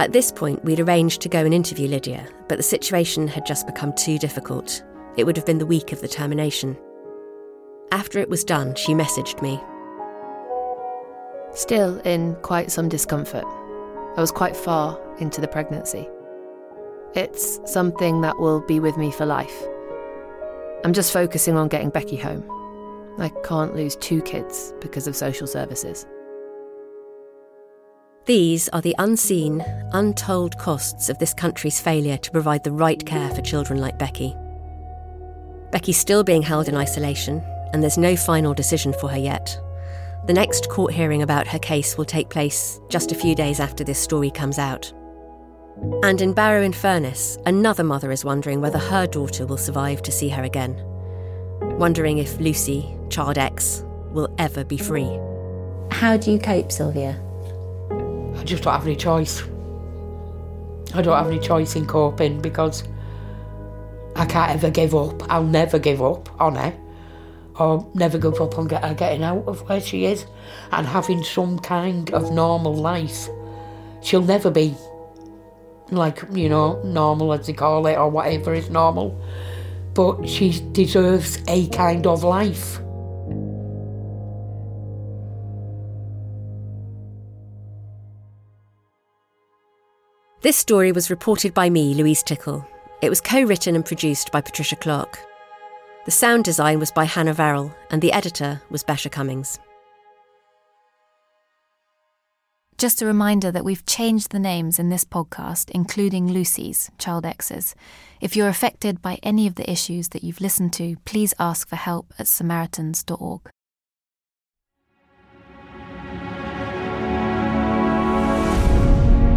At 0.00 0.12
this 0.12 0.32
point, 0.32 0.64
we'd 0.64 0.80
arranged 0.80 1.22
to 1.22 1.28
go 1.28 1.44
and 1.44 1.54
interview 1.54 1.86
Lydia, 1.86 2.26
but 2.48 2.56
the 2.56 2.62
situation 2.62 3.28
had 3.28 3.46
just 3.46 3.66
become 3.66 3.92
too 3.94 4.18
difficult. 4.18 4.82
It 5.16 5.24
would 5.24 5.36
have 5.36 5.46
been 5.46 5.58
the 5.58 5.66
week 5.66 5.92
of 5.92 6.00
the 6.00 6.08
termination. 6.08 6.76
After 7.92 8.18
it 8.18 8.28
was 8.28 8.42
done, 8.42 8.74
she 8.74 8.94
messaged 8.94 9.42
me. 9.42 9.60
Still 11.54 11.98
in 12.00 12.34
quite 12.36 12.70
some 12.70 12.88
discomfort. 12.88 13.44
I 14.16 14.20
was 14.20 14.30
quite 14.30 14.56
far 14.56 14.98
into 15.18 15.40
the 15.40 15.48
pregnancy. 15.48 16.08
It's 17.14 17.60
something 17.70 18.22
that 18.22 18.38
will 18.38 18.60
be 18.60 18.80
with 18.80 18.96
me 18.96 19.10
for 19.10 19.26
life. 19.26 19.62
I'm 20.84 20.94
just 20.94 21.12
focusing 21.12 21.56
on 21.56 21.68
getting 21.68 21.90
Becky 21.90 22.16
home. 22.16 22.42
I 23.18 23.28
can't 23.44 23.76
lose 23.76 23.96
two 23.96 24.22
kids 24.22 24.72
because 24.80 25.06
of 25.06 25.14
social 25.14 25.46
services. 25.46 26.06
These 28.24 28.68
are 28.70 28.80
the 28.80 28.94
unseen, 28.98 29.64
untold 29.92 30.56
costs 30.56 31.08
of 31.08 31.18
this 31.18 31.34
country's 31.34 31.80
failure 31.80 32.16
to 32.16 32.30
provide 32.30 32.64
the 32.64 32.72
right 32.72 33.04
care 33.04 33.28
for 33.30 33.42
children 33.42 33.78
like 33.78 33.98
Becky. 33.98 34.34
Becky's 35.70 35.98
still 35.98 36.22
being 36.24 36.42
held 36.42 36.68
in 36.68 36.76
isolation, 36.76 37.42
and 37.72 37.82
there's 37.82 37.98
no 37.98 38.16
final 38.16 38.54
decision 38.54 38.94
for 38.94 39.10
her 39.10 39.18
yet. 39.18 39.58
The 40.24 40.32
next 40.32 40.68
court 40.68 40.92
hearing 40.92 41.22
about 41.22 41.48
her 41.48 41.58
case 41.58 41.98
will 41.98 42.04
take 42.04 42.28
place 42.28 42.80
just 42.88 43.10
a 43.10 43.16
few 43.16 43.34
days 43.34 43.58
after 43.58 43.82
this 43.82 43.98
story 43.98 44.30
comes 44.30 44.56
out. 44.56 44.92
And 46.04 46.20
in 46.20 46.32
Barrow 46.32 46.62
in 46.62 46.72
Furness, 46.72 47.38
another 47.44 47.82
mother 47.82 48.12
is 48.12 48.24
wondering 48.24 48.60
whether 48.60 48.78
her 48.78 49.08
daughter 49.08 49.46
will 49.46 49.56
survive 49.56 50.00
to 50.02 50.12
see 50.12 50.28
her 50.28 50.44
again. 50.44 50.76
Wondering 51.76 52.18
if 52.18 52.38
Lucy, 52.38 52.94
child 53.10 53.36
X, 53.36 53.82
will 54.12 54.32
ever 54.38 54.62
be 54.62 54.76
free. 54.78 55.10
How 55.90 56.16
do 56.16 56.30
you 56.30 56.38
cope, 56.38 56.70
Sylvia? 56.70 57.20
I 57.90 58.44
just 58.44 58.62
don't 58.62 58.74
have 58.74 58.86
any 58.86 58.94
choice. 58.94 59.42
I 60.94 61.02
don't 61.02 61.16
have 61.16 61.26
any 61.26 61.40
choice 61.40 61.74
in 61.74 61.84
coping 61.84 62.40
because 62.40 62.84
I 64.14 64.24
can't 64.24 64.52
ever 64.52 64.70
give 64.70 64.94
up. 64.94 65.28
I'll 65.28 65.42
never 65.42 65.80
give 65.80 66.00
up 66.00 66.40
on 66.40 66.54
her. 66.54 66.72
Or 67.58 67.86
never 67.94 68.18
give 68.18 68.40
up 68.40 68.58
on 68.58 68.66
get 68.68 68.96
getting 68.96 69.22
out 69.22 69.44
of 69.46 69.68
where 69.68 69.80
she 69.80 70.06
is 70.06 70.26
and 70.70 70.86
having 70.86 71.22
some 71.22 71.58
kind 71.58 72.12
of 72.12 72.32
normal 72.32 72.74
life. 72.74 73.28
She'll 74.00 74.22
never 74.22 74.50
be 74.50 74.74
like, 75.90 76.22
you 76.32 76.48
know, 76.48 76.82
normal 76.82 77.32
as 77.32 77.46
they 77.46 77.52
call 77.52 77.86
it 77.86 77.96
or 77.96 78.08
whatever 78.08 78.54
is 78.54 78.70
normal. 78.70 79.20
But 79.94 80.26
she 80.26 80.62
deserves 80.72 81.38
a 81.48 81.68
kind 81.68 82.06
of 82.06 82.24
life. 82.24 82.78
This 90.42 90.56
story 90.56 90.90
was 90.90 91.08
reported 91.08 91.54
by 91.54 91.70
me, 91.70 91.94
Louise 91.94 92.22
Tickle. 92.22 92.66
It 93.00 93.08
was 93.08 93.20
co 93.20 93.42
written 93.42 93.76
and 93.76 93.84
produced 93.84 94.32
by 94.32 94.40
Patricia 94.40 94.74
Clark. 94.74 95.31
The 96.04 96.10
sound 96.10 96.42
design 96.42 96.80
was 96.80 96.90
by 96.90 97.04
Hannah 97.04 97.32
Varrell, 97.32 97.72
and 97.90 98.02
the 98.02 98.12
editor 98.12 98.60
was 98.70 98.82
Basia 98.82 99.08
Cummings. 99.08 99.60
Just 102.76 103.00
a 103.00 103.06
reminder 103.06 103.52
that 103.52 103.64
we've 103.64 103.86
changed 103.86 104.32
the 104.32 104.40
names 104.40 104.80
in 104.80 104.88
this 104.88 105.04
podcast, 105.04 105.70
including 105.70 106.26
Lucy's, 106.26 106.90
Child 106.98 107.24
X's. 107.24 107.76
If 108.20 108.34
you're 108.34 108.48
affected 108.48 109.00
by 109.00 109.20
any 109.22 109.46
of 109.46 109.54
the 109.54 109.70
issues 109.70 110.08
that 110.08 110.24
you've 110.24 110.40
listened 110.40 110.72
to, 110.72 110.96
please 111.04 111.34
ask 111.38 111.68
for 111.68 111.76
help 111.76 112.12
at 112.18 112.26
samaritans.org. 112.26 113.48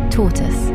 Tortoise. 0.09 0.74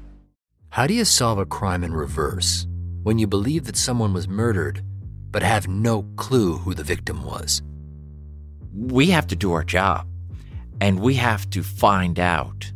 How 0.71 0.87
do 0.87 0.93
you 0.93 1.03
solve 1.03 1.37
a 1.37 1.45
crime 1.45 1.83
in 1.83 1.93
reverse 1.93 2.65
when 3.03 3.19
you 3.19 3.27
believe 3.27 3.65
that 3.65 3.75
someone 3.75 4.13
was 4.13 4.29
murdered 4.29 4.81
but 5.29 5.43
have 5.43 5.67
no 5.67 6.03
clue 6.15 6.59
who 6.59 6.73
the 6.73 6.81
victim 6.81 7.25
was? 7.25 7.61
We 8.73 9.07
have 9.07 9.27
to 9.27 9.35
do 9.35 9.51
our 9.51 9.65
job 9.65 10.07
and 10.79 11.01
we 11.01 11.15
have 11.15 11.49
to 11.49 11.61
find 11.61 12.17
out 12.21 12.71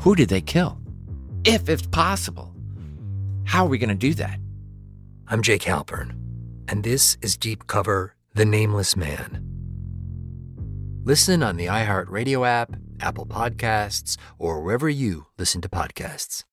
who 0.00 0.14
did 0.14 0.28
they 0.28 0.42
kill? 0.42 0.78
If 1.44 1.70
it's 1.70 1.86
possible. 1.86 2.54
How 3.44 3.64
are 3.64 3.70
we 3.70 3.78
going 3.78 3.88
to 3.88 3.94
do 3.94 4.12
that? 4.14 4.38
I'm 5.26 5.40
Jake 5.40 5.62
Halpern, 5.62 6.10
and 6.68 6.84
this 6.84 7.16
is 7.22 7.38
Deep 7.38 7.66
Cover 7.66 8.14
The 8.34 8.44
Nameless 8.44 8.94
Man. 8.94 9.42
Listen 11.02 11.42
on 11.42 11.56
the 11.56 11.66
iHeartRadio 11.66 12.46
app, 12.46 12.76
Apple 13.00 13.26
Podcasts, 13.26 14.16
or 14.38 14.60
wherever 14.60 14.88
you 14.88 15.26
listen 15.38 15.60
to 15.62 15.68
podcasts. 15.68 16.44